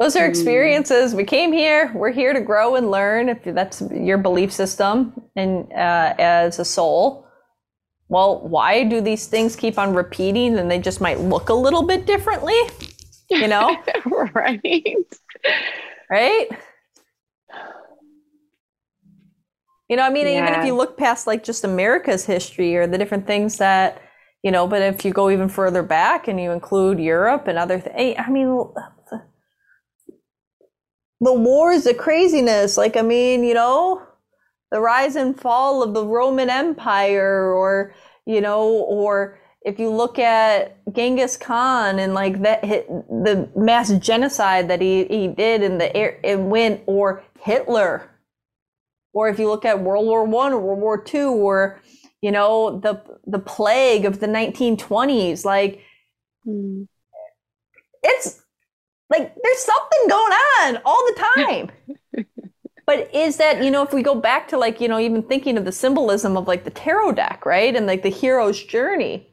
Those 0.00 0.14
are 0.14 0.26
experiences. 0.26 1.14
We 1.14 1.24
came 1.24 1.52
here. 1.52 1.92
We're 1.94 2.12
here 2.12 2.32
to 2.32 2.40
grow 2.40 2.76
and 2.76 2.90
learn. 2.90 3.28
If 3.28 3.42
that's 3.42 3.82
your 3.92 4.18
belief 4.18 4.52
system, 4.52 5.12
and 5.34 5.72
uh, 5.72 6.14
as 6.18 6.60
a 6.60 6.64
soul, 6.64 7.26
well, 8.08 8.46
why 8.46 8.84
do 8.84 9.00
these 9.00 9.26
things 9.26 9.56
keep 9.56 9.76
on 9.76 9.94
repeating? 9.94 10.56
And 10.56 10.70
they 10.70 10.78
just 10.78 11.00
might 11.00 11.20
look 11.20 11.48
a 11.48 11.54
little 11.54 11.82
bit 11.82 12.06
differently, 12.06 12.58
you 13.28 13.48
know? 13.48 13.76
right. 14.34 14.94
Right. 16.08 16.48
You 19.88 19.96
know, 19.96 20.04
I 20.04 20.10
mean, 20.10 20.26
yeah. 20.26 20.42
even 20.42 20.60
if 20.60 20.66
you 20.66 20.74
look 20.74 20.96
past 20.96 21.26
like 21.26 21.42
just 21.42 21.64
America's 21.64 22.24
history 22.24 22.76
or 22.76 22.86
the 22.86 22.98
different 22.98 23.26
things 23.26 23.58
that, 23.58 24.00
you 24.42 24.50
know, 24.50 24.66
but 24.66 24.82
if 24.82 25.04
you 25.04 25.12
go 25.12 25.30
even 25.30 25.48
further 25.48 25.82
back 25.82 26.28
and 26.28 26.40
you 26.40 26.50
include 26.52 26.98
Europe 26.98 27.48
and 27.48 27.58
other 27.58 27.80
things, 27.80 28.16
I 28.18 28.30
mean, 28.30 28.46
the, 31.20 31.32
wars, 31.32 31.84
the 31.84 31.94
craziness, 31.94 32.76
like, 32.76 32.96
I 32.96 33.02
mean, 33.02 33.42
you 33.44 33.54
know, 33.54 34.02
the 34.70 34.80
rise 34.80 35.16
and 35.16 35.38
fall 35.38 35.82
of 35.82 35.94
the 35.94 36.06
Roman 36.06 36.50
Empire 36.50 37.52
or, 37.52 37.94
you 38.26 38.40
know, 38.40 38.68
or 38.68 39.38
if 39.62 39.78
you 39.78 39.90
look 39.90 40.18
at 40.18 40.78
Genghis 40.94 41.36
Khan 41.36 41.98
and 41.98 42.14
like 42.14 42.42
that, 42.42 42.62
the 42.62 43.48
mass 43.56 43.90
genocide 43.98 44.68
that 44.68 44.80
he, 44.80 45.04
he 45.06 45.26
did 45.28 45.62
in 45.62 45.78
the 45.78 45.94
air, 45.96 46.20
and 46.22 46.48
went, 46.50 46.82
or 46.86 47.24
Hitler, 47.40 48.08
or 49.12 49.28
if 49.28 49.38
you 49.38 49.48
look 49.48 49.64
at 49.64 49.80
World 49.80 50.06
War 50.06 50.24
One 50.24 50.52
or 50.52 50.60
World 50.60 50.80
War 50.80 51.02
Two, 51.02 51.30
or 51.30 51.80
you 52.22 52.30
know 52.30 52.80
the 52.80 53.02
the 53.26 53.38
plague 53.38 54.04
of 54.04 54.20
the 54.20 54.26
1920s, 54.26 55.44
like 55.44 55.80
mm. 56.46 56.86
it's 58.02 58.42
like 59.10 59.34
there's 59.42 59.58
something 59.58 60.08
going 60.08 60.32
on 60.32 60.78
all 60.84 61.04
the 61.06 61.26
time. 61.34 61.70
but 62.88 63.14
is 63.14 63.36
that 63.36 63.62
you 63.62 63.70
know 63.70 63.82
if 63.82 63.92
we 63.92 64.02
go 64.02 64.14
back 64.14 64.48
to 64.48 64.56
like 64.56 64.80
you 64.80 64.88
know 64.88 64.98
even 64.98 65.22
thinking 65.22 65.58
of 65.58 65.64
the 65.64 65.72
symbolism 65.72 66.36
of 66.36 66.48
like 66.48 66.64
the 66.64 66.70
tarot 66.70 67.12
deck 67.12 67.44
right 67.44 67.76
and 67.76 67.86
like 67.86 68.02
the 68.02 68.08
hero's 68.08 68.64
journey 68.64 69.28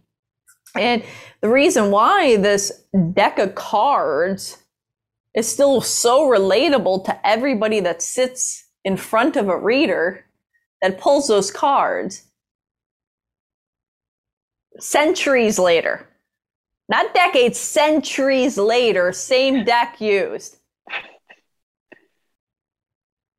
and 0.76 1.02
the 1.42 1.50
reason 1.50 1.90
why 1.90 2.36
this 2.36 2.84
deck 3.14 3.40
of 3.40 3.56
cards 3.56 4.62
is 5.34 5.48
still 5.48 5.80
so 5.80 6.28
relatable 6.30 7.06
to 7.06 7.28
everybody 7.28 7.80
that 7.80 8.02
sits 8.02 8.66
in 8.84 8.98
front 8.98 9.38
of 9.38 9.48
a 9.48 9.58
reader 9.58 10.26
that 10.82 11.00
pulls 11.00 11.28
those 11.28 11.50
cards 11.50 12.24
centuries 14.80 15.60
later, 15.60 16.08
not 16.90 17.14
decades, 17.14 17.58
centuries 17.58 18.58
later, 18.58 19.12
same 19.12 19.64
deck 19.64 20.00
used. 20.00 20.58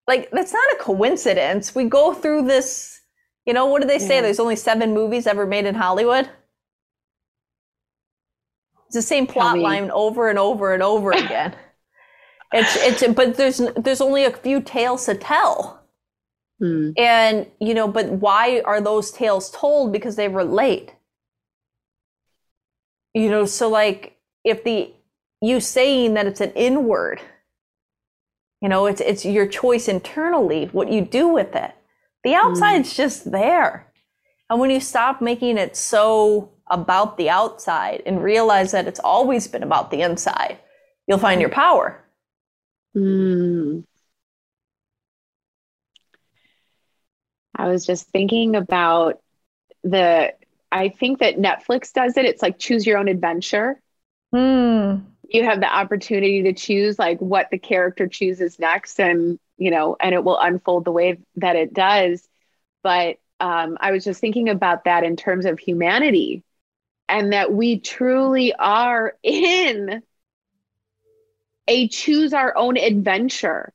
Like, 0.08 0.30
that's 0.30 0.52
not 0.52 0.72
a 0.72 0.76
coincidence. 0.82 1.74
We 1.74 1.84
go 1.84 2.14
through 2.14 2.46
this, 2.46 3.00
you 3.44 3.52
know, 3.52 3.66
what 3.66 3.82
do 3.82 3.88
they 3.88 3.98
say? 3.98 4.16
Yeah. 4.16 4.22
There's 4.22 4.40
only 4.40 4.56
seven 4.56 4.94
movies 4.94 5.26
ever 5.26 5.46
made 5.46 5.66
in 5.66 5.74
Hollywood. 5.74 6.28
It's 8.86 8.94
the 8.94 9.02
same 9.02 9.26
plot 9.26 9.58
line 9.58 9.90
over 9.90 10.28
and 10.28 10.38
over 10.38 10.72
and 10.74 10.82
over 10.82 11.10
again. 11.24 11.56
it's 12.52 12.76
it's 12.76 13.14
but 13.14 13.36
there's 13.36 13.60
there's 13.76 14.00
only 14.00 14.24
a 14.24 14.30
few 14.30 14.60
tales 14.60 15.06
to 15.06 15.14
tell. 15.14 15.82
Hmm. 16.60 16.90
And 16.96 17.46
you 17.60 17.74
know, 17.74 17.88
but 17.88 18.06
why 18.06 18.62
are 18.64 18.80
those 18.80 19.10
tales 19.10 19.50
told? 19.50 19.92
Because 19.92 20.16
they 20.16 20.28
relate. 20.28 20.92
You 23.16 23.30
know, 23.30 23.46
so 23.46 23.70
like 23.70 24.18
if 24.44 24.62
the 24.62 24.92
you 25.40 25.58
saying 25.58 26.12
that 26.14 26.26
it's 26.26 26.42
an 26.42 26.52
inward, 26.52 27.22
you 28.60 28.68
know, 28.68 28.84
it's 28.84 29.00
it's 29.00 29.24
your 29.24 29.46
choice 29.46 29.88
internally, 29.88 30.66
what 30.66 30.92
you 30.92 31.00
do 31.00 31.26
with 31.28 31.56
it. 31.56 31.72
The 32.24 32.32
hmm. 32.32 32.36
outside's 32.36 32.92
mm. 32.92 32.96
just 32.96 33.30
there. 33.30 33.90
And 34.50 34.60
when 34.60 34.68
you 34.68 34.80
stop 34.80 35.22
making 35.22 35.56
it 35.56 35.76
so 35.76 36.50
about 36.70 37.16
the 37.16 37.30
outside 37.30 38.02
and 38.04 38.22
realize 38.22 38.72
that 38.72 38.86
it's 38.86 39.00
always 39.00 39.48
been 39.48 39.62
about 39.62 39.90
the 39.90 40.02
inside, 40.02 40.58
you'll 41.06 41.16
find 41.16 41.40
your 41.40 41.48
power. 41.48 42.04
Mm. 42.94 43.84
I 47.56 47.68
was 47.68 47.86
just 47.86 48.10
thinking 48.10 48.56
about 48.56 49.22
the, 49.82 50.34
I 50.70 50.88
think 50.88 51.20
that 51.20 51.36
Netflix 51.36 51.92
does 51.92 52.16
it. 52.16 52.24
It's 52.24 52.42
like 52.42 52.58
choose 52.58 52.86
your 52.86 52.98
own 52.98 53.08
adventure. 53.08 53.80
Mm. 54.34 55.04
You 55.28 55.44
have 55.44 55.60
the 55.60 55.72
opportunity 55.72 56.42
to 56.44 56.52
choose 56.52 56.98
like 56.98 57.20
what 57.20 57.50
the 57.50 57.58
character 57.58 58.06
chooses 58.06 58.58
next 58.58 59.00
and, 59.00 59.38
you 59.56 59.70
know, 59.70 59.96
and 60.00 60.14
it 60.14 60.24
will 60.24 60.38
unfold 60.38 60.84
the 60.84 60.92
way 60.92 61.18
that 61.36 61.56
it 61.56 61.72
does. 61.72 62.26
But 62.82 63.18
um, 63.40 63.76
I 63.80 63.92
was 63.92 64.04
just 64.04 64.20
thinking 64.20 64.48
about 64.48 64.84
that 64.84 65.04
in 65.04 65.16
terms 65.16 65.46
of 65.46 65.58
humanity 65.58 66.42
and 67.08 67.32
that 67.32 67.52
we 67.52 67.78
truly 67.80 68.52
are 68.54 69.14
in 69.22 70.02
a 71.68 71.88
choose 71.88 72.32
our 72.32 72.56
own 72.56 72.76
adventure. 72.76 73.72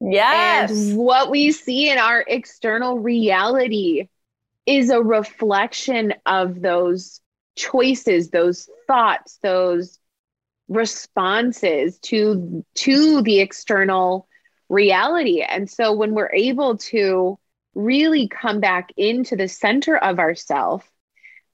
Yes. 0.00 0.70
And 0.70 0.96
what 0.96 1.30
we 1.30 1.52
see 1.52 1.90
in 1.90 1.98
our 1.98 2.24
external 2.26 2.98
reality 2.98 4.08
is 4.66 4.90
a 4.90 5.02
reflection 5.02 6.14
of 6.26 6.60
those 6.60 7.20
choices, 7.56 8.30
those 8.30 8.68
thoughts, 8.86 9.38
those 9.42 9.98
responses 10.68 11.98
to 12.00 12.64
to 12.74 13.22
the 13.22 13.40
external 13.40 14.28
reality. 14.68 15.42
And 15.42 15.70
so 15.70 15.92
when 15.92 16.12
we're 16.14 16.32
able 16.32 16.76
to 16.78 17.38
really 17.74 18.26
come 18.26 18.60
back 18.60 18.92
into 18.96 19.36
the 19.36 19.48
center 19.48 19.96
of 19.96 20.18
ourself 20.18 20.90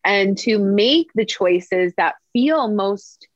and 0.05 0.39
to 0.39 0.59
make 0.59 1.09
the 1.15 1.27
choices 1.27 1.93
that 1.97 2.15
feel 2.33 2.69
most 2.69 3.29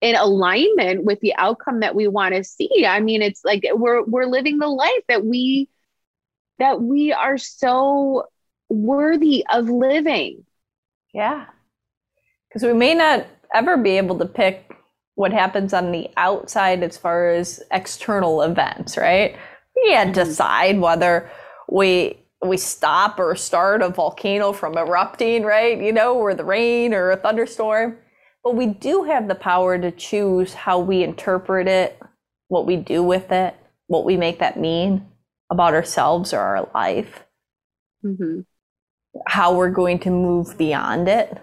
in 0.00 0.16
alignment 0.16 1.04
with 1.04 1.20
the 1.20 1.34
outcome 1.36 1.80
that 1.80 1.94
we 1.94 2.08
want 2.08 2.34
to 2.34 2.42
see. 2.42 2.86
I 2.86 3.00
mean, 3.00 3.22
it's 3.22 3.44
like 3.44 3.64
we're 3.72 4.02
we're 4.02 4.26
living 4.26 4.58
the 4.58 4.68
life 4.68 5.02
that 5.08 5.24
we 5.24 5.68
that 6.58 6.80
we 6.80 7.12
are 7.12 7.38
so 7.38 8.26
worthy 8.70 9.44
of 9.52 9.68
living. 9.68 10.44
Yeah. 11.12 11.46
Cuz 12.52 12.62
we 12.62 12.72
may 12.72 12.94
not 12.94 13.26
ever 13.54 13.76
be 13.76 13.98
able 13.98 14.18
to 14.18 14.26
pick 14.26 14.70
what 15.14 15.32
happens 15.32 15.74
on 15.74 15.92
the 15.92 16.08
outside 16.16 16.82
as 16.82 16.96
far 16.96 17.28
as 17.28 17.62
external 17.70 18.40
events, 18.42 18.96
right? 18.96 19.36
We 19.76 19.90
can't 19.90 20.14
mm-hmm. 20.14 20.24
decide 20.24 20.80
whether 20.80 21.30
we 21.68 22.16
we 22.42 22.56
stop 22.56 23.18
or 23.18 23.36
start 23.36 23.82
a 23.82 23.90
volcano 23.90 24.52
from 24.52 24.78
erupting, 24.78 25.42
right? 25.42 25.78
You 25.78 25.92
know, 25.92 26.16
or 26.16 26.34
the 26.34 26.44
rain 26.44 26.94
or 26.94 27.10
a 27.10 27.16
thunderstorm. 27.16 27.98
But 28.42 28.56
we 28.56 28.66
do 28.66 29.04
have 29.04 29.28
the 29.28 29.34
power 29.34 29.78
to 29.78 29.90
choose 29.90 30.54
how 30.54 30.78
we 30.78 31.02
interpret 31.02 31.68
it, 31.68 32.00
what 32.48 32.64
we 32.66 32.76
do 32.76 33.02
with 33.02 33.30
it, 33.30 33.54
what 33.88 34.06
we 34.06 34.16
make 34.16 34.38
that 34.38 34.58
mean 34.58 35.06
about 35.50 35.74
ourselves 35.74 36.32
or 36.32 36.38
our 36.38 36.70
life, 36.74 37.24
mm-hmm. 38.02 38.40
How 39.26 39.54
we're 39.54 39.70
going 39.70 39.98
to 40.00 40.10
move 40.10 40.56
beyond 40.56 41.08
it. 41.08 41.36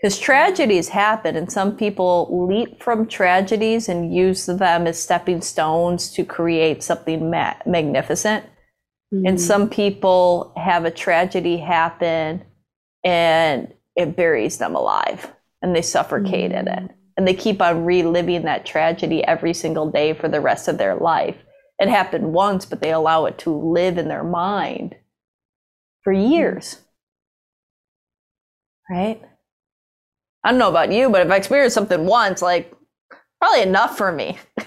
Because 0.00 0.18
tragedies 0.18 0.88
happen, 0.88 1.36
and 1.36 1.50
some 1.50 1.76
people 1.76 2.48
leap 2.48 2.82
from 2.82 3.06
tragedies 3.06 3.88
and 3.88 4.12
use 4.12 4.46
them 4.46 4.88
as 4.88 5.00
stepping 5.00 5.40
stones 5.40 6.10
to 6.12 6.24
create 6.24 6.82
something 6.82 7.30
ma- 7.30 7.54
magnificent. 7.64 8.44
Mm-hmm. 9.14 9.26
And 9.26 9.40
some 9.40 9.70
people 9.70 10.52
have 10.56 10.84
a 10.84 10.90
tragedy 10.90 11.58
happen 11.58 12.42
and 13.04 13.72
it 13.94 14.16
buries 14.16 14.58
them 14.58 14.74
alive 14.74 15.30
and 15.60 15.76
they 15.76 15.82
suffocate 15.82 16.50
mm-hmm. 16.50 16.66
in 16.66 16.68
it. 16.68 16.90
And 17.16 17.28
they 17.28 17.34
keep 17.34 17.62
on 17.62 17.84
reliving 17.84 18.42
that 18.42 18.66
tragedy 18.66 19.22
every 19.22 19.54
single 19.54 19.90
day 19.90 20.14
for 20.14 20.28
the 20.28 20.40
rest 20.40 20.66
of 20.66 20.78
their 20.78 20.96
life. 20.96 21.36
It 21.78 21.88
happened 21.88 22.32
once, 22.32 22.64
but 22.64 22.80
they 22.80 22.90
allow 22.92 23.26
it 23.26 23.38
to 23.38 23.50
live 23.50 23.98
in 23.98 24.08
their 24.08 24.24
mind 24.24 24.96
for 26.02 26.12
mm-hmm. 26.12 26.32
years. 26.32 26.78
Right? 28.90 29.22
I 30.44 30.50
don't 30.50 30.58
know 30.58 30.68
about 30.68 30.92
you, 30.92 31.08
but 31.08 31.24
if 31.24 31.30
I 31.30 31.36
experience 31.36 31.74
something 31.74 32.04
once, 32.04 32.42
like 32.42 32.74
probably 33.40 33.62
enough 33.62 33.96
for 33.96 34.12
me. 34.12 34.38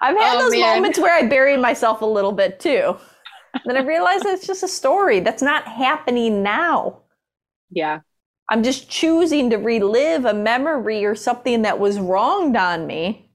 I've 0.00 0.16
had 0.16 0.36
oh, 0.36 0.38
those 0.38 0.52
man. 0.52 0.76
moments 0.76 0.98
where 0.98 1.14
I 1.14 1.26
bury 1.26 1.56
myself 1.56 2.02
a 2.02 2.06
little 2.06 2.32
bit 2.32 2.60
too. 2.60 2.96
then 3.64 3.76
I 3.76 3.80
realize 3.80 4.24
it's 4.24 4.46
just 4.46 4.62
a 4.62 4.68
story 4.68 5.20
that's 5.20 5.42
not 5.42 5.66
happening 5.66 6.42
now. 6.42 7.02
Yeah. 7.70 8.00
I'm 8.48 8.62
just 8.62 8.88
choosing 8.88 9.50
to 9.50 9.56
relive 9.56 10.24
a 10.24 10.34
memory 10.34 11.04
or 11.04 11.14
something 11.14 11.62
that 11.62 11.78
was 11.78 11.98
wronged 11.98 12.56
on 12.56 12.86
me. 12.86 13.25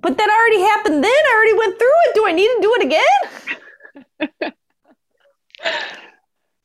But 0.00 0.16
that 0.16 0.28
already 0.28 0.62
happened 0.62 1.02
then. 1.02 1.10
I 1.12 1.34
already 1.34 1.58
went 1.58 1.78
through 1.78 1.88
it. 1.88 2.14
Do 2.14 2.26
I 2.26 2.32
need 2.32 2.46
to 2.46 2.58
do 2.62 2.74
it 2.76 2.82
again? 4.40 4.52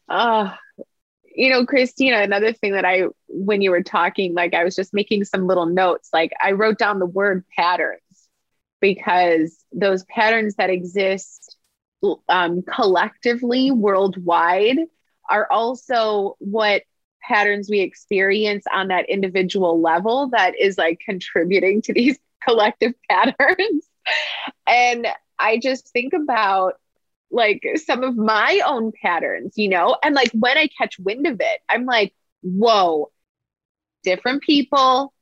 uh, 0.10 0.54
you 1.36 1.50
know, 1.50 1.66
Christina, 1.66 2.18
another 2.18 2.54
thing 2.54 2.74
that 2.74 2.86
I, 2.86 3.06
when 3.28 3.62
you 3.62 3.72
were 3.72 3.82
talking, 3.84 4.34
like 4.34 4.54
I 4.54 4.64
was 4.64 4.76
just 4.76 4.94
making 4.94 5.26
some 5.26 5.48
little 5.48 5.66
notes, 5.66 6.10
like 6.14 6.32
I 6.42 6.52
wrote 6.52 6.78
down 6.78 7.00
the 7.00 7.08
word 7.08 7.44
patterns 7.56 8.02
because 8.82 9.64
those 9.72 10.04
patterns 10.04 10.56
that 10.56 10.70
exist 10.70 11.58
um, 12.30 12.62
collectively 12.64 13.72
worldwide 13.72 14.78
are 15.30 15.48
also 15.50 16.36
what 16.40 16.84
patterns 17.22 17.70
we 17.70 17.80
experience 17.80 18.66
on 18.72 18.90
that 18.90 19.10
individual 19.10 19.82
level 19.82 20.30
that 20.30 20.60
is 20.60 20.78
like 20.78 21.00
contributing 21.00 21.82
to 21.82 21.94
these 21.94 22.20
collective 22.46 22.94
patterns. 23.10 23.88
And 24.68 25.08
I 25.40 25.58
just 25.58 25.90
think 25.90 26.14
about 26.14 26.74
like 27.32 27.64
some 27.76 28.04
of 28.04 28.16
my 28.16 28.62
own 28.66 28.92
patterns, 29.02 29.54
you 29.58 29.70
know, 29.70 29.98
and 30.04 30.14
like 30.14 30.32
when 30.34 30.58
I 30.58 30.70
catch 30.78 31.00
wind 31.00 31.26
of 31.26 31.40
it, 31.40 31.62
I'm 31.70 31.86
like, 31.86 32.14
whoa, 32.42 33.12
different 34.04 34.44
people, 34.44 35.14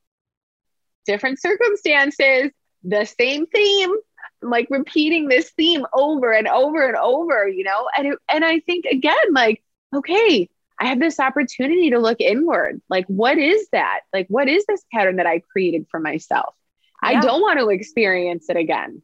different 1.06 1.40
circumstances, 1.40 2.50
the 2.84 3.04
same 3.04 3.46
theme, 3.46 3.94
like 4.42 4.66
repeating 4.70 5.28
this 5.28 5.50
theme 5.50 5.86
over 5.94 6.32
and 6.32 6.48
over 6.48 6.86
and 6.86 6.96
over, 6.96 7.48
you 7.48 7.64
know? 7.64 7.88
And 7.96 8.08
it, 8.08 8.18
and 8.28 8.44
I 8.44 8.60
think 8.60 8.84
again, 8.84 9.32
like, 9.32 9.62
okay, 9.94 10.48
I 10.78 10.86
have 10.86 11.00
this 11.00 11.20
opportunity 11.20 11.90
to 11.90 11.98
look 11.98 12.20
inward. 12.20 12.82
Like, 12.88 13.06
what 13.06 13.38
is 13.38 13.68
that? 13.72 14.00
Like, 14.12 14.26
what 14.28 14.48
is 14.48 14.64
this 14.66 14.84
pattern 14.92 15.16
that 15.16 15.26
I 15.26 15.40
created 15.52 15.86
for 15.90 16.00
myself? 16.00 16.54
I 17.02 17.20
don't 17.20 17.40
want 17.40 17.58
to 17.58 17.68
experience 17.68 18.46
it 18.48 18.56
again. 18.56 19.02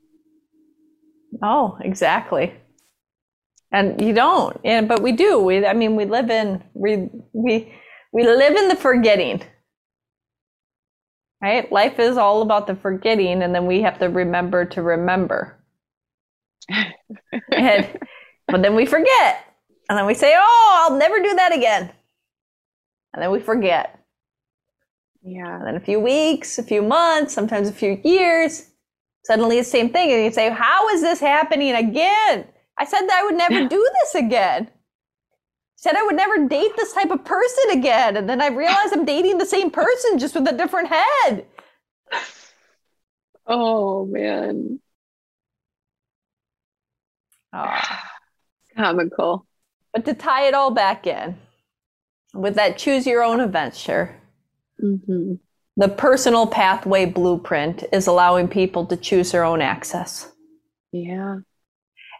Oh, 1.42 1.76
exactly. 1.80 2.54
And 3.70 4.00
you 4.00 4.14
don't. 4.14 4.58
And 4.64 4.88
but 4.88 5.02
we 5.02 5.12
do. 5.12 5.40
We 5.40 5.66
I 5.66 5.74
mean 5.74 5.96
we 5.96 6.04
live 6.04 6.30
in 6.30 6.62
we 6.74 7.10
we 7.32 7.74
we 8.12 8.24
live 8.24 8.56
in 8.56 8.68
the 8.68 8.76
forgetting. 8.76 9.42
Right? 11.42 11.70
Life 11.70 11.98
is 11.98 12.16
all 12.16 12.42
about 12.42 12.66
the 12.66 12.74
forgetting 12.74 13.42
and 13.42 13.54
then 13.54 13.66
we 13.66 13.82
have 13.82 13.98
to 13.98 14.08
remember 14.08 14.64
to 14.64 14.82
remember. 14.82 15.58
and, 17.52 17.88
but 18.46 18.62
then 18.62 18.74
we 18.74 18.86
forget. 18.86 19.44
And 19.88 19.98
then 19.98 20.06
we 20.06 20.14
say, 20.14 20.34
"Oh, 20.36 20.86
I'll 20.90 20.98
never 20.98 21.18
do 21.22 21.34
that 21.36 21.54
again." 21.54 21.90
And 23.14 23.22
then 23.22 23.30
we 23.30 23.40
forget. 23.40 23.97
Yeah. 25.28 25.58
And 25.58 25.66
then 25.66 25.76
a 25.76 25.80
few 25.80 26.00
weeks, 26.00 26.58
a 26.58 26.62
few 26.62 26.80
months, 26.82 27.34
sometimes 27.34 27.68
a 27.68 27.72
few 27.72 28.00
years, 28.02 28.70
suddenly 29.24 29.58
the 29.58 29.64
same 29.64 29.90
thing 29.90 30.10
and 30.10 30.24
you 30.24 30.30
say, 30.32 30.50
"How 30.50 30.88
is 30.88 31.02
this 31.02 31.20
happening 31.20 31.74
again?" 31.74 32.46
I 32.78 32.84
said 32.86 33.02
that 33.06 33.20
I 33.20 33.24
would 33.24 33.36
never 33.36 33.68
do 33.68 33.90
this 34.00 34.14
again. 34.14 34.68
I 34.68 34.72
Said 35.76 35.96
I 35.96 36.02
would 36.04 36.16
never 36.16 36.48
date 36.48 36.72
this 36.76 36.92
type 36.94 37.10
of 37.10 37.24
person 37.24 37.70
again. 37.72 38.16
And 38.16 38.28
then 38.28 38.40
I 38.40 38.48
realized 38.48 38.92
I'm 38.92 39.04
dating 39.04 39.38
the 39.38 39.46
same 39.46 39.70
person 39.70 40.18
just 40.18 40.34
with 40.34 40.48
a 40.48 40.56
different 40.56 40.88
head. 40.88 41.46
Oh 43.46 44.06
man. 44.06 44.80
Oh. 47.52 47.80
Comical. 48.76 49.46
But 49.92 50.04
to 50.06 50.14
tie 50.14 50.46
it 50.46 50.54
all 50.54 50.70
back 50.70 51.06
in 51.06 51.36
with 52.34 52.54
that 52.56 52.78
choose 52.78 53.06
your 53.06 53.22
own 53.22 53.40
adventure, 53.40 54.17
mm-hmm. 54.82 55.34
the 55.76 55.88
personal 55.88 56.46
pathway 56.46 57.04
blueprint 57.04 57.84
is 57.92 58.06
allowing 58.06 58.48
people 58.48 58.86
to 58.86 58.96
choose 58.96 59.32
their 59.32 59.44
own 59.44 59.60
access. 59.60 60.30
Yeah 60.92 61.38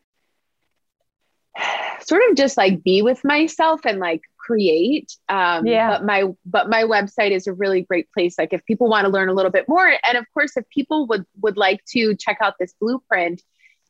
sort 2.01 2.21
of 2.29 2.35
just 2.35 2.57
like 2.57 2.83
be 2.83 3.01
with 3.01 3.23
myself 3.23 3.85
and 3.85 3.99
like 3.99 4.21
create 4.45 5.15
um 5.29 5.65
yeah. 5.65 5.89
but 5.89 6.05
my 6.05 6.23
but 6.45 6.69
my 6.69 6.83
website 6.83 7.31
is 7.31 7.47
a 7.47 7.53
really 7.53 7.81
great 7.81 8.11
place 8.11 8.37
like 8.37 8.51
if 8.51 8.63
people 8.65 8.89
want 8.89 9.05
to 9.05 9.11
learn 9.11 9.29
a 9.29 9.33
little 9.33 9.51
bit 9.51 9.67
more 9.69 9.87
and 9.87 10.17
of 10.17 10.25
course 10.33 10.57
if 10.57 10.67
people 10.69 11.07
would 11.07 11.25
would 11.41 11.55
like 11.55 11.83
to 11.85 12.15
check 12.15 12.37
out 12.41 12.55
this 12.59 12.73
blueprint 12.79 13.41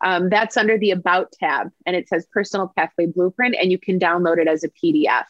um, 0.04 0.30
that's 0.30 0.58
under 0.58 0.78
the 0.78 0.92
About 0.92 1.32
tab, 1.32 1.70
and 1.86 1.96
it 1.96 2.10
says 2.10 2.28
Personal 2.32 2.72
Pathway 2.76 3.06
Blueprint, 3.08 3.56
and 3.60 3.72
you 3.72 3.80
can 3.80 4.00
download 4.00 4.38
it 4.38 4.48
as 4.48 4.64
a 4.64 4.70
PDF. 4.70 5.24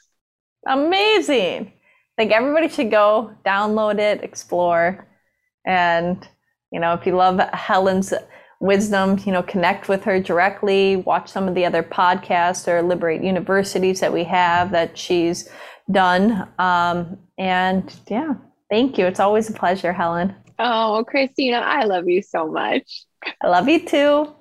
Amazing. 0.68 1.68
I 1.68 2.22
think 2.22 2.32
everybody 2.32 2.70
should 2.70 2.92
go 2.92 3.32
download 3.46 4.00
it, 4.00 4.24
explore, 4.24 5.08
and 5.66 6.28
you 6.72 6.80
know, 6.80 6.94
if 6.94 7.06
you 7.06 7.16
love 7.16 7.40
Helen's 7.54 8.14
wisdom, 8.64 9.20
you 9.26 9.32
know, 9.34 9.44
connect 9.44 9.90
with 9.90 10.06
her 10.06 10.22
directly, 10.22 10.96
watch 10.96 11.30
some 11.30 11.50
of 11.50 11.54
the 11.54 11.66
other 11.66 11.84
podcasts 11.84 12.66
or 12.66 12.82
Liberate 12.82 13.22
Universities 13.22 14.00
that 14.00 14.14
we 14.14 14.24
have 14.24 14.72
that 14.72 14.98
she's 14.98 15.50
done. 15.92 16.48
Um, 16.58 17.18
and 17.38 17.94
yeah, 18.08 18.36
thank 18.70 18.98
you. 18.98 19.06
It's 19.06 19.20
always 19.20 19.50
a 19.50 19.54
pleasure, 19.54 19.92
Helen. 19.92 20.34
Oh, 20.58 21.04
Christina, 21.06 21.58
I 21.58 21.84
love 21.84 22.08
you 22.08 22.22
so 22.22 22.50
much. 22.50 23.06
I 23.42 23.50
love 23.50 23.68
you 23.68 23.86
too. 23.86 24.34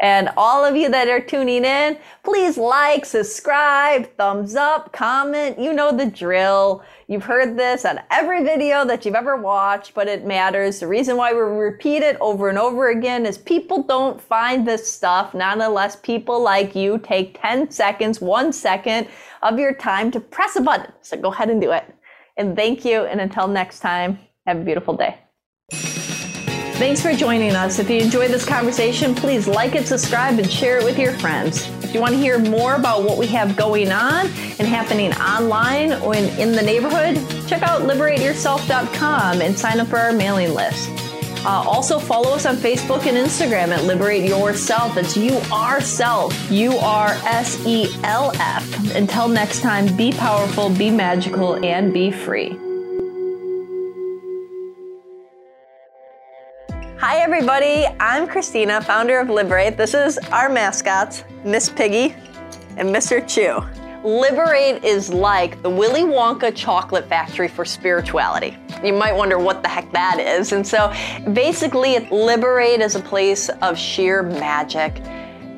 And 0.00 0.30
all 0.36 0.64
of 0.64 0.74
you 0.74 0.88
that 0.88 1.08
are 1.08 1.20
tuning 1.20 1.64
in, 1.64 1.96
please 2.24 2.58
like, 2.58 3.06
subscribe, 3.06 4.14
thumbs 4.16 4.56
up, 4.56 4.92
comment. 4.92 5.58
You 5.58 5.72
know 5.72 5.96
the 5.96 6.06
drill. 6.06 6.82
You've 7.06 7.22
heard 7.22 7.56
this 7.56 7.84
on 7.84 8.00
every 8.10 8.42
video 8.42 8.84
that 8.84 9.04
you've 9.04 9.14
ever 9.14 9.36
watched, 9.36 9.94
but 9.94 10.08
it 10.08 10.26
matters. 10.26 10.80
The 10.80 10.88
reason 10.88 11.16
why 11.16 11.32
we 11.32 11.38
repeat 11.38 12.02
it 12.02 12.16
over 12.20 12.48
and 12.48 12.58
over 12.58 12.88
again 12.88 13.24
is 13.24 13.38
people 13.38 13.84
don't 13.84 14.20
find 14.20 14.66
this 14.66 14.90
stuff, 14.90 15.32
not 15.32 15.60
unless 15.60 15.96
people 15.96 16.42
like 16.42 16.74
you 16.74 16.98
take 16.98 17.40
10 17.40 17.70
seconds, 17.70 18.20
one 18.20 18.52
second 18.52 19.06
of 19.42 19.60
your 19.60 19.74
time 19.74 20.10
to 20.10 20.18
press 20.18 20.56
a 20.56 20.60
button. 20.60 20.92
So 21.02 21.16
go 21.16 21.32
ahead 21.32 21.50
and 21.50 21.60
do 21.60 21.70
it. 21.70 21.84
And 22.36 22.56
thank 22.56 22.84
you. 22.84 23.04
And 23.04 23.20
until 23.20 23.46
next 23.46 23.78
time, 23.78 24.18
have 24.46 24.58
a 24.58 24.64
beautiful 24.64 24.96
day. 24.96 25.23
Thanks 26.74 27.00
for 27.00 27.12
joining 27.12 27.54
us. 27.54 27.78
If 27.78 27.88
you 27.88 28.00
enjoyed 28.00 28.32
this 28.32 28.44
conversation, 28.44 29.14
please 29.14 29.46
like 29.46 29.76
it, 29.76 29.86
subscribe, 29.86 30.40
and 30.40 30.50
share 30.50 30.78
it 30.78 30.84
with 30.84 30.98
your 30.98 31.12
friends. 31.12 31.68
If 31.84 31.94
you 31.94 32.00
want 32.00 32.14
to 32.14 32.18
hear 32.18 32.36
more 32.36 32.74
about 32.74 33.04
what 33.04 33.16
we 33.16 33.28
have 33.28 33.56
going 33.56 33.92
on 33.92 34.26
and 34.26 34.66
happening 34.66 35.12
online 35.14 35.92
or 36.02 36.16
in, 36.16 36.24
in 36.40 36.50
the 36.50 36.62
neighborhood, 36.62 37.14
check 37.46 37.62
out 37.62 37.82
liberateyourself.com 37.82 39.40
and 39.40 39.56
sign 39.56 39.78
up 39.78 39.86
for 39.86 39.98
our 39.98 40.12
mailing 40.12 40.52
list. 40.52 40.90
Uh, 41.46 41.62
also, 41.64 42.00
follow 42.00 42.30
us 42.30 42.44
on 42.44 42.56
Facebook 42.56 43.06
and 43.06 43.16
Instagram 43.16 43.68
at 43.68 43.84
Liberate 43.84 44.28
Yourself. 44.28 44.96
It's 44.96 45.16
U 45.16 45.40
R 45.52 45.80
Self, 45.80 46.50
U 46.50 46.76
R 46.78 47.08
S 47.24 47.64
E 47.64 47.86
L 48.02 48.32
F. 48.34 48.94
Until 48.96 49.28
next 49.28 49.60
time, 49.60 49.94
be 49.96 50.10
powerful, 50.10 50.70
be 50.70 50.90
magical, 50.90 51.64
and 51.64 51.92
be 51.92 52.10
free. 52.10 52.58
Hi, 57.14 57.20
everybody. 57.20 57.86
I'm 58.00 58.26
Christina, 58.26 58.80
founder 58.80 59.20
of 59.20 59.30
Liberate. 59.30 59.76
This 59.76 59.94
is 59.94 60.18
our 60.32 60.48
mascots, 60.48 61.22
Miss 61.44 61.68
Piggy 61.68 62.12
and 62.76 62.88
Mr. 62.88 63.24
Chew. 63.24 63.62
Liberate 64.02 64.82
is 64.82 65.10
like 65.10 65.62
the 65.62 65.70
Willy 65.70 66.02
Wonka 66.02 66.52
chocolate 66.56 67.08
factory 67.08 67.46
for 67.46 67.64
spirituality. 67.64 68.58
You 68.82 68.94
might 68.94 69.14
wonder 69.14 69.38
what 69.38 69.62
the 69.62 69.68
heck 69.68 69.92
that 69.92 70.18
is. 70.18 70.50
And 70.50 70.66
so 70.66 70.92
basically, 71.32 72.00
Liberate 72.10 72.80
is 72.80 72.96
a 72.96 73.00
place 73.00 73.48
of 73.62 73.78
sheer 73.78 74.24
magic, 74.24 75.00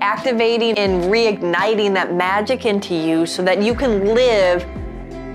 activating 0.02 0.76
and 0.76 1.04
reigniting 1.04 1.94
that 1.94 2.12
magic 2.12 2.66
into 2.66 2.94
you 2.94 3.24
so 3.24 3.42
that 3.42 3.62
you 3.62 3.74
can 3.74 4.14
live 4.14 4.62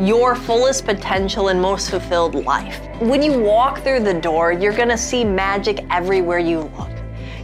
your 0.01 0.35
fullest 0.35 0.83
potential 0.83 1.49
and 1.49 1.61
most 1.61 1.91
fulfilled 1.91 2.33
life. 2.33 2.81
When 2.99 3.21
you 3.21 3.39
walk 3.39 3.83
through 3.83 3.99
the 3.99 4.15
door, 4.15 4.51
you're 4.51 4.73
gonna 4.73 4.97
see 4.97 5.23
magic 5.23 5.85
everywhere 5.91 6.39
you 6.39 6.61
look. 6.75 6.89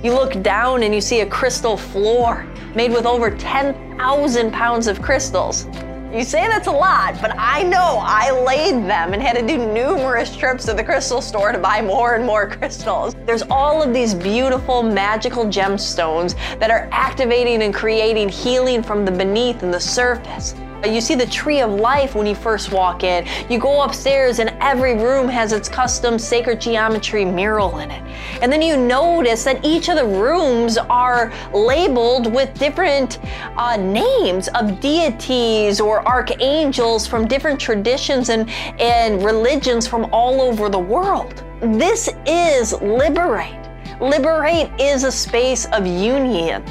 You 0.01 0.13
look 0.13 0.41
down 0.41 0.81
and 0.81 0.93
you 0.93 0.99
see 0.99 1.21
a 1.21 1.25
crystal 1.27 1.77
floor 1.77 2.47
made 2.73 2.91
with 2.91 3.05
over 3.05 3.29
10,000 3.29 4.51
pounds 4.51 4.87
of 4.87 5.03
crystals. 5.03 5.67
You 6.11 6.23
say 6.23 6.47
that's 6.47 6.67
a 6.67 6.71
lot, 6.71 7.21
but 7.21 7.35
I 7.37 7.61
know 7.61 7.99
I 8.01 8.31
laid 8.31 8.89
them 8.89 9.13
and 9.13 9.21
had 9.21 9.35
to 9.35 9.45
do 9.45 9.57
numerous 9.57 10.35
trips 10.35 10.65
to 10.65 10.73
the 10.73 10.83
crystal 10.83 11.21
store 11.21 11.51
to 11.51 11.59
buy 11.59 11.83
more 11.83 12.15
and 12.15 12.25
more 12.25 12.49
crystals. 12.49 13.13
There's 13.27 13.43
all 13.51 13.83
of 13.83 13.93
these 13.93 14.15
beautiful 14.15 14.81
magical 14.81 15.45
gemstones 15.45 16.33
that 16.59 16.71
are 16.71 16.89
activating 16.91 17.61
and 17.61 17.71
creating 17.71 18.29
healing 18.29 18.81
from 18.81 19.05
the 19.05 19.11
beneath 19.11 19.61
and 19.61 19.71
the 19.71 19.79
surface. 19.79 20.55
You 20.85 21.01
see 21.01 21.15
the 21.15 21.25
tree 21.25 21.61
of 21.61 21.71
life 21.71 22.13
when 22.13 22.27
you 22.27 22.35
first 22.35 22.71
walk 22.71 23.03
in. 23.03 23.25
You 23.49 23.59
go 23.59 23.81
upstairs 23.81 24.39
and 24.39 24.51
every 24.61 24.95
room 24.95 25.27
has 25.27 25.51
its 25.51 25.67
custom 25.67 26.19
sacred 26.19 26.61
geometry 26.61 27.25
mural 27.25 27.79
in 27.79 27.89
it. 27.89 28.03
And 28.41 28.51
then 28.51 28.61
you 28.61 28.77
notice 28.77 29.43
that 29.43 29.65
each 29.65 29.89
of 29.89 29.95
the 29.95 30.05
rooms 30.05 30.77
are 30.77 31.33
labeled 31.53 32.31
with 32.33 32.53
different 32.59 33.19
uh, 33.57 33.75
names 33.77 34.49
of 34.49 34.79
deities 34.79 35.81
or 35.81 36.07
archangels 36.07 37.07
from 37.07 37.27
different 37.27 37.59
traditions 37.59 38.29
and, 38.29 38.49
and 38.79 39.23
religions 39.23 39.87
from 39.87 40.07
all 40.13 40.41
over 40.41 40.69
the 40.69 40.79
world. 40.79 41.43
This 41.61 42.09
is 42.27 42.73
Liberate. 42.73 43.67
Liberate 43.99 44.69
is 44.79 45.03
a 45.03 45.11
space 45.11 45.65
of 45.73 45.87
union. 45.87 46.63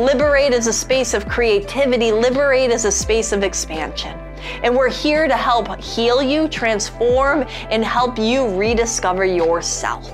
Liberate 0.00 0.54
is 0.54 0.66
a 0.66 0.72
space 0.72 1.12
of 1.12 1.28
creativity. 1.28 2.10
Liberate 2.10 2.70
is 2.70 2.86
a 2.86 2.90
space 2.90 3.32
of 3.32 3.42
expansion. 3.42 4.18
And 4.62 4.74
we're 4.74 4.88
here 4.88 5.28
to 5.28 5.36
help 5.36 5.78
heal 5.78 6.22
you, 6.22 6.48
transform, 6.48 7.44
and 7.68 7.84
help 7.84 8.18
you 8.18 8.48
rediscover 8.56 9.26
yourself. 9.26 10.10